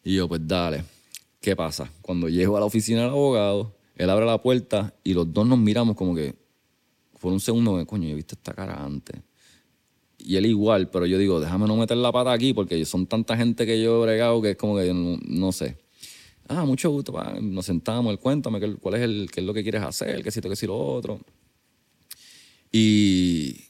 [0.03, 0.85] Y yo, pues dale.
[1.40, 1.90] ¿Qué pasa?
[2.01, 5.59] Cuando llego a la oficina del abogado, él abre la puerta y los dos nos
[5.59, 6.35] miramos como que
[7.20, 9.20] por un segundo, coño, yo he visto esta cara antes.
[10.19, 13.36] Y él igual, pero yo digo, déjame no meter la pata aquí porque son tanta
[13.36, 15.81] gente que yo he bregado que es como que no sé
[16.53, 19.83] ah, mucho gusto, nos sentamos, él cuéntame cuál es, el, qué es lo que quieres
[19.83, 21.20] hacer, qué esto, qué es lo otro.
[22.70, 23.65] Y,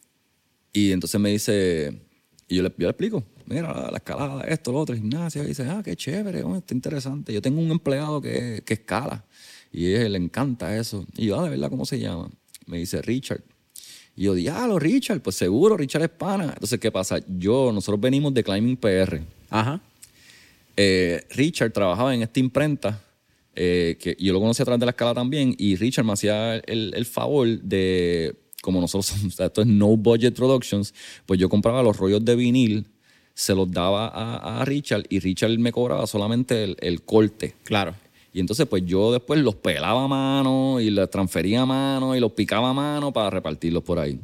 [0.73, 2.01] y entonces me dice,
[2.49, 5.65] y yo le, yo le explico, mira, la, escalada, esto, lo otro, gimnasia, y dice,
[5.65, 7.33] ah, qué chévere, está interesante.
[7.33, 9.25] Yo tengo un empleado que, que escala.
[9.73, 11.07] Y él le encanta eso.
[11.17, 12.31] Y yo, ah, de verdad, ¿cómo se llama?
[12.67, 13.43] Me dice Richard.
[14.15, 16.53] Y yo, diablo, Richard, pues seguro, Richard es pana.
[16.53, 17.19] Entonces, ¿qué pasa?
[17.27, 19.23] Yo, nosotros venimos de Climbing PR.
[19.49, 19.81] Ajá.
[20.77, 23.03] Eh, Richard trabajaba en esta imprenta,
[23.55, 26.57] eh, que yo lo conocí a través de la escala también, y Richard me hacía
[26.57, 30.95] el, el favor de, como nosotros somos, esto es no budget productions,
[31.27, 32.87] pues yo compraba los rollos de vinil,
[33.35, 37.55] se los daba a, a Richard y Richard me cobraba solamente el, el corte.
[37.65, 37.95] Claro.
[38.35, 42.21] Y entonces, pues yo después los pelaba a mano y los transfería a mano y
[42.21, 44.19] los picaba a mano para repartirlos por ahí.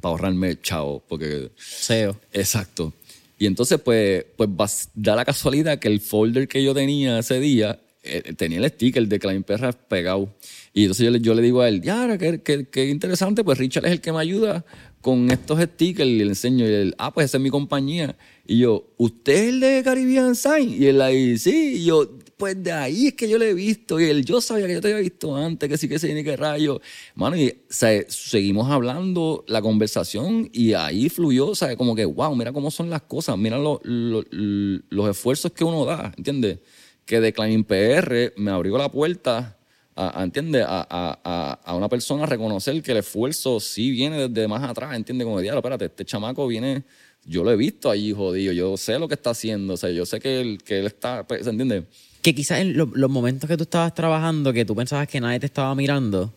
[0.00, 1.50] Para ahorrarme el chavo, porque.
[1.56, 2.16] SEO.
[2.32, 2.92] Exacto.
[3.38, 7.80] Y entonces, pues, pues da la casualidad que el folder que yo tenía ese día
[8.02, 10.34] eh, tenía el sticker de Klein Perra pegado.
[10.72, 13.58] Y entonces yo le, yo le digo a él, ya, qué, qué- qué interesante, pues
[13.58, 14.64] Richard es el que me ayuda
[15.00, 16.64] con estos stickers y le enseño.
[16.68, 18.16] Y él, ah, pues esa es mi compañía.
[18.46, 20.80] Y yo, ¿usted es el de Caribbean Sign?
[20.82, 21.78] Y él ahí, sí.
[21.80, 23.98] Y yo, pues de ahí es que yo lo he visto.
[24.00, 26.22] Y él, yo sabía que yo te había visto antes, que sí, que sí, ni
[26.22, 26.80] qué rayo.
[27.14, 32.52] Mano, y sea, seguimos hablando la conversación y ahí fluyó, sea, como que, wow, mira
[32.52, 36.58] cómo son las cosas, mira lo- lo- lo- los esfuerzos que uno da, ¿entiendes?
[37.06, 39.56] Que de Climbing PR me abrió la puerta,
[39.94, 40.64] a, a, ¿entiendes?
[40.68, 44.94] A, a- a- una persona a reconocer que el esfuerzo sí viene desde más atrás,
[44.94, 45.24] ¿entiendes?
[45.24, 46.84] Como, diablo, espérate, este chamaco viene,
[47.24, 50.04] yo lo he visto allí jodido, yo sé lo que está haciendo, o sea, yo
[50.04, 51.84] sé que él, que él está, pues, ¿entiendes?
[52.26, 55.38] Que quizás en lo- los momentos que tú estabas trabajando, que tú pensabas que nadie
[55.38, 56.32] te estaba mirando,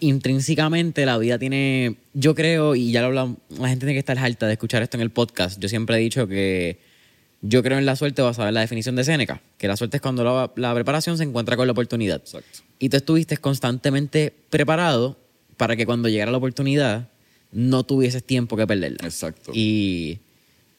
[0.00, 4.18] intrínsecamente la vida tiene, yo creo, y ya lo hablamos, la gente tiene que estar
[4.18, 5.58] harta de escuchar esto en el podcast.
[5.58, 6.78] Yo siempre he dicho que
[7.40, 10.02] yo creo en la suerte basada en la definición de Seneca, que la suerte es
[10.02, 12.16] cuando la, la preparación se encuentra con la oportunidad.
[12.20, 12.60] Exacto.
[12.78, 15.16] Y tú estuviste constantemente preparado
[15.56, 17.08] para que cuando llegara la oportunidad
[17.52, 18.98] no tuvieses tiempo que perderla.
[19.04, 19.52] Exacto.
[19.54, 20.18] Y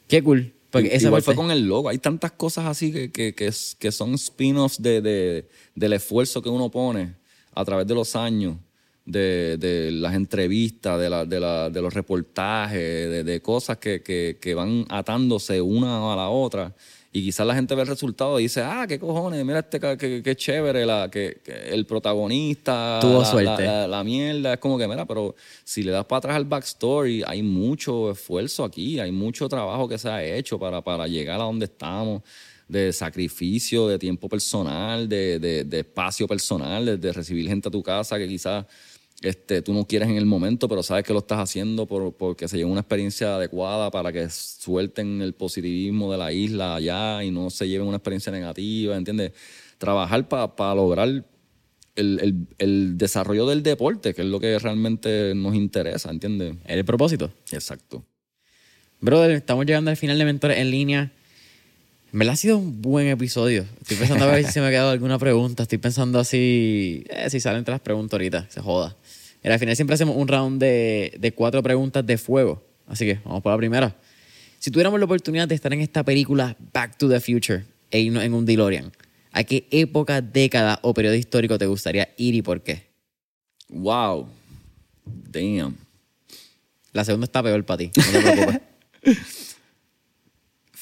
[0.07, 0.53] qué cool.
[0.81, 1.89] Porque esa Igual parte- fue con el logo.
[1.89, 6.49] Hay tantas cosas así que, que, que, que son spin-offs de, de- del esfuerzo que
[6.49, 7.15] uno pone
[7.53, 8.57] a través de los años,
[9.05, 14.01] de, de las entrevistas, de, la, de, la- de los reportajes, de, de cosas que,
[14.01, 16.73] que, que van atándose una a la otra.
[17.13, 20.21] Y quizás la gente ve el resultado y dice, ah, qué cojones, mira este, qué,
[20.23, 23.63] qué chévere, la, que, que el protagonista, Tuvo la- suerte.
[23.65, 24.53] la- la- la mierda.
[24.53, 28.63] Es como que, mira, pero si le das para atrás al backstory, hay mucho esfuerzo
[28.63, 32.21] aquí, hay mucho trabajo que se ha hecho para, para llegar a donde estamos,
[32.67, 37.71] de sacrificio, de tiempo personal, de, de- de espacio personal, de, de recibir gente a
[37.71, 38.65] tu casa que quizás
[39.21, 42.47] este, tú no quieres en el momento, pero sabes que lo estás haciendo por, porque
[42.47, 47.31] se lleve una experiencia adecuada para que suelten el positivismo de la isla allá y
[47.31, 49.31] no se lleven una experiencia negativa, ¿entiendes?
[49.79, 51.25] Trabajar para lograr el,
[51.95, 56.55] el- el desarrollo del deporte, que es lo que realmente nos interesa, ¿entiendes?
[56.65, 57.31] el propósito.
[57.51, 58.03] Exacto.
[58.99, 61.11] Brother, estamos llegando al final de Mentores en línea.
[62.13, 63.65] En verdad ha sido un buen episodio.
[63.81, 65.63] Estoy pensando a ver si se me ha quedado alguna pregunta.
[65.63, 68.95] Estoy pensando así, eh, si salen las preguntas ahorita, se joda.
[69.47, 72.61] Pero al final siempre hacemos un round de, de cuatro preguntas de fuego.
[72.85, 73.95] Así que vamos por la primera.
[74.59, 78.25] Si tuviéramos la oportunidad de estar en esta película Back to the Future e irnos
[78.25, 78.91] en un DeLorean,
[79.31, 82.87] ¿a qué época, década o periodo histórico te gustaría ir y por qué?
[83.69, 84.27] Wow.
[85.05, 85.77] Damn.
[86.91, 88.61] La segunda está peor para ti, no te preocupes.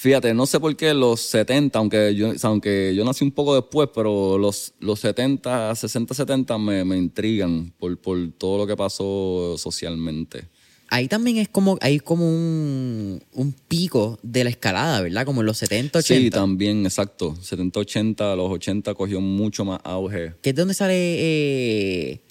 [0.05, 3.31] Fíjate, no sé por qué los 70, aunque yo, o sea, aunque yo nací un
[3.31, 8.67] poco después, pero los, los 70, 60, 70 me, me intrigan por, por todo lo
[8.67, 10.47] que pasó socialmente.
[10.89, 15.25] Ahí también es como, hay como un, un pico de la escalada, ¿verdad?
[15.25, 16.21] Como en los 70, 80.
[16.21, 17.35] Sí, también, exacto.
[17.41, 20.33] 70, 80, los 80 cogió mucho más auge.
[20.43, 22.21] que es donde sale eh,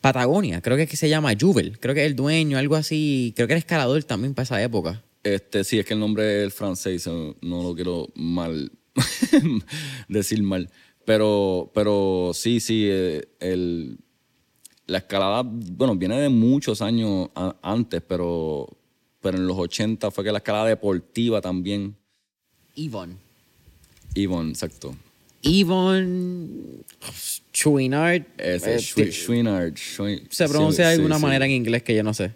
[0.00, 3.32] Patagonia, creo que es que se llama Jubel, creo que es el dueño, algo así,
[3.34, 5.02] creo que era escalador también para esa época.
[5.22, 8.72] Este, sí, es que el nombre es francés, no lo quiero mal
[10.08, 10.70] decir mal.
[11.04, 13.98] Pero, pero sí, sí, eh, el,
[14.86, 18.68] la escalada, bueno, viene de muchos años a- antes, pero,
[19.20, 21.96] pero en los 80 fue que la escalada deportiva también.
[22.74, 23.16] Yvonne.
[24.14, 24.94] Ivonne, exacto.
[25.42, 26.48] Yvonne
[27.52, 28.22] Chouinard.
[28.38, 31.22] Ese, eh, se sí, pronuncia de alguna sí.
[31.22, 32.34] manera en inglés que yo no sé.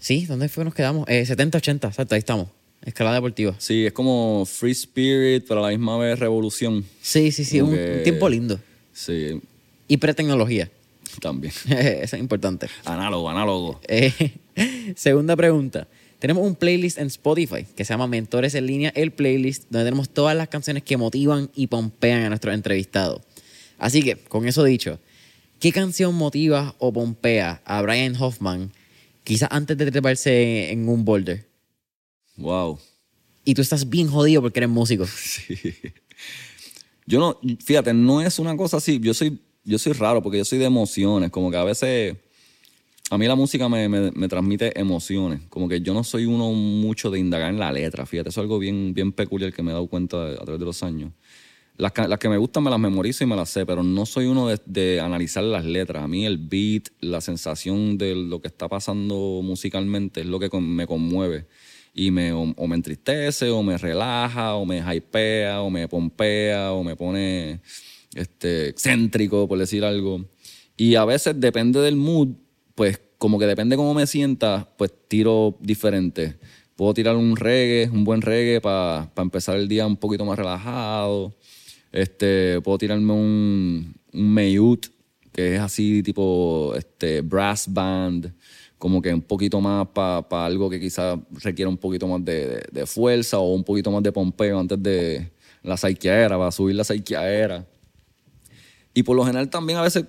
[0.00, 1.06] Sí, ¿dónde fue que nos quedamos?
[1.08, 2.48] Eh, 70-80, exacto, ahí estamos.
[2.82, 3.54] Escalada deportiva.
[3.58, 6.84] Sí, es como Free Spirit, pero a la misma vez revolución.
[7.02, 8.58] Sí, sí, sí, un, Como que- un tiempo lindo.
[8.92, 9.40] Sí,
[9.86, 10.70] Y pre-tecnología.
[11.20, 11.52] también.
[11.68, 12.68] Eso es importante.
[12.84, 13.80] Análogo, análogo.
[13.86, 14.12] Eh,
[14.96, 15.86] segunda pregunta.
[16.18, 20.08] Tenemos un playlist en Spotify que se llama Mentores en línea, el playlist, donde tenemos
[20.10, 23.22] todas las canciones que motivan y pompean a nuestros entrevistados.
[23.78, 24.98] Así que, con eso dicho,
[25.58, 28.70] ¿qué canción motiva o pompea a Brian Hoffman
[29.30, 31.46] quizás antes de treparse en un boulder?
[32.36, 32.80] Wow.
[33.44, 35.06] Y tú estás bien jodido porque eres músico.
[35.16, 35.56] Sí.
[37.06, 38.98] Yo no, fíjate, no es una cosa así.
[39.00, 41.30] Yo soy, yo soy raro porque yo soy de emociones.
[41.30, 42.16] Como que a veces
[43.10, 45.42] a mí la música me, me, transmite emociones.
[45.48, 48.06] Como que yo no soy uno mucho de indagar en la letra.
[48.06, 50.66] Fíjate, eso es algo bien, bien peculiar que me he dado cuenta a través de
[50.66, 51.12] los años.
[51.80, 54.26] Las, las, que me gustan me las memorizo y me las sé, pero no soy
[54.26, 56.04] uno de, analizar las letras.
[56.04, 60.50] A mí el beat, la sensación de lo que está pasando musicalmente es lo que
[60.60, 61.46] me conmueve.
[61.94, 66.84] Y me, o, me entristece, o me relaja, o me hypea, o me pompea, o
[66.84, 67.60] me pone
[68.14, 70.24] este, excéntrico, por decir algo.
[70.76, 72.28] Y a veces depende del mood
[72.80, 76.38] pues como que depende cómo me sienta, pues tiro diferente.
[76.76, 81.36] Puedo tirar un reggae, un buen reggae para empezar el día un poquito más relajado.
[81.92, 84.80] Este, puedo tirarme un, un
[85.32, 88.32] que es así tipo este, brass band,
[88.78, 93.38] como que un poquito más para algo que quizás requiera un poquito más de, fuerza
[93.38, 95.30] o un poquito más de pompeo antes de
[95.62, 97.66] la saiquiaera, para subir la saiquiaera.
[98.94, 100.04] Y por lo general también a veces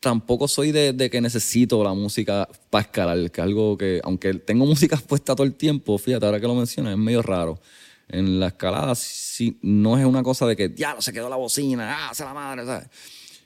[0.00, 4.66] tampoco soy de, que necesito la música para escalar, que es algo que, aunque tengo
[4.66, 7.60] música puesta todo el tiempo, fíjate, ahora que lo mencionas, es medio raro.
[8.12, 12.08] En la escalada sí, no es una cosa de que, ya, se quedó la bocina,
[12.08, 12.88] ah, se la madre, ¿sabes?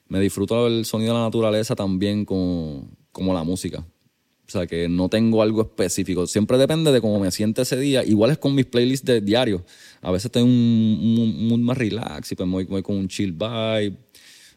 [0.09, 3.79] Me disfruto el sonido de la naturaleza también como, como la música.
[3.79, 6.27] O sea, que no tengo algo específico.
[6.27, 8.05] Siempre depende de cómo me siente ese día.
[8.05, 9.65] Igual es con mis playlists de diario.
[10.03, 13.97] A veces estoy un mood más relax y pues voy, voy con un chill vibe.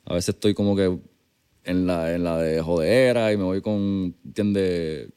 [0.06, 1.00] A veces estoy como que
[1.64, 5.10] en la, en la de jodera y me voy con, ¿entiendes?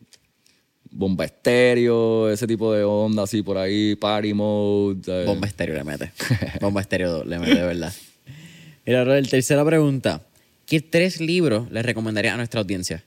[0.95, 5.25] Bomba estéreo, ese tipo de onda así por ahí, party mode.
[5.25, 6.13] Bomba estéreo le mete.
[6.61, 7.93] Bomba estéreo le mete, de verdad.
[8.87, 10.27] Mira, Robert, tercera pregunta.
[10.67, 13.05] ¿Qué tres libros le recomendaría a nuestra audiencia?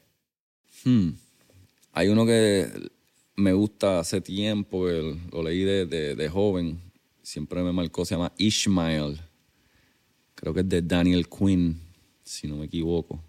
[0.83, 1.11] Hmm.
[1.93, 2.69] Hay uno que
[3.35, 6.79] me gusta hace tiempo, lo leí de, de, joven,
[7.21, 9.19] siempre me marcó, se llama Ishmael.
[10.35, 11.79] Creo que es de Daniel Quinn,
[12.23, 13.23] si no me equivoco.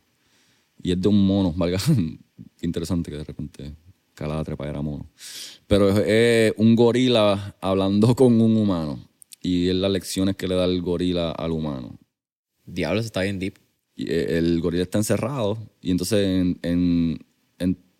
[0.83, 1.79] Y es de un mono, valga,
[2.63, 3.75] interesante que de repente
[4.17, 5.07] cada trepa mono.
[5.69, 8.99] Pero es, un gorila hablando con un humano.
[9.41, 11.99] Y es las lecciones que le da el gorila al humano.
[12.65, 13.59] Diablos, está bien deep.
[13.95, 15.59] Y eh, el gorila está encerrado.
[15.81, 16.57] Y entonces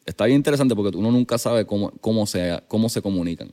[0.05, 3.53] está bien interesante porque uno nunca sabe cómo, cómo, se, cómo se comunican.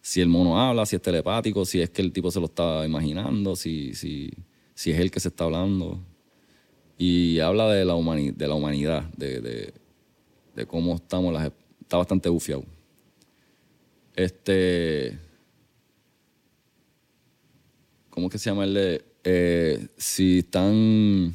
[0.00, 2.84] Si el mono habla, si es telepático, si es que el tipo se lo está
[2.84, 4.30] imaginando, si, si,
[4.74, 6.00] si es él que se está hablando
[6.96, 9.72] y habla de la, de la humanidad, de,
[10.66, 11.50] cómo estamos, las,
[11.94, 12.64] está bastante bufiado.
[14.16, 15.16] Este,
[18.10, 21.34] ¿cómo es que se llama el de, eh, si están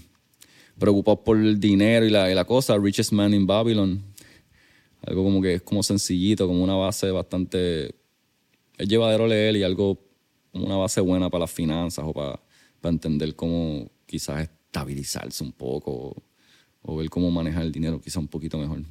[0.78, 4.04] preocupados por el dinero y la, y la cosa, Richest Man in Babylon,
[5.06, 7.96] algo como que es como sencillito, como una base bastante,
[8.78, 9.98] es llevadero leer y algo
[10.52, 12.38] una base buena para las finanzas o para,
[12.82, 16.22] para entender cómo quizás estabilizarse un poco
[16.82, 18.84] o, ver cómo manejar el dinero quizá un poquito mejor.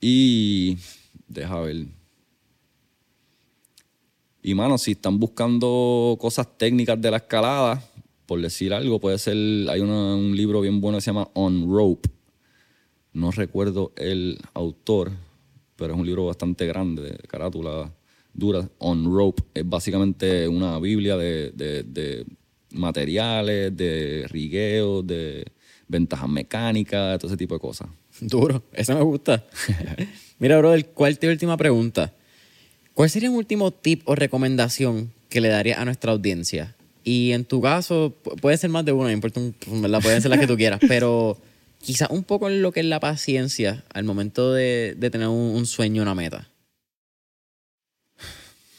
[0.00, 0.76] Y
[1.28, 1.86] deja ver.
[4.42, 7.82] Y mano, si están buscando cosas técnicas de la escalada,
[8.26, 9.36] por decir algo, puede ser,
[9.68, 12.08] hay un libro bien bueno que se llama On Rope.
[13.12, 15.10] No recuerdo el autor,
[15.76, 17.92] pero es un libro bastante grande, de carátula
[18.34, 18.68] dura.
[18.78, 22.26] On Rope es básicamente una Biblia de, de
[22.70, 25.44] materiales, de rigueo, de
[25.88, 27.88] ventajas mecánicas, todo ese tipo de cosas.
[28.20, 29.44] Duro, eso me gusta.
[30.38, 32.14] Mira, brother, ¿cuál tu última pregunta?
[32.94, 36.76] ¿Cuál sería un último tip o recomendación que le daría a nuestra audiencia?
[37.04, 39.40] Y en tu caso, puede ser más de uno, no importa,
[39.70, 41.38] la pueden ser las que tú quieras, pero
[41.78, 46.02] quizás un poco en lo que es la paciencia al momento de, tener un, sueño,
[46.02, 46.50] una meta.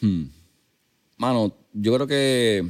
[0.01, 0.25] Hmm.
[1.15, 2.67] Mano, yo creo que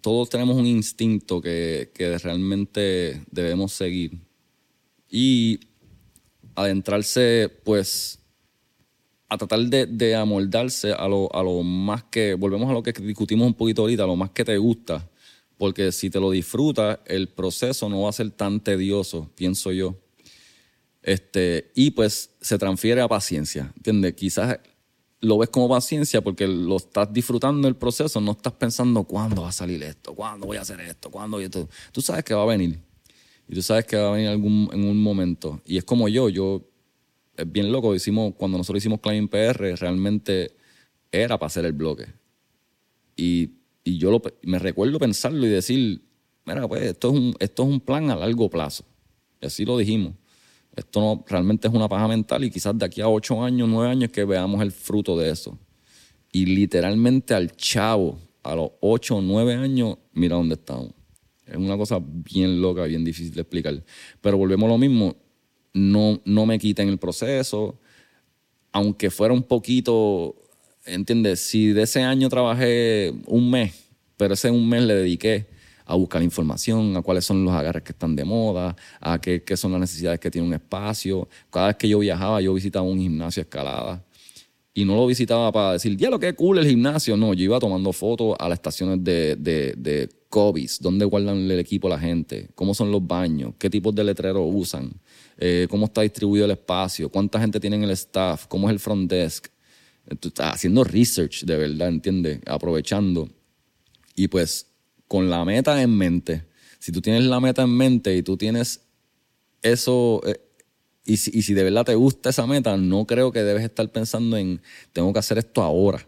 [0.00, 1.90] todos tenemos un instinto que,
[2.22, 4.18] realmente debemos seguir.
[5.10, 5.60] Y
[6.54, 8.18] adentrarse, pues,
[9.28, 13.46] a tratar de, amoldarse a lo, a lo más que, volvemos a lo que discutimos
[13.46, 15.08] un poquito ahorita, a lo más que te gusta.
[15.56, 19.96] Porque si te lo disfrutas, el proceso no va a ser tan tedioso, pienso yo.
[21.02, 24.14] Este, y pues se transfiere a paciencia, ¿entiendes?
[24.14, 24.58] Quizás
[25.20, 29.48] lo ves como paciencia porque lo estás disfrutando el proceso, no estás pensando cuándo va
[29.48, 31.68] a salir esto, cuándo voy a hacer esto, cuándo a esto.
[31.92, 32.78] Tú sabes que va a venir.
[33.48, 35.60] Y tú sabes que va a venir algún, en un momento.
[35.64, 36.62] Y es como yo, yo,
[37.36, 40.54] es bien loco, hicimos, cuando nosotros hicimos Climbing PR, realmente
[41.10, 42.06] era para hacer el bloque.
[43.16, 43.50] Y,
[43.84, 46.02] y yo me recuerdo pensarlo y decir,
[46.44, 48.84] mira, pues esto es, un, esto es un plan a largo plazo.
[49.40, 50.14] Y así lo dijimos
[50.78, 53.90] esto no, realmente es una paja mental y quizás de aquí a ocho años, nueve
[53.90, 55.58] años que veamos el fruto de eso.
[56.30, 60.92] Y literalmente al chavo, a los 8 o 9 años, mira dónde estamos.
[61.50, 63.82] Es una cosa bien loca, bien difícil de explicar.
[64.20, 65.16] Pero volvemos a lo mismo,
[65.72, 67.78] no, no me quiten el proceso,
[68.72, 70.36] aunque fuera un poquito,
[70.84, 71.40] ¿entiendes?
[71.40, 73.74] Si de ese año trabajé un mes,
[74.16, 75.46] pero ese un mes le dediqué
[75.84, 79.56] a buscar información, a cuáles son los agarres que están de moda, a qué, qué
[79.56, 81.28] son las necesidades que tiene un espacio.
[81.50, 84.04] Cada vez que yo viajaba, yo visitaba un gimnasio escalada
[84.78, 87.16] y no lo visitaba para decir, ya lo que cool el gimnasio.
[87.16, 91.58] No, yo iba tomando fotos a las estaciones de, de, de COVID, dónde guardan el
[91.58, 94.92] equipo la gente, cómo son los baños, qué tipos de letreros usan,
[95.38, 98.78] eh, cómo está distribuido el espacio, cuánta gente tiene en el staff, cómo es el
[98.78, 99.46] front desk.
[100.06, 102.40] estás haciendo research de verdad, ¿entiendes?
[102.46, 103.28] Aprovechando.
[104.14, 104.66] Y pues
[105.06, 106.44] con la meta en mente,
[106.78, 108.82] si tú tienes la meta en mente y tú tienes
[109.62, 110.40] eso, eh,
[111.04, 114.60] y si, de verdad te gusta esa meta, no creo que debes estar pensando en,
[114.92, 116.06] tengo que hacer esto ahora.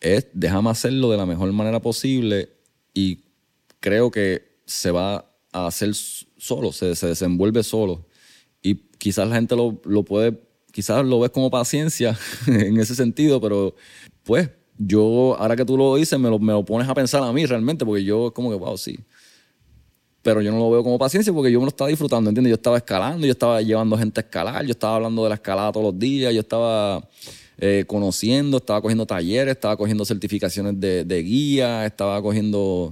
[0.00, 2.50] Es, déjame hacerlo de la mejor manera posible
[2.92, 3.20] y
[3.84, 8.06] creo que se va a hacer solo, se, desenvuelve solo.
[8.62, 10.40] Y quizás la gente lo, puede,
[10.72, 13.74] quizás lo ves como paciencia en ese sentido, pero
[14.22, 14.48] pues
[14.78, 17.44] yo, ahora que tú lo dices, me lo, me lo pones a pensar a mí
[17.44, 18.98] realmente, porque yo como que, wow, sí
[20.22, 22.52] pero yo no lo veo como paciencia porque yo me lo estaba disfrutando, ¿entiendes?
[22.52, 25.70] Yo estaba escalando, yo estaba llevando gente a escalar, yo estaba hablando de la escalada
[25.70, 27.06] todos los días, yo estaba
[27.58, 32.90] eh, conociendo, estaba cogiendo talleres, estaba cogiendo certificaciones de, de, guía, estaba cogiendo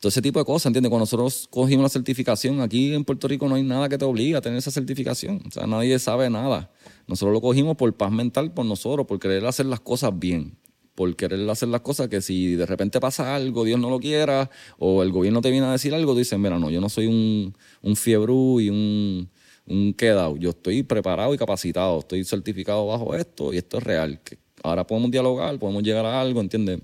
[0.00, 0.90] todo ese tipo de cosas, ¿entiendes?
[0.90, 4.36] Cuando nosotros cogimos la certificación, aquí en Puerto Rico no hay nada que te obligue
[4.36, 6.70] a tener esa certificación, o sea, nadie sabe nada.
[7.06, 10.56] Nosotros lo cogimos por paz mental, por nosotros, por querer hacer las cosas bien
[10.98, 14.50] por querer hacer las cosas que si de repente pasa algo, Dios no lo quiera,
[14.80, 17.56] o el gobierno te viene a decir algo, dicen, mira, no, yo no soy un,
[17.82, 19.30] un fiebrú y un,
[19.68, 24.20] un quedado, yo estoy preparado y capacitado, estoy certificado bajo esto y esto es real.
[24.24, 26.80] Que ahora podemos dialogar, podemos llegar a algo, ¿entiendes?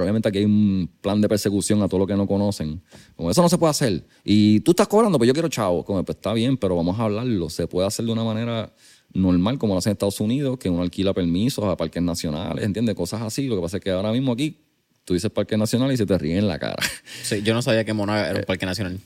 [0.00, 2.80] Probablemente aquí hay un plan de persecución a todo lo que no conocen.
[3.16, 4.02] Como eso no se puede hacer.
[4.24, 5.84] Y tú estás cobrando, pues yo quiero chavo.
[5.84, 7.50] Como, pues está bien, pero vamos a hablarlo.
[7.50, 8.72] Se puede hacer de una manera
[9.12, 12.94] normal, como lo hacen en Estados Unidos, que uno alquila permisos a parques nacionales, ¿entiendes?
[12.94, 13.46] Cosas así.
[13.46, 14.56] Lo que pasa es que ahora mismo aquí
[15.04, 16.82] tú dices parque nacional y se te ríe en la cara.
[17.22, 18.98] Sí, yo no sabía que Monaga era un parque nacional.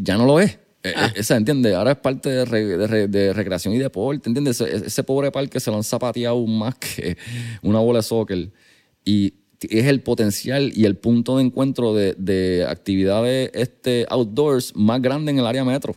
[0.00, 0.58] ya no lo es.
[0.82, 1.12] Eh, ah.
[1.14, 1.74] Esa, ¿entiendes?
[1.74, 4.62] Ahora es parte de, recreación y deporte, ¿entiendes?
[4.62, 7.18] Ese, pobre parque se lo han zapateado más que
[7.60, 8.50] una bola de soccer.
[9.04, 15.32] Y es el potencial y el punto de encuentro de, actividades este, outdoors más grande
[15.32, 15.96] en el área metro.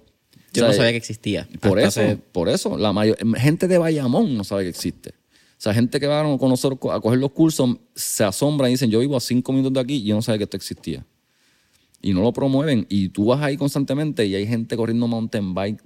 [0.53, 1.47] Yo no sabía que existía.
[1.61, 2.01] Por eso,
[2.31, 2.77] por eso.
[2.77, 5.09] La mayor, gente de Bayamón no sabe que existe.
[5.09, 8.89] O sea, gente que va con nosotros a coger los cursos se asombra y dicen,
[8.89, 11.05] yo vivo a cinco minutos de aquí y yo no sabía que esto existía.
[12.01, 12.87] Y no lo promueven.
[12.89, 15.81] Y tú vas ahí constantemente y hay gente corriendo mountain bike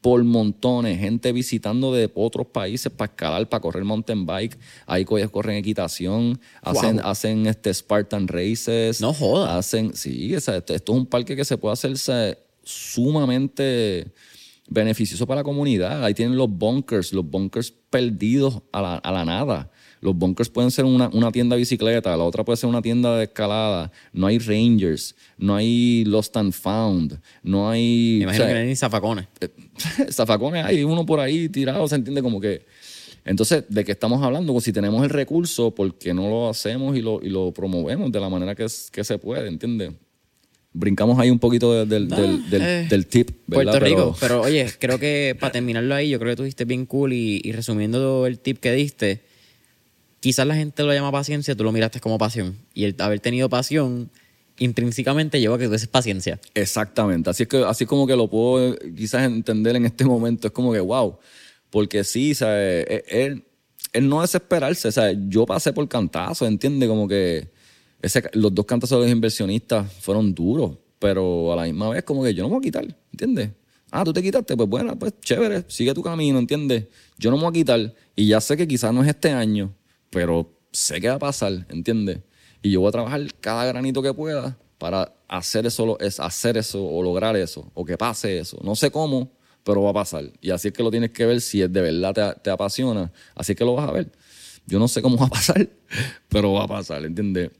[0.00, 4.58] por montones, gente visitando de otros países para escalar, para correr mountain bike.
[4.86, 9.00] Ahí corren equitación, hacen, hacen este Spartan Races.
[9.00, 9.56] No joda.
[9.56, 14.12] Hacen, sí, esto, esto, es un parque que se puede hacerse sumamente
[14.68, 16.04] beneficioso para la comunidad.
[16.04, 19.70] Ahí tienen los bunkers, los bunkers perdidos a la, a la nada.
[20.02, 23.16] Los bunkers pueden ser una, una, tienda de bicicleta, la otra puede ser una tienda
[23.16, 23.92] de escalada.
[24.12, 28.16] No hay rangers, no hay lost and found, no hay...
[28.18, 29.28] Me imagino que no hay ni zafacones.
[29.40, 29.48] Eh,
[30.10, 32.66] zafacones hay uno por ahí tirado, se entiende como que...
[33.24, 34.52] Entonces, ¿de qué estamos hablando?
[34.52, 38.10] Pues si tenemos el recurso, ¿por qué no lo hacemos y lo, y lo promovemos
[38.10, 39.92] de la manera que, que se puede, ¿entiendes?
[40.74, 43.30] brincamos ahí un poquito del, del, eh, del, tip.
[43.46, 44.40] Puerto Rico, pero...
[44.40, 47.52] oye, creo que para terminarlo ahí, yo creo que tú diste bien cool y, y,
[47.52, 49.20] resumiendo el tip que diste,
[50.22, 52.56] quizás la gente lo llama paciencia, tú lo miraste como pasión.
[52.72, 54.08] Y el haber tenido pasión
[54.56, 56.38] intrínsecamente lleva a que tú es paciencia.
[56.54, 60.52] Exactamente, así es, que, así como que lo puedo quizás entender en este momento, es
[60.52, 61.18] como que wow,
[61.70, 62.86] porque sí, ¿sabes?
[63.08, 63.44] Él,
[63.92, 66.88] él no desesperarse, o sea, yo pasé por cantazo, ¿entiendes?
[66.88, 67.50] Como que
[68.34, 72.32] los dos cantazos de los inversionistas fueron duros, pero a la misma vez como que
[72.32, 73.50] yo no me voy a quitar, ¿entiendes?
[73.90, 76.86] Ah, tú te quitaste, pues bueno, pues chévere, sigue tu camino, ¿entiendes?
[77.18, 79.74] Yo no me voy a quitar y ya sé que quizás no es este año,
[80.12, 82.20] pero sé que va a pasar, ¿entiendes?
[82.62, 87.02] Y yo voy a trabajar cada granito que pueda para hacer eso, hacer eso o
[87.02, 88.60] lograr eso, o que pase eso.
[88.62, 89.32] No sé cómo,
[89.64, 90.30] pero va a pasar.
[90.40, 93.10] Y así es que lo tienes que ver si es de verdad te, te apasiona.
[93.34, 94.12] Así es que lo vas a ver.
[94.66, 95.68] Yo no sé cómo va a pasar,
[96.28, 97.50] pero va a pasar, ¿entiendes?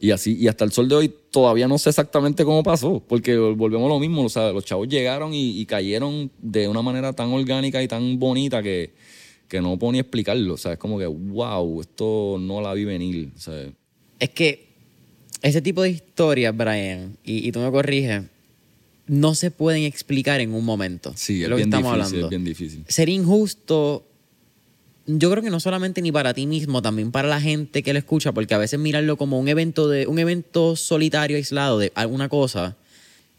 [0.00, 3.36] Y así, y hasta el sol de hoy todavía no sé exactamente cómo pasó, porque
[3.36, 7.86] volvemos a lo mismo, los chavos llegaron y, cayeron de una manera tan orgánica y
[7.88, 8.94] tan bonita que,
[9.50, 10.54] que no puedo ni explicarlo.
[10.54, 13.30] O sea, es como que, wow, esto no la vi venir.
[14.18, 14.68] Es que
[15.42, 18.22] ese tipo de historias, Brian, y, tú me corriges,
[19.06, 21.12] no se pueden explicar en un momento.
[21.16, 22.24] Sí, es, lo que estamos hablando.
[22.24, 22.84] es bien difícil.
[22.88, 24.06] Ser injusto
[25.06, 27.98] yo creo que no solamente ni para ti mismo, también para la gente que lo
[27.98, 32.28] escucha, porque a veces mirarlo como un evento de un evento solitario aislado de alguna
[32.28, 32.76] cosa,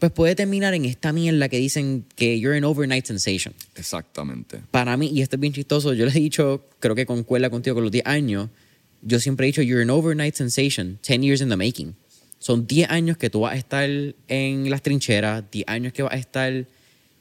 [0.01, 3.53] pues puede terminar en esta mierda que dicen que you're an overnight sensation.
[3.75, 4.59] Exactamente.
[4.71, 7.75] Para mí, y esto es bien chistoso, yo les he dicho, creo que concuerda contigo
[7.75, 8.49] con los 10 años,
[9.03, 11.95] yo siempre he dicho you're an overnight sensation, 10 years in the making.
[12.39, 13.87] Son 10 años que tú vas a estar
[14.27, 16.65] en las trincheras, 10 años que vas a estar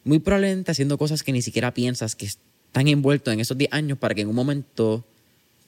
[0.04, 3.98] muy probablemente haciendo cosas que ni siquiera piensas que están envueltos en esos 10 años
[3.98, 5.04] para que en un momento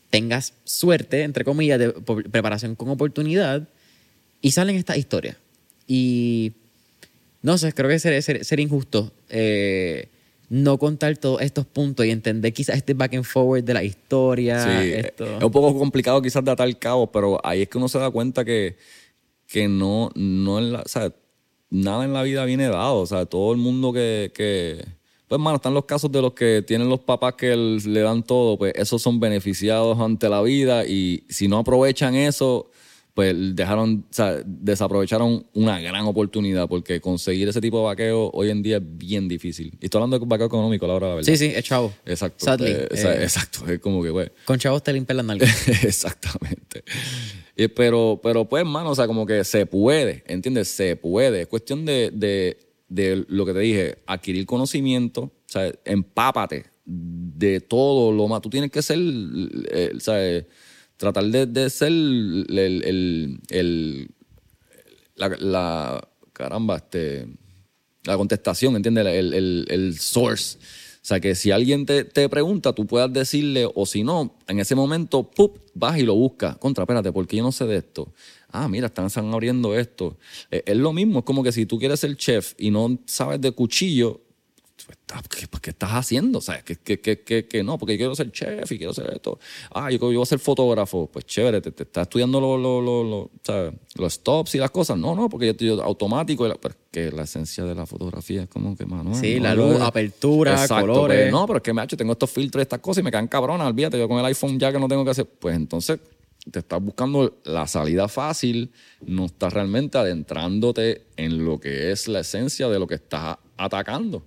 [0.09, 3.69] tengas suerte, entre comillas, de preparación con oportunidad
[4.41, 5.37] y salen estas historias.
[5.87, 6.53] Y
[7.43, 10.09] no sé, creo que sería, ser- injusto eh,
[10.49, 14.63] no contar todos estos puntos y entender quizás este back and forward de la historia.
[14.63, 15.25] Sí, esto.
[15.39, 18.11] es un poco complicado quizás de atar cabos, pero ahí es que uno se da
[18.11, 18.77] cuenta que,
[19.47, 21.13] que no, no en la, o sea,
[21.71, 23.01] nada en la vida viene dado.
[23.01, 24.85] O sea, todo el mundo que, que
[25.27, 28.59] pues hermano, están los casos de los que tienen los papás que le dan todo,
[28.59, 32.71] pues esos son beneficiados ante la vida y si no aprovechan eso,
[33.15, 38.49] pues dejaron, o sea, desaprovecharon una gran oportunidad porque conseguir ese tipo de vaqueo hoy
[38.49, 39.77] en día es bien difícil.
[39.81, 41.23] Y estoy hablando de vaqueo económico, la verdad.
[41.23, 41.93] Sí, sí, es chavo.
[42.07, 42.45] Exacto.
[42.45, 43.67] Sadly, eh, eh, exacto.
[43.71, 44.31] Es como que, güey.
[44.47, 45.69] Con chavos te limpian las nalgas.
[45.85, 46.85] Exactamente.
[47.55, 50.69] Y, pero, pero pues, mano, o sea, como que se puede, ¿entiendes?
[50.69, 51.43] Se puede.
[51.43, 52.59] Es cuestión de, de,
[52.89, 58.41] de lo que te dije, adquirir conocimiento, o sea, empápate de todo lo más.
[58.41, 60.47] Tú tienes que ser, eh, ¿sabes?
[61.03, 64.09] Tratar de, de ser el, el, el-
[65.17, 67.27] la, caramba, este,
[68.05, 69.05] la contestación, ¿entiendes?
[69.07, 70.59] El, source.
[70.59, 74.61] O sea, que si alguien te, te pregunta, tú puedas decirle, o si no, en
[74.61, 75.59] ese momento, ¡pup!
[75.75, 76.57] vas y lo buscas.
[76.59, 78.13] Contra, espérate, porque yo no sé de esto.
[78.49, 80.17] Ah, mira, están, están abriendo esto.
[80.53, 83.41] Eh, es lo mismo, es como que si tú quieres ser chef y no sabes
[83.41, 84.21] de cuchillo,
[85.29, 86.41] ¿qué, ¿qué estás haciendo?
[86.41, 86.65] ¿Sabes?
[86.65, 89.39] Que, que, que, que, que no, porque yo quiero ser chef y quiero ser esto.
[89.73, 91.09] Ah, yo, yo voy a ser fotógrafo.
[91.13, 93.73] Pues chévere, te, te estás estudiando lo- lo- lo- ¿sabes?
[93.95, 94.97] los stops y las cosas.
[94.99, 96.47] No, no, porque yo estoy automático.
[96.47, 99.15] y la- esencia de la fotografía es como que, mano.
[99.15, 99.85] Sí, no, la luz, no.
[99.85, 101.23] apertura, Exacto, colores.
[101.23, 103.05] pues, no, pero es que me ha hecho, tengo estos filtros y estas cosas y
[103.05, 103.67] me quedan cabronas.
[103.69, 105.27] Olvídate, yo con el iPhone ya que no tengo que hacer.
[105.27, 105.99] Pues entonces
[106.51, 108.73] te estás buscando la salida fácil,
[109.07, 114.25] no estás realmente adentrándote en lo que es la esencia de lo que estás atacando.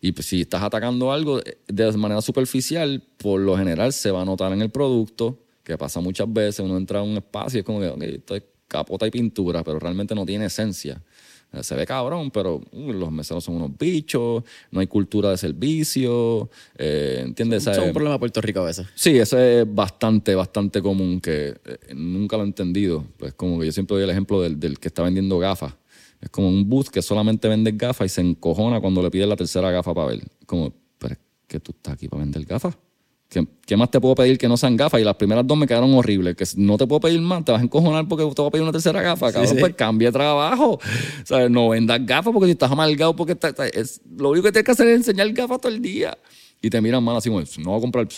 [0.00, 4.24] Y pues, si estás atacando algo de manera superficial, por lo general se va a
[4.24, 7.66] notar en el producto, que pasa muchas veces, uno entra a un espacio y es
[7.66, 11.02] como que, esto es capota y pintura, pero realmente no tiene esencia.
[11.52, 15.36] Eh, Se ve cabrón, pero uh, los meseros son unos bichos, no hay cultura de
[15.36, 16.48] servicio,
[16.78, 17.66] eh, ¿entiendes?
[17.66, 18.86] Eso es un problema de Puerto Rico a veces.
[18.94, 23.04] Sí, eso es bastante, bastante común que eh, nunca lo he entendido.
[23.18, 25.74] Pues como que yo siempre doy el ejemplo del, del que está vendiendo gafas.
[26.20, 29.36] Es como un booth que solamente vende gafas y se encojona cuando le pide la
[29.36, 30.22] tercera gafa para ver.
[30.46, 32.76] Como, pero es que tú estás aquí para vender gafas.
[33.28, 35.00] ¿Qué, qué más te puedo pedir que no sean gafas?
[35.00, 36.34] Y las primeras dos me quedaron horribles.
[36.34, 38.62] Que no te puedo pedir más, te vas a encojonar porque te voy a pedir
[38.64, 39.32] una tercera gafa.
[39.32, 39.60] Cabrón, sí.
[39.60, 40.72] pues cambia de trabajo.
[40.72, 40.80] O
[41.26, 44.52] sea, no vendas gafas porque si estás amargado porque está- está- es, lo único que
[44.52, 46.18] tienes que hacer es enseñar gafas todo el día.
[46.60, 48.08] Y te miran mal así como, no voy a comprar.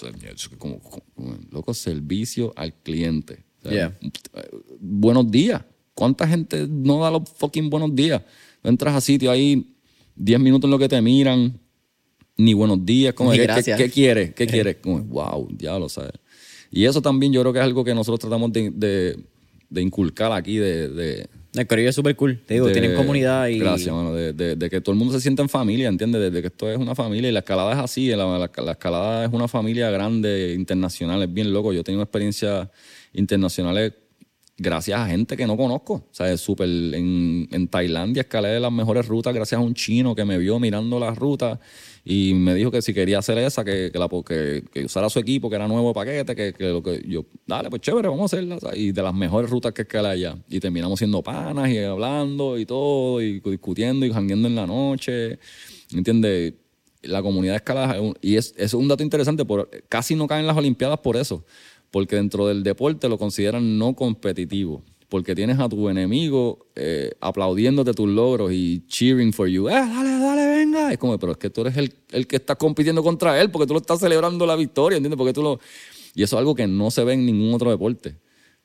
[0.58, 3.44] Como, como- como, loco, servicio al cliente.
[3.64, 3.98] O sea, Yeah.
[4.34, 4.50] eh,
[4.80, 5.62] Buenos días.
[5.94, 8.22] ¿Cuánta gente no da los fucking buenos días?
[8.62, 9.74] Tú entras a sitio ahí
[10.16, 11.58] 10 minutos en lo que te miran,
[12.36, 13.76] ni buenos días, como ¿qué, gracias.
[13.76, 14.34] qué, qué quieres?
[14.34, 14.76] ¿Qué quieres?
[14.76, 16.12] Como, wow, ya lo sabes.
[16.70, 19.18] Y eso también yo creo que es algo que nosotros tratamos de, de-
[19.68, 22.42] de inculcar aquí, de, de, El corillo es súper cool.
[22.46, 23.58] Te digo, de- tienen comunidad y.
[23.58, 24.12] Gracias, mano.
[24.14, 26.30] De, que todo el mundo se sienta en familia, ¿entiendes?
[26.32, 28.08] De, que esto es una familia y la escalada es así.
[28.10, 31.72] La, la- la escalada es una familia grande, internacional, es bien loco.
[31.72, 32.68] Yo he tenido experiencias
[33.14, 33.92] internacionales
[34.62, 35.94] gracias a gente que no conozco.
[35.94, 36.68] O sea, súper.
[36.68, 40.98] En, en Tailandia escalé las mejores rutas gracias a un chino que me vio mirando
[40.98, 41.58] las rutas
[42.04, 44.08] y me dijo que si quería hacer esa, que, que, la,
[44.84, 48.08] usara su equipo, que era nuevo paquete, que, que lo que yo, dale, pues chévere,
[48.08, 48.58] vamos a hacerla.
[48.74, 50.36] Y de las mejores rutas que escalé allá.
[50.48, 55.38] Y terminamos siendo panas y hablando y todo, y discutiendo y jangueando en la noche.
[55.92, 56.54] ¿Entiendes?
[57.02, 60.56] La comunidad de escalada, y es, es un dato interesante, por, casi no caen las
[60.56, 61.44] Olimpiadas por eso,
[61.92, 67.92] porque dentro del deporte lo consideran no competitivo, porque tienes a tu enemigo eh, aplaudiéndote
[67.92, 69.68] tus logros y cheering for you.
[69.68, 70.90] ¡Eh, dale, dale, venga!
[70.90, 73.66] Es como, pero es que tú eres el, el que está compitiendo contra él, porque
[73.66, 75.18] tú lo estás celebrando la victoria, ¿entiendes?
[75.18, 75.60] Porque tú lo...
[76.14, 78.16] Y eso es algo que no se ve en ningún otro deporte.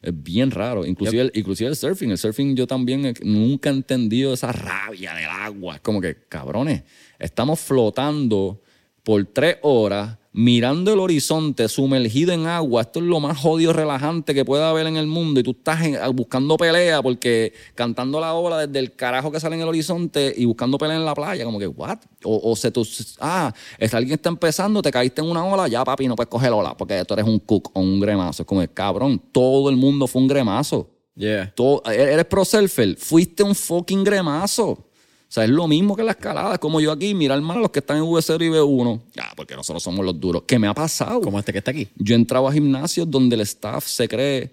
[0.02, 0.86] Es bien raro.
[0.86, 2.12] Inclusive, el, inclusive el surfing.
[2.12, 5.76] El surfing yo también nunca he entendido esa rabia del agua.
[5.76, 6.84] Es como que, cabrones,
[7.20, 8.62] estamos flotando
[9.04, 12.84] por tres horas mirando el horizonte, sumergido en agua.
[12.84, 15.40] Esto es lo más jodido relajante que pueda haber en el mundo.
[15.40, 19.56] Y tú estás en- buscando pelea porque cantando la ola desde el carajo que sale
[19.56, 21.44] en el horizonte y buscando pelea en la playa.
[21.44, 21.98] Como que, ¿what?
[22.24, 22.88] O, o se tú,
[23.20, 26.52] ah, es, alguien está empezando, te caíste en una ola, ya papi, no puedes coger
[26.54, 28.44] ola porque tú eres un cook o un gremazo.
[28.44, 30.88] Es como, cabrón, todo el mundo fue un gremazo.
[31.16, 31.52] Yeah.
[31.56, 34.87] Todo- eres pro surfer, fuiste un fucking gremazo.
[35.30, 36.54] O sea, es lo mismo que la escalada.
[36.54, 39.02] Es como yo aquí, mirar mal a los que están en V0 y V1.
[39.14, 40.44] Ya, porque nosotros somos los duros.
[40.48, 41.20] ¿Qué me ha pasado?
[41.22, 41.90] Como este que está aquí.
[41.98, 44.52] Yo he entrado a gimnasios donde el staff se cree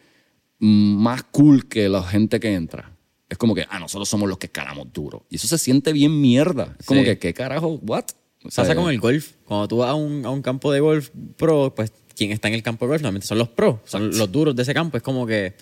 [0.59, 2.91] más cool que la gente que entra.
[3.29, 5.25] Es como que, ah, nosotros somos los que escalamos duro.
[5.31, 6.77] Y eso se siente bien mierda.
[6.79, 7.07] Es como Sí.
[7.07, 7.79] que, ¿qué carajo?
[7.83, 8.05] ¿What?
[8.45, 9.33] O sea, Pasa con el golf.
[9.47, 12.55] Cuando tú vas a un, a un campo de golf pro, pues quien está en
[12.55, 14.97] el campo de golf normalmente son los pros, son los duros de ese campo.
[14.97, 15.55] Es como que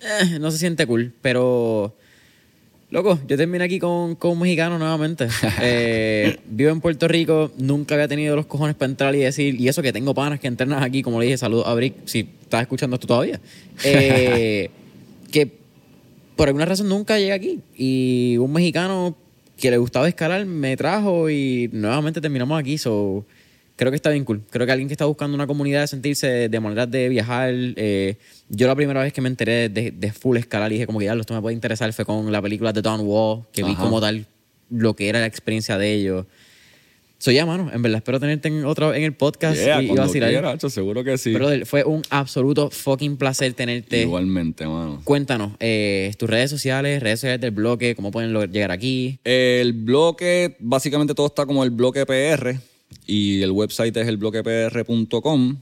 [0.00, 1.14] eh, no se siente cool.
[1.20, 1.96] Pero,
[2.90, 5.28] loco, yo terminé aquí con, con un mexicano nuevamente.
[5.62, 9.68] Eh, vivo en Puerto Rico, nunca había tenido los cojones para entrar y decir, y
[9.68, 12.62] eso que tengo panas que entrenan aquí, como le dije, saludos a Brick, si estás
[12.62, 13.40] escuchando esto todavía.
[13.84, 14.70] Eh,
[15.30, 15.50] que
[16.36, 17.60] por alguna razón nunca llegué aquí.
[17.76, 19.16] Y un mexicano
[19.58, 22.78] que le gustaba escalar me trajo y nuevamente terminamos aquí.
[22.78, 23.24] So,
[23.80, 24.42] creo que está bien cool.
[24.50, 27.50] Creo que alguien que está buscando una comunidad de sentirse de manera de viajar.
[27.54, 28.16] eh,
[28.50, 31.06] yo la primera vez que me enteré de, de full escalar y dije como que
[31.06, 33.82] ya esto me puede interesar fue con la película de Don Wall, que vi Ajá.
[33.82, 34.26] como tal
[34.68, 36.26] lo que era la experiencia de ellos.
[37.16, 40.60] So ya, mano, en verdad espero tenerte en otro en el podcast yeah, y, vacilar.
[40.68, 41.32] seguro que sí.
[41.32, 44.02] Brother, fue un absoluto fucking placer tenerte.
[44.02, 45.00] Igualmente, mano.
[45.04, 49.20] Cuéntanos, eh, tus redes sociales, redes sociales del bloque, cómo pueden llegar aquí.
[49.24, 52.60] El bloque, básicamente todo está como el bloque PR
[53.06, 55.56] y el website es el bloquepr.com.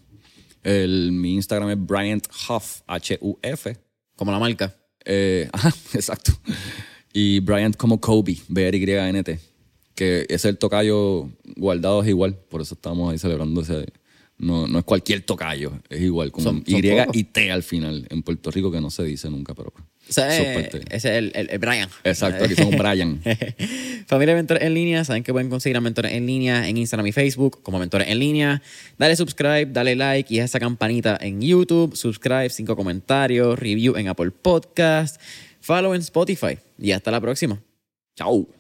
[0.63, 3.77] El, mi Instagram es Bryant Huff, H-U-F.
[4.17, 4.75] Como la marca.
[5.05, 6.33] Eh, ajá, exacto.
[7.13, 9.39] Y Bryant como Kobe, B-R-Y-N-T.
[9.95, 13.87] Que es el tocayo guardado es igual, por eso estamos ahí celebrando ese.
[14.37, 17.17] No, no es cualquier tocayo, es igual, como Son- son Y pocos.
[17.17, 18.07] y T al final.
[18.09, 19.73] En Puerto Rico que no se dice nunca, pero.
[20.09, 21.89] Es ese es el, el, el Brian.
[22.05, 23.21] Exacto, aquí somos Brian.
[24.07, 27.07] Familia de Mentores en Línea, saben que pueden conseguir a Mentores en Línea en Instagram
[27.07, 28.63] y Facebook como Mentores en Línea.
[28.97, 31.95] Dale subscribe, dale like y esa campanita en YouTube.
[31.95, 35.21] Subscribe, cinco comentarios, review en Apple Podcast,
[35.61, 36.59] follow en Spotify.
[36.79, 37.61] Y hasta la próxima.
[38.17, 38.58] Chao.